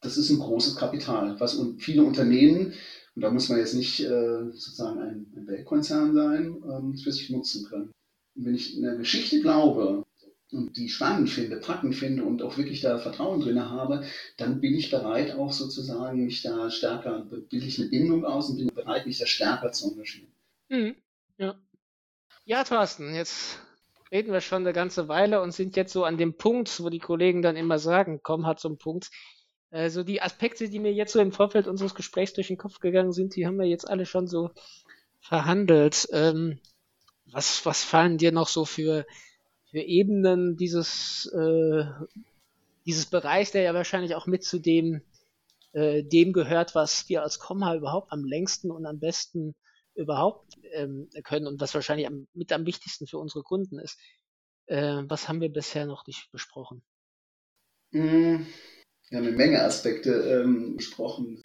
das 0.01 0.17
ist 0.17 0.31
ein 0.31 0.39
großes 0.39 0.77
Kapital, 0.77 1.39
was 1.41 1.61
viele 1.79 2.05
Unternehmen, 2.05 2.73
und 3.17 3.23
da 3.23 3.31
muss 3.31 3.49
man 3.49 3.59
jetzt 3.59 3.75
nicht 3.75 4.01
äh, 4.01 4.45
sozusagen 4.53 5.01
ein, 5.01 5.27
ein 5.35 5.47
Weltkonzern 5.49 6.15
sein, 6.15 6.63
ähm, 6.71 6.97
für 6.97 7.11
sich 7.11 7.31
nutzen 7.31 7.67
können. 7.67 7.91
Und 8.37 8.45
wenn 8.45 8.55
ich 8.55 8.77
in 8.77 8.87
eine 8.87 8.99
Geschichte 8.99 9.41
glaube, 9.41 10.05
und 10.53 10.77
die 10.77 10.89
spannend 10.89 11.29
finde, 11.31 11.57
packend 11.57 11.97
finde 11.97 12.25
und 12.25 12.43
auch 12.43 12.57
wirklich 12.57 12.81
da 12.81 12.99
Vertrauen 12.99 13.41
drin 13.41 13.61
habe, 13.61 14.07
dann 14.37 14.61
bin 14.61 14.75
ich 14.77 14.93
bereit 14.93 15.35
auch 15.35 15.53
sozusagen 15.53 16.25
mich 16.25 16.43
da 16.43 16.71
stärker, 16.71 17.27
bilde 17.29 17.67
ich 17.67 17.81
eine 17.81 17.89
Bindung 17.89 18.25
aus 18.25 18.51
und 18.51 18.59
bin 18.59 18.69
bereit, 18.69 19.07
mich 19.07 19.19
da 19.19 19.27
stärker 19.27 19.73
zu 19.73 19.91
engagieren. 19.91 20.29
Mhm. 20.69 20.95
Ja. 21.39 21.59
Ja, 22.45 22.63
Thorsten, 22.63 23.17
jetzt 23.17 23.59
reden 24.11 24.33
wir 24.33 24.41
schon 24.41 24.63
eine 24.63 24.73
ganze 24.73 25.09
Weile 25.09 25.41
und 25.43 25.53
sind 25.53 25.77
jetzt 25.77 25.93
so 25.93 26.05
an 26.05 26.19
dem 26.19 26.37
Punkt, 26.37 26.83
wo 26.83 26.89
die 26.89 26.99
Kollegen 26.99 27.43
dann 27.43 27.57
immer 27.57 27.79
sagen, 27.79 28.21
komm, 28.23 28.47
hat 28.47 28.61
zum 28.61 28.79
Punkt. 28.79 29.11
Also 29.71 30.05
die 30.05 30.23
Aspekte, 30.23 30.69
die 30.69 30.79
mir 30.79 30.93
jetzt 30.93 31.13
so 31.13 31.21
im 31.21 31.33
Vorfeld 31.33 31.67
unseres 31.67 31.95
Gesprächs 31.95 32.33
durch 32.33 32.49
den 32.49 32.57
Kopf 32.57 32.79
gegangen 32.79 33.13
sind, 33.13 33.35
die 33.37 33.47
haben 33.47 33.59
wir 33.59 33.67
jetzt 33.67 33.89
alle 33.89 34.07
schon 34.07 34.27
so 34.27 34.51
verhandelt. 35.21 36.09
Ähm, 36.13 36.61
was, 37.33 37.67
was 37.67 37.83
fallen 37.83 38.19
dir 38.19 38.33
noch 38.33 38.49
so 38.49 38.65
für 38.65 39.05
für 39.77 39.83
Ebenen 39.83 40.57
dieses, 40.57 41.27
äh, 41.35 41.85
dieses 42.87 43.05
Bereich, 43.07 43.51
der 43.51 43.63
ja 43.63 43.75
wahrscheinlich 43.75 44.15
auch 44.15 44.27
mit 44.27 44.45
zu 44.45 44.59
dem, 44.59 45.03
äh, 45.73 46.03
dem 46.03 46.33
gehört, 46.33 46.75
was 46.75 47.11
wir 47.11 47.23
als 47.23 47.39
Komma 47.39 47.75
überhaupt 47.75 48.11
am 48.13 48.25
längsten 48.25 48.71
und 48.71 48.87
am 48.87 48.99
besten 48.99 49.55
überhaupt 49.97 50.59
ähm, 50.73 51.09
können 51.25 51.47
und 51.47 51.61
was 51.61 51.75
wahrscheinlich 51.75 52.07
am, 52.07 52.27
mit 52.35 52.53
am 52.53 52.67
wichtigsten 52.67 53.07
für 53.07 53.19
unsere 53.19 53.43
Kunden 53.43 53.79
ist. 53.79 53.99
Äh, 54.67 55.03
was 55.09 55.29
haben 55.29 55.41
wir 55.41 55.49
bisher 55.49 55.87
noch 55.87 56.07
nicht 56.07 56.31
besprochen? 56.33 56.83
Hm, 57.93 58.47
wir 59.09 59.19
haben 59.19 59.27
eine 59.27 59.37
Menge 59.37 59.63
Aspekte 59.63 60.11
ähm, 60.11 60.77
besprochen. 60.77 61.43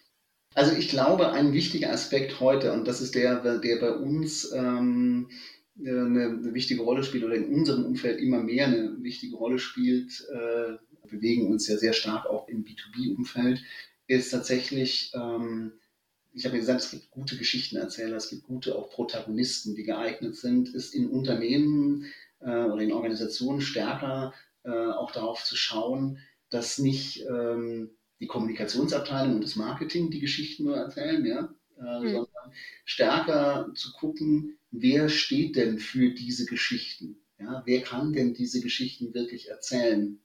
Also 0.54 0.76
ich 0.76 0.88
glaube, 0.88 1.30
ein 1.32 1.52
wichtiger 1.52 1.90
Aspekt 1.92 2.40
heute, 2.40 2.72
und 2.72 2.86
das 2.86 3.00
ist 3.00 3.14
der, 3.14 3.58
der 3.58 3.76
bei 3.76 3.92
uns 3.92 4.52
ähm, 4.52 5.30
eine, 5.78 6.02
eine, 6.02 6.54
wichtige 6.54 6.82
Rolle 6.82 7.02
spielt 7.02 7.24
oder 7.24 7.34
in 7.34 7.54
unserem 7.54 7.84
Umfeld 7.84 8.20
immer 8.20 8.42
mehr 8.42 8.66
eine 8.66 9.02
wichtige 9.02 9.36
Rolle 9.36 9.58
spielt, 9.58 10.26
äh, 10.30 10.76
bewegen 11.08 11.50
uns 11.50 11.68
ja 11.68 11.78
sehr 11.78 11.94
stark 11.94 12.26
auch 12.26 12.48
im 12.48 12.64
B2B-Umfeld, 12.64 13.62
ist 14.06 14.30
tatsächlich, 14.30 15.12
ähm, 15.14 15.72
ich 16.34 16.44
habe 16.44 16.56
ja 16.56 16.60
gesagt, 16.60 16.80
es 16.80 16.90
gibt 16.90 17.10
gute 17.10 17.36
Geschichtenerzähler, 17.36 18.16
es 18.16 18.30
gibt 18.30 18.44
gute 18.44 18.76
auch 18.76 18.90
Protagonisten, 18.90 19.74
die 19.74 19.84
geeignet 19.84 20.36
sind, 20.36 20.74
ist 20.74 20.94
in 20.94 21.08
Unternehmen 21.08 22.06
äh, 22.40 22.64
oder 22.64 22.80
in 22.80 22.92
Organisationen 22.92 23.60
stärker 23.60 24.32
äh, 24.64 24.70
auch 24.70 25.10
darauf 25.10 25.44
zu 25.44 25.56
schauen, 25.56 26.18
dass 26.50 26.78
nicht 26.78 27.24
ähm, 27.26 27.90
die 28.20 28.26
Kommunikationsabteilung 28.26 29.34
und 29.34 29.44
das 29.44 29.56
Marketing 29.56 30.10
die 30.10 30.20
Geschichten 30.20 30.64
nur 30.64 30.76
erzählen, 30.76 31.24
ja, 31.24 31.54
äh, 31.78 32.00
mhm. 32.00 32.12
sondern 32.12 32.52
stärker 32.84 33.70
zu 33.74 33.92
gucken, 33.92 34.58
wer 34.70 35.08
steht 35.08 35.56
denn 35.56 35.78
für 35.78 36.10
diese 36.10 36.46
Geschichten? 36.46 37.18
Ja, 37.38 37.62
wer 37.66 37.82
kann 37.82 38.12
denn 38.12 38.34
diese 38.34 38.60
Geschichten 38.60 39.14
wirklich 39.14 39.50
erzählen? 39.50 40.20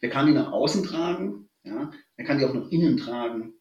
Wer 0.00 0.10
kann 0.10 0.26
die 0.26 0.32
nach 0.32 0.52
außen 0.52 0.84
tragen? 0.84 1.48
Ja, 1.64 1.90
wer 2.16 2.24
kann 2.24 2.38
die 2.38 2.44
auch 2.44 2.54
nach 2.54 2.70
innen 2.70 2.98
tragen? 2.98 3.54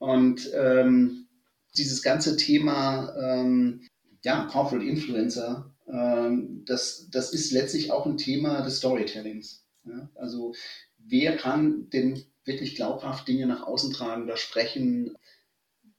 Und 0.00 0.50
ähm, 0.52 1.28
dieses 1.76 2.02
ganze 2.02 2.36
Thema 2.36 3.14
ähm, 3.16 3.86
ja, 4.24 4.46
Corporate 4.46 4.84
Influencer, 4.84 5.72
ähm, 5.86 6.64
das, 6.66 7.08
das 7.10 7.32
ist 7.32 7.52
letztlich 7.52 7.92
auch 7.92 8.06
ein 8.06 8.16
Thema 8.16 8.62
des 8.62 8.78
Storytellings. 8.78 9.64
Ja? 9.84 10.10
Also 10.16 10.54
wer 10.98 11.36
kann 11.36 11.88
denn 11.90 12.24
wirklich 12.44 12.74
glaubhaft 12.74 13.28
Dinge 13.28 13.46
nach 13.46 13.62
außen 13.62 13.92
tragen 13.92 14.24
oder 14.24 14.36
sprechen? 14.36 15.16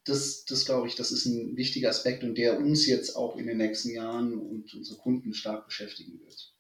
das, 0.03 0.45
das 0.45 0.65
glaube 0.65 0.87
ich, 0.87 0.95
das 0.95 1.11
ist 1.11 1.25
ein 1.25 1.55
wichtiger 1.57 1.89
Aspekt 1.89 2.23
und 2.23 2.35
der 2.35 2.59
uns 2.59 2.87
jetzt 2.87 3.15
auch 3.15 3.37
in 3.37 3.47
den 3.47 3.57
nächsten 3.57 3.91
Jahren 3.91 4.33
und 4.33 4.73
unsere 4.73 4.99
Kunden 4.99 5.33
stark 5.33 5.65
beschäftigen 5.65 6.19
wird. 6.19 6.53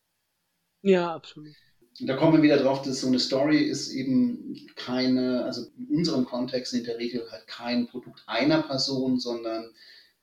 Ja, 0.81 1.13
absolut. 1.13 1.55
Und 1.99 2.07
da 2.07 2.15
kommen 2.15 2.37
wir 2.37 2.43
wieder 2.43 2.57
drauf, 2.57 2.81
dass 2.81 3.01
so 3.01 3.07
eine 3.07 3.19
Story 3.19 3.59
ist 3.59 3.91
eben 3.91 4.67
keine, 4.75 5.43
also 5.43 5.67
in 5.77 5.97
unserem 5.97 6.25
Kontext 6.25 6.73
in 6.73 6.83
der 6.83 6.97
Regel 6.97 7.29
halt 7.29 7.45
kein 7.47 7.87
Produkt 7.87 8.23
einer 8.27 8.63
Person, 8.63 9.19
sondern 9.19 9.71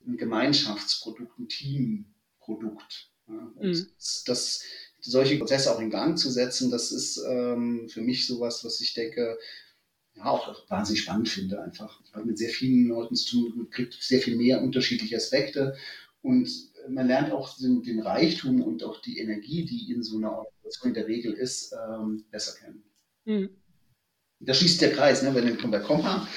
ein 0.06 0.16
Gemeinschaftsprodukt, 0.16 1.38
ein 1.38 1.48
Teamprodukt. 1.48 3.10
Ja, 3.28 3.52
mhm. 3.60 3.86
das, 4.26 4.62
solche 5.00 5.38
Prozesse 5.38 5.74
auch 5.74 5.80
in 5.80 5.90
Gang 5.90 6.18
zu 6.18 6.30
setzen, 6.30 6.70
das 6.70 6.90
ist 6.90 7.18
ähm, 7.28 7.88
für 7.88 8.00
mich 8.00 8.26
sowas, 8.26 8.64
was 8.64 8.80
ich 8.80 8.94
denke, 8.94 9.38
ja, 10.16 10.24
auch 10.24 10.68
wahnsinnig 10.68 11.02
spannend 11.02 11.28
finde 11.28 11.62
einfach. 11.62 12.00
Ich 12.04 12.12
habe 12.12 12.26
mit 12.26 12.38
sehr 12.38 12.48
vielen 12.48 12.88
Leuten 12.88 13.14
zu 13.14 13.30
tun, 13.30 13.68
kriegt 13.70 13.94
sehr 13.94 14.20
viel 14.20 14.36
mehr 14.36 14.62
unterschiedliche 14.62 15.16
Aspekte 15.16 15.76
und 16.22 16.48
man 16.90 17.06
lernt 17.06 17.32
auch 17.32 17.56
den, 17.56 17.82
den, 17.82 18.00
Reichtum 18.00 18.62
und 18.62 18.82
auch 18.82 19.00
die 19.00 19.18
Energie, 19.18 19.64
die 19.64 19.92
in 19.92 20.02
so 20.02 20.18
einer 20.18 20.32
Organisation 20.32 20.90
in 20.90 20.94
der 20.94 21.06
Regel 21.06 21.32
ist, 21.32 21.72
ähm, 21.72 22.24
besser 22.30 22.58
kennen. 22.58 22.82
Mhm. 23.24 23.50
Da 24.40 24.54
schließt 24.54 24.80
der 24.80 24.92
Kreis, 24.92 25.22
ne? 25.22 25.34
wenn 25.34 25.46
wir 25.46 25.70
bei 25.70 25.80
Komma 25.80 26.28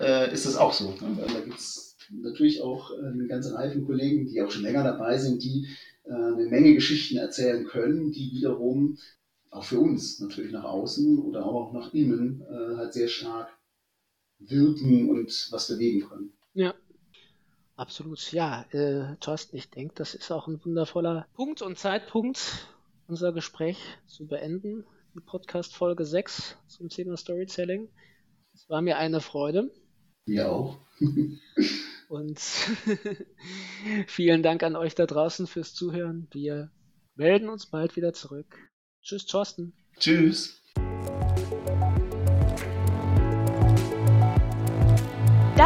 äh, 0.00 0.32
ist 0.32 0.46
das 0.46 0.56
auch 0.56 0.72
so. 0.72 0.90
Ne? 0.92 1.26
Da 1.32 1.40
gibt 1.40 1.58
es 1.58 1.96
natürlich 2.10 2.62
auch 2.62 2.90
äh, 2.90 3.06
eine 3.06 3.26
ganze 3.26 3.54
Reihe 3.54 3.72
von 3.72 3.86
Kollegen, 3.86 4.26
die 4.26 4.40
auch 4.42 4.50
schon 4.50 4.62
länger 4.62 4.82
dabei 4.82 5.18
sind, 5.18 5.42
die 5.42 5.68
äh, 6.04 6.12
eine 6.12 6.46
Menge 6.46 6.74
Geschichten 6.74 7.18
erzählen 7.18 7.66
können, 7.66 8.12
die 8.12 8.32
wiederum 8.32 8.98
auch 9.50 9.64
für 9.64 9.80
uns 9.80 10.20
natürlich 10.20 10.52
nach 10.52 10.64
außen 10.64 11.18
oder 11.18 11.44
auch 11.44 11.72
nach 11.72 11.92
innen 11.92 12.42
äh, 12.42 12.76
halt 12.76 12.92
sehr 12.92 13.08
stark 13.08 13.50
wirken 14.38 15.10
und 15.10 15.48
was 15.50 15.68
bewegen 15.68 16.08
können. 16.08 16.32
Absolut. 17.80 18.30
Ja, 18.32 18.66
äh, 18.72 19.16
Thorsten, 19.20 19.56
ich 19.56 19.70
denke, 19.70 19.94
das 19.94 20.14
ist 20.14 20.30
auch 20.30 20.46
ein 20.46 20.62
wundervoller 20.62 21.26
Punkt 21.32 21.62
und 21.62 21.78
Zeitpunkt, 21.78 22.68
unser 23.08 23.32
Gespräch 23.32 23.78
zu 24.06 24.26
beenden. 24.26 24.84
Die 25.14 25.20
Podcast 25.20 25.74
Folge 25.74 26.04
6 26.04 26.58
zum 26.66 26.90
Thema 26.90 27.16
Storytelling. 27.16 27.88
Es 28.52 28.68
war 28.68 28.82
mir 28.82 28.98
eine 28.98 29.22
Freude. 29.22 29.70
Mir 30.26 30.52
auch. 30.52 30.76
und 32.10 32.38
vielen 34.06 34.42
Dank 34.42 34.62
an 34.62 34.76
euch 34.76 34.94
da 34.94 35.06
draußen 35.06 35.46
fürs 35.46 35.72
Zuhören. 35.72 36.28
Wir 36.32 36.70
melden 37.14 37.48
uns 37.48 37.64
bald 37.64 37.96
wieder 37.96 38.12
zurück. 38.12 38.58
Tschüss, 39.00 39.24
Thorsten. 39.24 39.72
Tschüss. 39.98 40.59